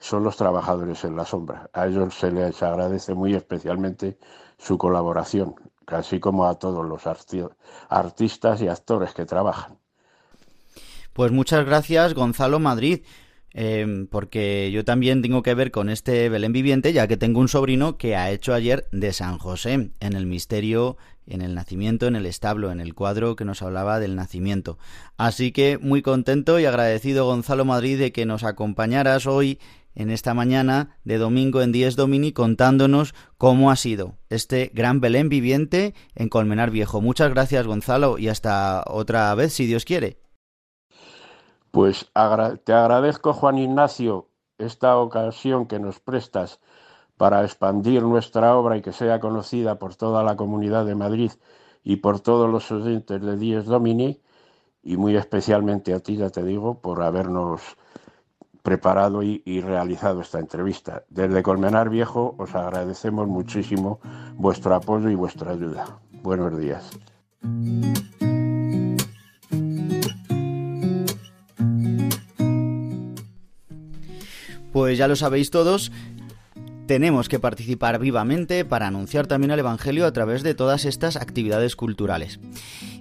son 0.01 0.25
los 0.25 0.37
trabajadores 0.37 1.05
en 1.05 1.15
la 1.15 1.25
sombra. 1.25 1.71
A 1.73 1.87
ellos 1.87 2.15
se 2.15 2.33
les 2.33 2.61
agradece 2.65 3.15
muy 3.15 3.37
especialmente 3.37 4.19
su 4.59 4.77
colaboración, 4.77 5.55
así 5.87 6.19
como 6.19 6.47
a 6.47 6.57
todos 6.57 6.85
los 6.85 7.07
artistas 7.89 8.61
y 8.61 8.67
actores 8.67 9.15
que 9.15 9.25
trabajan. 9.25 9.80
Pues 11.13 11.33
muchas 11.33 11.65
gracias, 11.67 12.15
Gonzalo 12.15 12.59
Madrid. 12.59 13.01
eh, 13.53 14.07
porque 14.11 14.71
yo 14.73 14.85
también 14.85 15.23
tengo 15.23 15.43
que 15.43 15.55
ver 15.55 15.71
con 15.71 15.89
este 15.89 16.29
Belén 16.29 16.53
viviente, 16.53 16.93
ya 16.93 17.09
que 17.09 17.17
tengo 17.17 17.41
un 17.41 17.49
sobrino 17.49 17.97
que 17.97 18.15
ha 18.17 18.31
hecho 18.31 18.55
ayer 18.55 18.87
de 18.93 19.13
San 19.13 19.39
José 19.39 19.91
en 19.99 20.13
el 20.13 20.27
misterio, 20.27 20.97
en 21.27 21.43
el 21.43 21.55
nacimiento, 21.55 22.07
en 22.07 22.17
el 22.17 22.27
establo, 22.27 22.71
en 22.71 22.81
el 22.81 22.95
cuadro 22.95 23.37
que 23.37 23.45
nos 23.45 23.63
hablaba 23.63 23.99
del 23.99 24.15
nacimiento. 24.15 24.79
Así 25.17 25.53
que 25.53 25.79
muy 25.79 26.03
contento 26.03 26.61
y 26.61 26.65
agradecido 26.65 27.27
Gonzalo 27.27 27.65
Madrid 27.65 27.99
de 27.99 28.13
que 28.13 28.27
nos 28.27 28.45
acompañaras 28.45 29.27
hoy 29.27 29.59
en 29.97 30.11
esta 30.11 30.35
mañana 30.35 30.97
de 31.03 31.19
domingo 31.19 31.63
en 31.63 31.73
Dies 31.73 31.97
Domini 31.97 32.33
contándonos 32.33 33.15
cómo 33.37 33.73
ha 33.73 33.77
sido 33.77 34.17
este 34.29 34.71
gran 34.73 35.01
Belén 35.01 35.29
viviente 35.29 35.95
en 36.15 36.29
Colmenar 36.29 36.71
Viejo. 36.71 37.01
Muchas 37.01 37.31
gracias 37.31 37.67
Gonzalo 37.67 38.17
y 38.17 38.29
hasta 38.29 38.85
otra 38.87 39.35
vez 39.35 39.53
si 39.53 39.67
Dios 39.67 39.85
quiere. 39.85 40.30
Pues 41.71 42.11
te 42.65 42.73
agradezco, 42.73 43.33
Juan 43.33 43.59
Ignacio, 43.59 44.29
esta 44.59 44.97
ocasión 44.99 45.67
que 45.67 45.79
nos 45.79 46.01
prestas 46.01 46.61
para 47.17 47.43
expandir 47.45 48.03
nuestra 48.03 48.57
obra 48.57 48.77
y 48.77 48.83
que 48.83 48.93
sea 48.93 49.21
conocida 49.21 49.79
por 49.79 49.95
toda 49.95 50.23
la 50.23 50.37
comunidad 50.37 50.87
de 50.87 50.95
Madrid 50.95 51.33
y 51.85 51.97
por 51.97 52.21
todos 52.21 52.51
los 52.51 52.71
oyentes 52.73 53.21
de 53.21 53.37
Dies 53.37 53.67
Domini, 53.67 54.21
y 54.83 54.97
muy 54.97 55.17
especialmente 55.17 55.93
a 55.93 56.01
ti, 56.01 56.17
ya 56.17 56.31
te 56.31 56.43
digo, 56.43 56.81
por 56.81 57.03
habernos 57.03 57.61
preparado 58.63 59.23
y, 59.23 59.43
y, 59.45 59.61
realizado 59.61 60.21
esta 60.21 60.39
entrevista. 60.39 61.05
Desde 61.09 61.43
Colmenar 61.43 61.89
Viejo 61.89 62.35
os 62.39 62.55
agradecemos 62.55 63.27
muchísimo 63.27 64.01
vuestro 64.35 64.75
apoyo 64.75 65.09
y 65.09 65.15
vuestra 65.15 65.53
ayuda. 65.53 66.01
Buenos 66.23 66.59
días. 66.59 66.91
Pues 74.91 74.99
ya 74.99 75.07
lo 75.07 75.15
sabéis 75.15 75.53
todos, 75.53 75.93
tenemos 76.89 77.29
que 77.29 77.39
participar 77.39 78.01
vivamente 78.01 78.65
para 78.65 78.89
anunciar 78.89 79.29
también 79.29 79.53
el 79.53 79.61
Evangelio 79.61 80.05
a 80.05 80.13
través 80.13 80.43
de 80.43 80.57
todas 80.57 80.85
estas 80.85 81.15
actividades 81.15 81.77
culturales. 81.77 82.41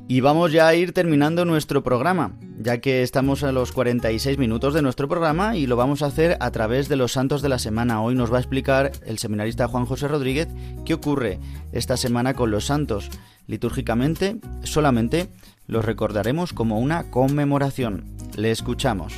Y 0.07 0.21
vamos 0.21 0.51
ya 0.51 0.67
a 0.67 0.75
ir 0.75 0.93
terminando 0.93 1.45
nuestro 1.45 1.81
programa, 1.81 2.33
ya 2.59 2.77
que 2.77 3.01
estamos 3.01 3.41
a 3.41 3.51
los 3.51 3.71
46 3.71 4.37
minutos 4.37 4.75
de 4.75 4.83
nuestro 4.83 5.07
programa 5.07 5.57
y 5.57 5.65
lo 5.65 5.77
vamos 5.77 6.03
a 6.03 6.05
hacer 6.05 6.37
a 6.41 6.51
través 6.51 6.89
de 6.89 6.95
los 6.95 7.13
santos 7.13 7.41
de 7.41 7.49
la 7.49 7.57
semana. 7.57 8.03
Hoy 8.03 8.13
nos 8.13 8.31
va 8.31 8.37
a 8.37 8.41
explicar 8.41 8.91
el 9.03 9.17
seminarista 9.17 9.67
Juan 9.67 9.87
José 9.87 10.07
Rodríguez 10.07 10.47
qué 10.85 10.93
ocurre 10.93 11.39
esta 11.71 11.97
semana 11.97 12.35
con 12.35 12.51
los 12.51 12.65
santos. 12.65 13.09
Litúrgicamente, 13.47 14.37
solamente 14.61 15.27
los 15.65 15.83
recordaremos 15.83 16.53
como 16.53 16.77
una 16.77 17.09
conmemoración. 17.09 18.05
Le 18.37 18.51
escuchamos. 18.51 19.11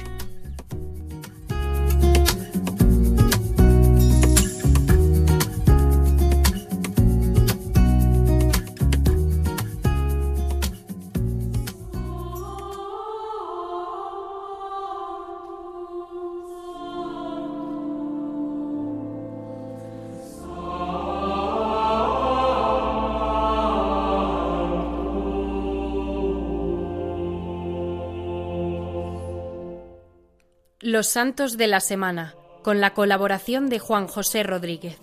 Los 30.92 31.08
Santos 31.08 31.56
de 31.56 31.68
la 31.68 31.80
Semana, 31.80 32.36
con 32.64 32.82
la 32.82 32.94
colaboración 32.94 33.70
de 33.70 33.80
Juan 33.80 34.08
José 34.08 34.44
Rodríguez. 34.44 34.98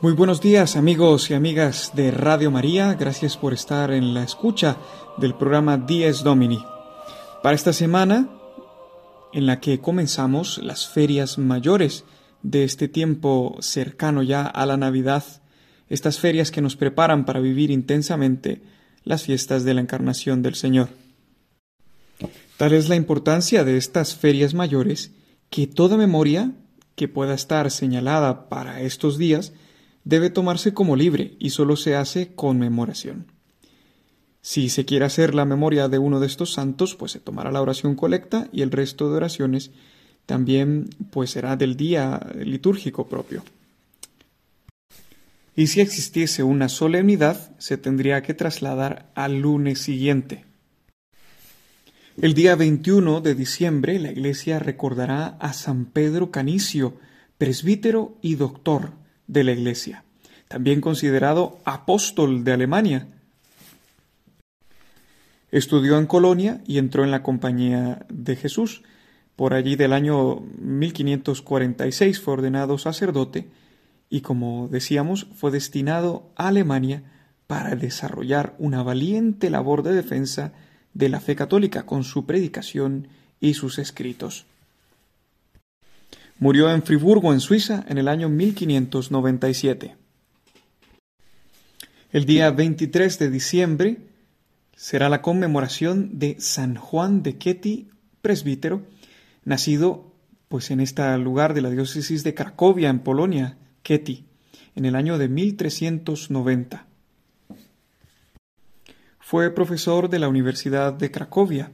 Muy 0.00 0.14
buenos 0.14 0.40
días 0.40 0.76
amigos 0.76 1.28
y 1.28 1.34
amigas 1.34 1.92
de 1.94 2.12
Radio 2.12 2.50
María, 2.50 2.94
gracias 2.94 3.36
por 3.36 3.52
estar 3.52 3.90
en 3.90 4.14
la 4.14 4.22
escucha 4.22 4.78
del 5.18 5.34
programa 5.34 5.76
Dies 5.76 6.24
Domini. 6.24 6.64
Para 7.42 7.54
esta 7.54 7.74
semana, 7.74 8.30
en 9.34 9.44
la 9.44 9.60
que 9.60 9.82
comenzamos 9.82 10.56
las 10.62 10.88
ferias 10.88 11.36
mayores 11.36 12.06
de 12.42 12.64
este 12.64 12.88
tiempo 12.88 13.58
cercano 13.60 14.22
ya 14.22 14.46
a 14.46 14.64
la 14.64 14.78
Navidad, 14.78 15.24
estas 15.90 16.18
ferias 16.18 16.50
que 16.50 16.62
nos 16.62 16.76
preparan 16.76 17.26
para 17.26 17.40
vivir 17.40 17.70
intensamente 17.70 18.72
las 19.04 19.22
fiestas 19.22 19.64
de 19.64 19.74
la 19.74 19.80
encarnación 19.80 20.42
del 20.42 20.54
Señor. 20.54 20.88
Tal 22.56 22.72
es 22.72 22.88
la 22.88 22.96
importancia 22.96 23.64
de 23.64 23.76
estas 23.76 24.14
ferias 24.14 24.54
mayores 24.54 25.12
que 25.50 25.66
toda 25.66 25.96
memoria 25.96 26.52
que 26.94 27.08
pueda 27.08 27.34
estar 27.34 27.70
señalada 27.70 28.48
para 28.48 28.80
estos 28.80 29.18
días 29.18 29.52
debe 30.04 30.30
tomarse 30.30 30.74
como 30.74 30.96
libre 30.96 31.36
y 31.38 31.50
solo 31.50 31.76
se 31.76 31.96
hace 31.96 32.34
conmemoración. 32.34 33.32
Si 34.40 34.68
se 34.68 34.84
quiere 34.84 35.06
hacer 35.06 35.34
la 35.34 35.46
memoria 35.46 35.88
de 35.88 35.98
uno 35.98 36.20
de 36.20 36.26
estos 36.26 36.52
santos, 36.52 36.94
pues 36.94 37.12
se 37.12 37.20
tomará 37.20 37.50
la 37.50 37.62
oración 37.62 37.96
colecta 37.96 38.48
y 38.52 38.62
el 38.62 38.70
resto 38.70 39.10
de 39.10 39.16
oraciones 39.16 39.70
también 40.26 40.90
pues 41.10 41.30
será 41.30 41.56
del 41.56 41.76
día 41.76 42.20
litúrgico 42.36 43.08
propio 43.08 43.42
y 45.56 45.68
si 45.68 45.80
existiese 45.80 46.42
una 46.42 46.68
solemnidad 46.68 47.52
se 47.58 47.78
tendría 47.78 48.22
que 48.22 48.34
trasladar 48.34 49.10
al 49.14 49.38
lunes 49.38 49.78
siguiente. 49.80 50.44
El 52.20 52.34
día 52.34 52.54
21 52.56 53.20
de 53.20 53.34
diciembre 53.34 53.98
la 53.98 54.10
Iglesia 54.10 54.58
recordará 54.58 55.36
a 55.40 55.52
San 55.52 55.86
Pedro 55.86 56.30
Canicio, 56.30 56.94
presbítero 57.38 58.16
y 58.20 58.36
doctor 58.36 58.92
de 59.26 59.44
la 59.44 59.52
Iglesia, 59.52 60.04
también 60.48 60.80
considerado 60.80 61.58
apóstol 61.64 62.44
de 62.44 62.52
Alemania. 62.52 63.08
Estudió 65.50 65.98
en 65.98 66.06
Colonia 66.06 66.62
y 66.66 66.78
entró 66.78 67.04
en 67.04 67.12
la 67.12 67.22
Compañía 67.22 68.06
de 68.08 68.34
Jesús. 68.34 68.82
Por 69.36 69.54
allí 69.54 69.76
del 69.76 69.92
año 69.92 70.40
1546 70.60 72.20
fue 72.20 72.34
ordenado 72.34 72.78
sacerdote 72.78 73.48
y 74.14 74.20
como 74.20 74.68
decíamos 74.68 75.26
fue 75.34 75.50
destinado 75.50 76.30
a 76.36 76.46
Alemania 76.46 77.02
para 77.48 77.74
desarrollar 77.74 78.54
una 78.60 78.80
valiente 78.84 79.50
labor 79.50 79.82
de 79.82 79.92
defensa 79.92 80.52
de 80.92 81.08
la 81.08 81.18
fe 81.18 81.34
católica 81.34 81.84
con 81.84 82.04
su 82.04 82.24
predicación 82.24 83.08
y 83.40 83.54
sus 83.54 83.80
escritos. 83.80 84.46
Murió 86.38 86.70
en 86.70 86.84
Friburgo, 86.84 87.32
en 87.32 87.40
Suiza, 87.40 87.84
en 87.88 87.98
el 87.98 88.06
año 88.06 88.28
1597. 88.28 89.96
El 92.12 92.24
día 92.24 92.52
23 92.52 93.18
de 93.18 93.30
diciembre 93.30 93.98
será 94.76 95.08
la 95.08 95.22
conmemoración 95.22 96.20
de 96.20 96.36
San 96.38 96.76
Juan 96.76 97.24
de 97.24 97.36
Ketty, 97.36 97.88
presbítero, 98.22 98.82
nacido 99.44 100.12
pues 100.46 100.70
en 100.70 100.78
este 100.78 101.18
lugar 101.18 101.52
de 101.52 101.62
la 101.62 101.70
diócesis 101.70 102.22
de 102.22 102.34
Cracovia, 102.34 102.90
en 102.90 103.00
Polonia, 103.00 103.58
Ketty, 103.84 104.24
en 104.74 104.86
el 104.86 104.96
año 104.96 105.18
de 105.18 105.28
1390. 105.28 106.86
Fue 109.20 109.54
profesor 109.54 110.08
de 110.08 110.18
la 110.18 110.28
Universidad 110.28 110.94
de 110.94 111.10
Cracovia, 111.10 111.70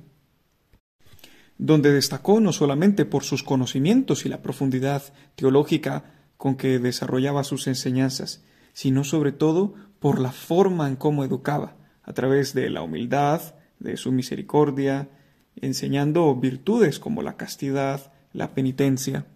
donde 1.57 1.93
destacó 1.93 2.41
no 2.41 2.53
solamente 2.53 3.05
por 3.05 3.23
sus 3.23 3.45
conocimientos 3.45 4.27
y 4.27 4.29
la 4.29 4.43
profundidad 4.43 5.15
teológica 5.37 6.13
con 6.37 6.57
que 6.57 6.81
desarrollaba 6.81 7.45
sus 7.45 7.69
enseñanzas, 7.69 8.43
sino 8.73 9.05
sobre 9.05 9.31
todo 9.31 9.75
por 10.01 10.19
la 10.19 10.33
forma 10.33 10.89
en 10.89 10.97
cómo 10.97 11.23
educaba, 11.23 11.77
a 12.03 12.13
través 12.13 12.55
de 12.55 12.71
la 12.71 12.83
humildad, 12.83 13.55
de 13.79 13.97
su 13.97 14.11
misericordia, 14.11 15.09
enseñando 15.55 16.35
virtudes 16.35 16.99
como 16.99 17.23
la 17.23 17.37
castidad, 17.37 18.13
la 18.33 18.53
penitencia, 18.53 19.27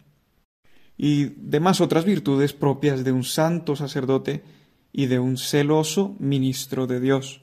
y 0.96 1.26
demás 1.36 1.80
otras 1.80 2.04
virtudes 2.04 2.52
propias 2.52 3.04
de 3.04 3.12
un 3.12 3.24
santo 3.24 3.76
sacerdote 3.76 4.42
y 4.92 5.06
de 5.06 5.18
un 5.18 5.36
celoso 5.36 6.14
ministro 6.18 6.86
de 6.86 7.00
Dios. 7.00 7.42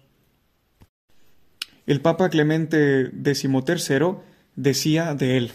El 1.86 2.02
Papa 2.02 2.30
Clemente 2.30 3.12
XIII 3.12 4.16
decía 4.56 5.14
de 5.16 5.38
él, 5.38 5.52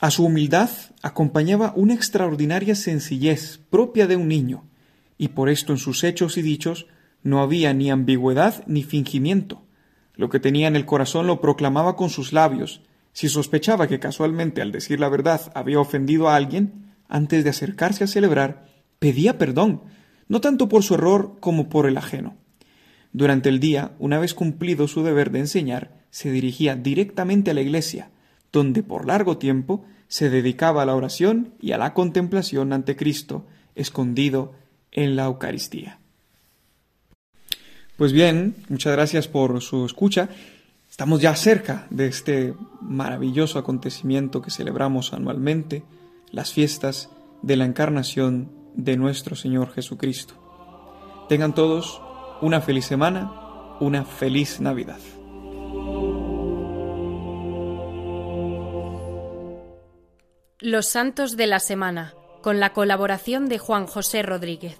a 0.00 0.10
su 0.10 0.24
humildad 0.24 0.70
acompañaba 1.02 1.72
una 1.76 1.94
extraordinaria 1.94 2.74
sencillez 2.74 3.58
propia 3.70 4.06
de 4.06 4.16
un 4.16 4.28
niño, 4.28 4.64
y 5.18 5.28
por 5.28 5.48
esto 5.48 5.72
en 5.72 5.78
sus 5.78 6.04
hechos 6.04 6.36
y 6.36 6.42
dichos 6.42 6.86
no 7.22 7.40
había 7.40 7.72
ni 7.72 7.90
ambigüedad 7.90 8.64
ni 8.66 8.82
fingimiento. 8.82 9.62
Lo 10.14 10.28
que 10.28 10.40
tenía 10.40 10.68
en 10.68 10.76
el 10.76 10.86
corazón 10.86 11.26
lo 11.26 11.40
proclamaba 11.40 11.96
con 11.96 12.10
sus 12.10 12.32
labios. 12.32 12.82
Si 13.12 13.28
sospechaba 13.28 13.88
que 13.88 13.98
casualmente 13.98 14.62
al 14.62 14.72
decir 14.72 15.00
la 15.00 15.08
verdad 15.08 15.52
había 15.54 15.80
ofendido 15.80 16.28
a 16.28 16.36
alguien, 16.36 16.83
antes 17.08 17.44
de 17.44 17.50
acercarse 17.50 18.04
a 18.04 18.08
celebrar, 18.08 18.66
pedía 18.98 19.38
perdón, 19.38 19.82
no 20.28 20.40
tanto 20.40 20.68
por 20.68 20.82
su 20.82 20.94
error 20.94 21.36
como 21.40 21.68
por 21.68 21.86
el 21.86 21.96
ajeno. 21.96 22.36
Durante 23.12 23.48
el 23.48 23.60
día, 23.60 23.92
una 23.98 24.18
vez 24.18 24.34
cumplido 24.34 24.88
su 24.88 25.02
deber 25.02 25.30
de 25.30 25.40
enseñar, 25.40 26.04
se 26.10 26.30
dirigía 26.30 26.76
directamente 26.76 27.50
a 27.50 27.54
la 27.54 27.60
iglesia, 27.60 28.10
donde 28.52 28.82
por 28.82 29.06
largo 29.06 29.38
tiempo 29.38 29.84
se 30.08 30.30
dedicaba 30.30 30.82
a 30.82 30.86
la 30.86 30.94
oración 30.94 31.54
y 31.60 31.72
a 31.72 31.78
la 31.78 31.92
contemplación 31.94 32.72
ante 32.72 32.96
Cristo, 32.96 33.46
escondido 33.74 34.52
en 34.92 35.16
la 35.16 35.24
Eucaristía. 35.24 35.98
Pues 37.96 38.12
bien, 38.12 38.56
muchas 38.68 38.92
gracias 38.92 39.28
por 39.28 39.60
su 39.60 39.86
escucha. 39.86 40.28
Estamos 40.90 41.20
ya 41.20 41.34
cerca 41.36 41.86
de 41.90 42.06
este 42.06 42.54
maravilloso 42.80 43.58
acontecimiento 43.58 44.42
que 44.42 44.50
celebramos 44.50 45.12
anualmente, 45.12 45.82
las 46.30 46.52
fiestas 46.52 47.10
de 47.42 47.56
la 47.56 47.64
encarnación 47.64 48.50
de 48.74 48.96
nuestro 48.96 49.36
Señor 49.36 49.72
Jesucristo. 49.72 50.34
Tengan 51.28 51.54
todos 51.54 52.00
una 52.40 52.60
feliz 52.60 52.86
semana, 52.86 53.30
una 53.80 54.04
feliz 54.04 54.60
Navidad. 54.60 54.98
Los 60.60 60.88
Santos 60.88 61.36
de 61.36 61.46
la 61.46 61.60
Semana, 61.60 62.14
con 62.42 62.58
la 62.58 62.72
colaboración 62.72 63.48
de 63.48 63.58
Juan 63.58 63.86
José 63.86 64.22
Rodríguez. 64.22 64.78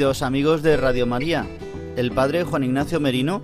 Amigos 0.00 0.62
de 0.62 0.78
Radio 0.78 1.06
María, 1.06 1.46
el 1.94 2.10
Padre 2.10 2.44
Juan 2.44 2.64
Ignacio 2.64 3.00
Merino 3.00 3.42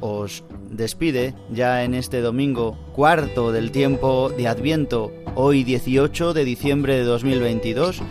os 0.00 0.42
despide 0.68 1.36
ya 1.48 1.84
en 1.84 1.94
este 1.94 2.22
domingo 2.22 2.76
cuarto 2.92 3.52
del 3.52 3.70
tiempo 3.70 4.30
de 4.30 4.48
Adviento, 4.48 5.12
hoy 5.36 5.62
18 5.62 6.34
de 6.34 6.44
diciembre 6.44 6.96
de 6.96 7.04
2022, 7.04 8.02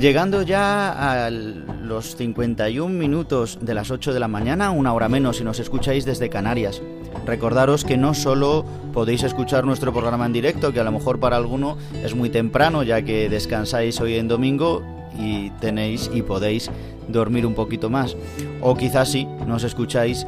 llegando 0.00 0.42
ya 0.42 1.24
a 1.24 1.30
los 1.30 2.16
51 2.16 2.92
minutos 2.92 3.60
de 3.62 3.74
las 3.74 3.92
8 3.92 4.12
de 4.12 4.18
la 4.18 4.26
mañana, 4.26 4.72
una 4.72 4.92
hora 4.92 5.08
menos 5.08 5.36
si 5.36 5.44
nos 5.44 5.60
escucháis 5.60 6.04
desde 6.04 6.28
Canarias. 6.28 6.82
Recordaros 7.26 7.84
que 7.84 7.96
no 7.96 8.12
solo 8.12 8.64
podéis 8.92 9.22
escuchar 9.22 9.64
nuestro 9.64 9.92
programa 9.92 10.26
en 10.26 10.32
directo, 10.32 10.72
que 10.72 10.80
a 10.80 10.84
lo 10.84 10.90
mejor 10.90 11.20
para 11.20 11.36
alguno 11.36 11.78
es 12.02 12.16
muy 12.16 12.28
temprano 12.28 12.82
ya 12.82 13.02
que 13.02 13.28
descansáis 13.28 14.00
hoy 14.00 14.16
en 14.16 14.26
domingo 14.26 14.95
y 15.18 15.50
tenéis 15.60 16.10
y 16.12 16.22
podéis 16.22 16.70
dormir 17.08 17.46
un 17.46 17.54
poquito 17.54 17.90
más. 17.90 18.16
O 18.60 18.76
quizás 18.76 19.10
sí, 19.10 19.26
nos 19.46 19.64
escucháis 19.64 20.26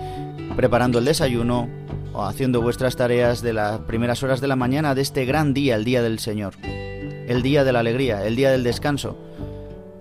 preparando 0.57 0.99
el 0.99 1.05
desayuno 1.05 1.69
o 2.13 2.25
haciendo 2.25 2.61
vuestras 2.61 2.97
tareas 2.97 3.43
de 3.43 3.53
las 3.53 3.81
primeras 3.81 4.23
horas 4.23 4.41
de 4.41 4.49
la 4.49 4.57
mañana 4.57 4.95
de 4.95 5.03
este 5.03 5.25
gran 5.25 5.55
día, 5.55 5.77
el 5.77 5.85
día 5.85 6.03
del 6.03 6.19
Señor. 6.19 6.55
El 6.63 7.43
día 7.43 7.65
de 7.65 7.73
la 7.73 7.81
alegría, 7.81 8.25
el 8.27 8.37
día 8.37 8.51
del 8.51 8.65
descanso. 8.65 9.17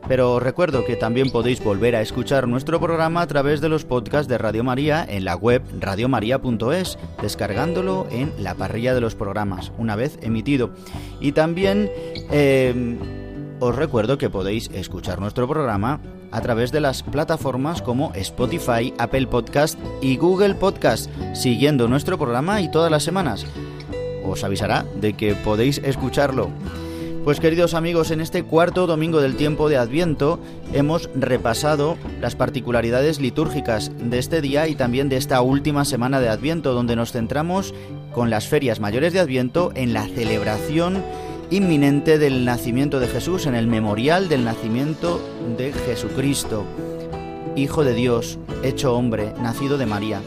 Pero 0.08 0.40
recuerdo 0.40 0.86
que 0.86 0.96
también 0.96 1.30
podéis 1.32 1.62
volver 1.62 1.96
a 1.96 2.02
escuchar 2.02 2.48
nuestro 2.48 2.80
programa 2.80 3.22
a 3.22 3.28
través 3.28 3.60
de 3.60 3.68
los 3.68 3.84
podcasts 3.84 4.30
de 4.30 4.38
Radio 4.38 4.64
María 4.64 5.06
en 5.08 5.26
la 5.26 5.36
web 5.36 5.62
radiomaria.es, 5.82 6.98
descargándolo 7.22 8.08
en 8.10 8.32
la 8.40 8.56
parrilla 8.56 8.94
de 8.94 9.02
los 9.02 9.16
programas, 9.16 9.74
una 9.78 9.98
vez 9.98 10.18
emitido. 10.22 10.72
Y 11.20 11.34
también 11.34 11.92
eh, 12.32 12.98
os 13.60 13.76
recuerdo 13.76 14.18
que 14.18 14.30
podéis 14.30 14.70
escuchar 14.74 15.20
nuestro 15.20 15.48
programa 15.48 16.00
a 16.32 16.42
través 16.42 16.72
de 16.72 16.82
las 16.82 17.04
plataformas 17.04 17.82
como 17.82 18.14
Spotify, 18.14 18.94
Apple 18.98 19.28
Podcast 19.28 19.80
y 20.02 20.18
Google 20.18 20.56
Podcast, 20.56 21.10
siguiendo 21.34 21.88
nuestro 21.88 22.18
programa 22.18 22.62
y 22.62 22.70
todas 22.70 22.92
las 22.92 23.04
semanas. 23.04 23.46
Os 24.26 24.44
avisará 24.44 24.86
de 25.00 25.14
que 25.14 25.36
podéis 25.36 25.80
escucharlo. 25.80 26.50
Pues 27.24 27.42
queridos 27.42 27.74
amigos, 27.74 28.12
en 28.12 28.22
este 28.22 28.44
cuarto 28.44 28.88
domingo 28.88 29.20
del 29.20 29.36
tiempo 29.36 29.68
de 29.68 29.76
Adviento 29.76 30.40
hemos 30.72 31.10
repasado 31.14 31.98
las 32.22 32.36
particularidades 32.36 33.20
litúrgicas 33.20 33.92
de 33.98 34.18
este 34.18 34.40
día 34.40 34.70
y 34.70 34.76
también 34.76 35.10
de 35.10 35.18
esta 35.18 35.42
última 35.42 35.84
semana 35.84 36.22
de 36.22 36.30
Adviento, 36.30 36.74
donde 36.74 36.96
nos 36.96 37.12
centramos 37.12 37.74
con 38.14 38.30
las 38.30 38.48
ferias 38.48 38.80
mayores 38.80 39.12
de 39.12 39.20
Adviento 39.20 39.72
en 39.76 39.92
la 39.92 40.08
celebración 40.08 41.04
inminente 41.50 42.18
del 42.18 42.44
nacimiento 42.46 43.00
de 43.00 43.08
Jesús, 43.08 43.46
en 43.46 43.56
el 43.56 43.68
memorial 43.68 44.28
del 44.28 44.44
nacimiento 44.44 45.22
de 45.58 45.72
Jesucristo, 45.72 46.66
Hijo 47.56 47.84
de 47.84 47.94
Dios, 47.94 48.38
hecho 48.64 48.96
hombre, 48.96 49.34
nacido 49.42 49.78
de 49.78 49.86
María. 49.86 50.22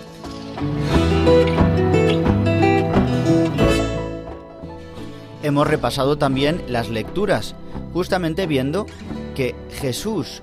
Hemos 5.43 5.67
repasado 5.67 6.19
también 6.19 6.63
las 6.69 6.89
lecturas, 6.89 7.55
justamente 7.93 8.47
viendo 8.47 8.87
que 9.35 9.55
Jesús 9.81 10.43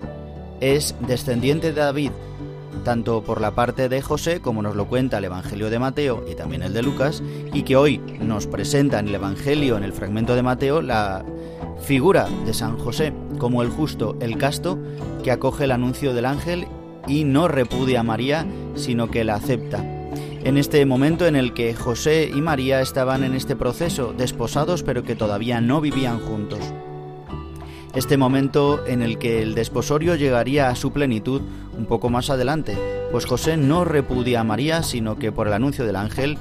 es 0.59 0.95
descendiente 1.01 1.73
de 1.73 1.82
David, 1.82 2.11
tanto 2.88 3.22
por 3.22 3.42
la 3.42 3.52
parte 3.52 3.90
de 3.90 4.02
José, 4.02 4.40
como 4.40 4.62
nos 4.62 4.74
lo 4.74 4.88
cuenta 4.88 5.18
el 5.18 5.26
Evangelio 5.26 5.70
de 5.70 5.78
Mateo 5.78 6.24
y 6.32 6.36
también 6.36 6.64
el 6.64 6.72
de 6.72 6.84
Lucas, 6.84 7.22
y 7.52 7.64
que 7.64 7.76
hoy 7.76 7.98
nos 8.22 8.48
presenta 8.48 8.98
en 9.00 9.10
el 9.10 9.16
Evangelio, 9.16 9.76
en 9.76 9.84
el 9.84 9.92
fragmento 9.92 10.36
de 10.36 10.42
Mateo, 10.42 10.82
la 10.82 11.26
figura 11.82 12.30
de 12.46 12.54
San 12.54 12.78
José 12.78 13.12
como 13.40 13.62
el 13.62 13.68
justo, 13.68 14.16
el 14.22 14.38
casto, 14.38 14.80
que 15.22 15.32
acoge 15.32 15.66
el 15.66 15.72
anuncio 15.72 16.14
del 16.14 16.24
ángel 16.24 16.66
y 17.10 17.26
no 17.26 17.50
repudia 17.50 18.00
a 18.00 18.04
María, 18.04 18.48
sino 18.76 19.12
que 19.12 19.26
la 19.26 19.36
acepta. 19.36 19.84
En 20.46 20.56
este 20.56 20.86
momento 20.86 21.28
en 21.28 21.36
el 21.36 21.54
que 21.54 21.74
José 21.74 22.32
y 22.34 22.40
María 22.40 22.80
estaban 22.80 23.26
en 23.26 23.34
este 23.34 23.58
proceso, 23.58 24.14
desposados 24.18 24.84
pero 24.84 25.04
que 25.04 25.18
todavía 25.18 25.60
no 25.60 25.82
vivían 25.82 26.22
juntos 26.22 26.62
este 27.96 28.18
momento 28.18 28.86
en 28.86 29.02
el 29.02 29.18
que 29.18 29.42
el 29.42 29.56
desposorio 29.56 30.16
llegaría 30.16 30.70
a 30.70 30.76
su 30.76 30.92
plenitud 30.92 31.42
un 31.78 31.86
poco 31.86 32.10
más 32.10 32.30
adelante, 32.30 32.78
pues 33.12 33.26
José 33.26 33.58
no 33.58 33.86
repudia 33.86 34.42
a 34.42 34.44
María, 34.44 34.84
sino 34.84 35.18
que 35.18 35.32
por 35.32 35.48
el 35.48 35.54
anuncio 35.54 35.86
del 35.86 35.96
ángel 35.96 36.38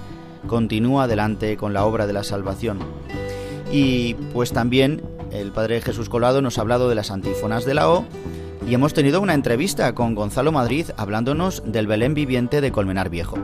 continúa 0.46 1.04
adelante 1.04 1.56
con 1.56 1.72
la 1.72 1.84
obra 1.84 2.06
de 2.06 2.12
la 2.12 2.24
salvación. 2.24 2.78
Y 3.72 4.14
pues 4.32 4.52
también 4.52 5.02
el 5.32 5.52
Padre 5.52 5.80
Jesús 5.80 6.08
Colado 6.08 6.40
nos 6.42 6.58
ha 6.58 6.62
hablado 6.62 6.88
de 6.88 6.94
las 6.94 7.10
antífonas 7.10 7.64
de 7.64 7.74
la 7.74 7.90
O 7.90 8.04
y 8.66 8.74
hemos 8.74 8.94
tenido 8.94 9.20
una 9.20 9.34
entrevista 9.34 9.94
con 9.94 10.14
Gonzalo 10.14 10.52
Madrid 10.52 10.86
hablándonos 10.96 11.62
del 11.66 11.86
Belén 11.86 12.14
viviente 12.14 12.60
de 12.60 12.72
Colmenar 12.72 13.10
Viejo. 13.10 13.38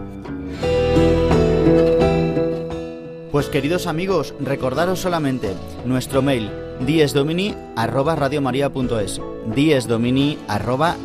Pues 3.31 3.49
queridos 3.49 3.87
amigos, 3.87 4.35
recordaros 4.41 5.01
solamente 5.01 5.55
nuestro 5.87 6.21
mail 6.21 6.51
diesdomini 6.81 7.55
arroba 7.77 8.17
radiomaria.es 8.17 9.21
diesdomini 9.55 10.39
arroba 10.49 10.97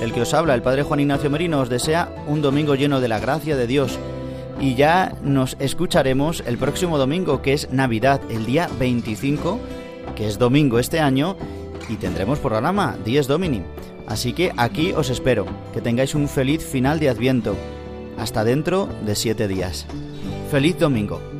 El 0.00 0.12
que 0.12 0.22
os 0.22 0.34
habla, 0.34 0.54
el 0.54 0.62
Padre 0.62 0.82
Juan 0.82 1.00
Ignacio 1.00 1.30
Merino, 1.30 1.60
os 1.60 1.68
desea 1.68 2.08
un 2.26 2.42
domingo 2.42 2.74
lleno 2.74 3.00
de 3.00 3.08
la 3.08 3.18
gracia 3.18 3.56
de 3.56 3.66
Dios 3.66 3.98
y 4.60 4.74
ya 4.74 5.16
nos 5.22 5.56
escucharemos 5.58 6.42
el 6.46 6.58
próximo 6.58 6.98
domingo 6.98 7.42
que 7.42 7.54
es 7.54 7.70
Navidad, 7.70 8.20
el 8.30 8.46
día 8.46 8.68
25, 8.78 9.58
que 10.14 10.26
es 10.26 10.38
domingo 10.38 10.78
este 10.78 11.00
año 11.00 11.36
y 11.88 11.96
tendremos 11.96 12.38
programa 12.38 12.96
Dies 13.04 13.26
Domini. 13.26 13.62
Así 14.06 14.32
que 14.32 14.52
aquí 14.56 14.92
os 14.92 15.08
espero, 15.08 15.46
que 15.72 15.80
tengáis 15.80 16.14
un 16.14 16.28
feliz 16.28 16.64
final 16.64 16.98
de 16.98 17.08
Adviento. 17.08 17.56
Hasta 18.18 18.44
dentro 18.44 18.88
de 19.06 19.14
siete 19.14 19.48
días. 19.48 19.86
Feliz 20.50 20.78
domingo. 20.78 21.39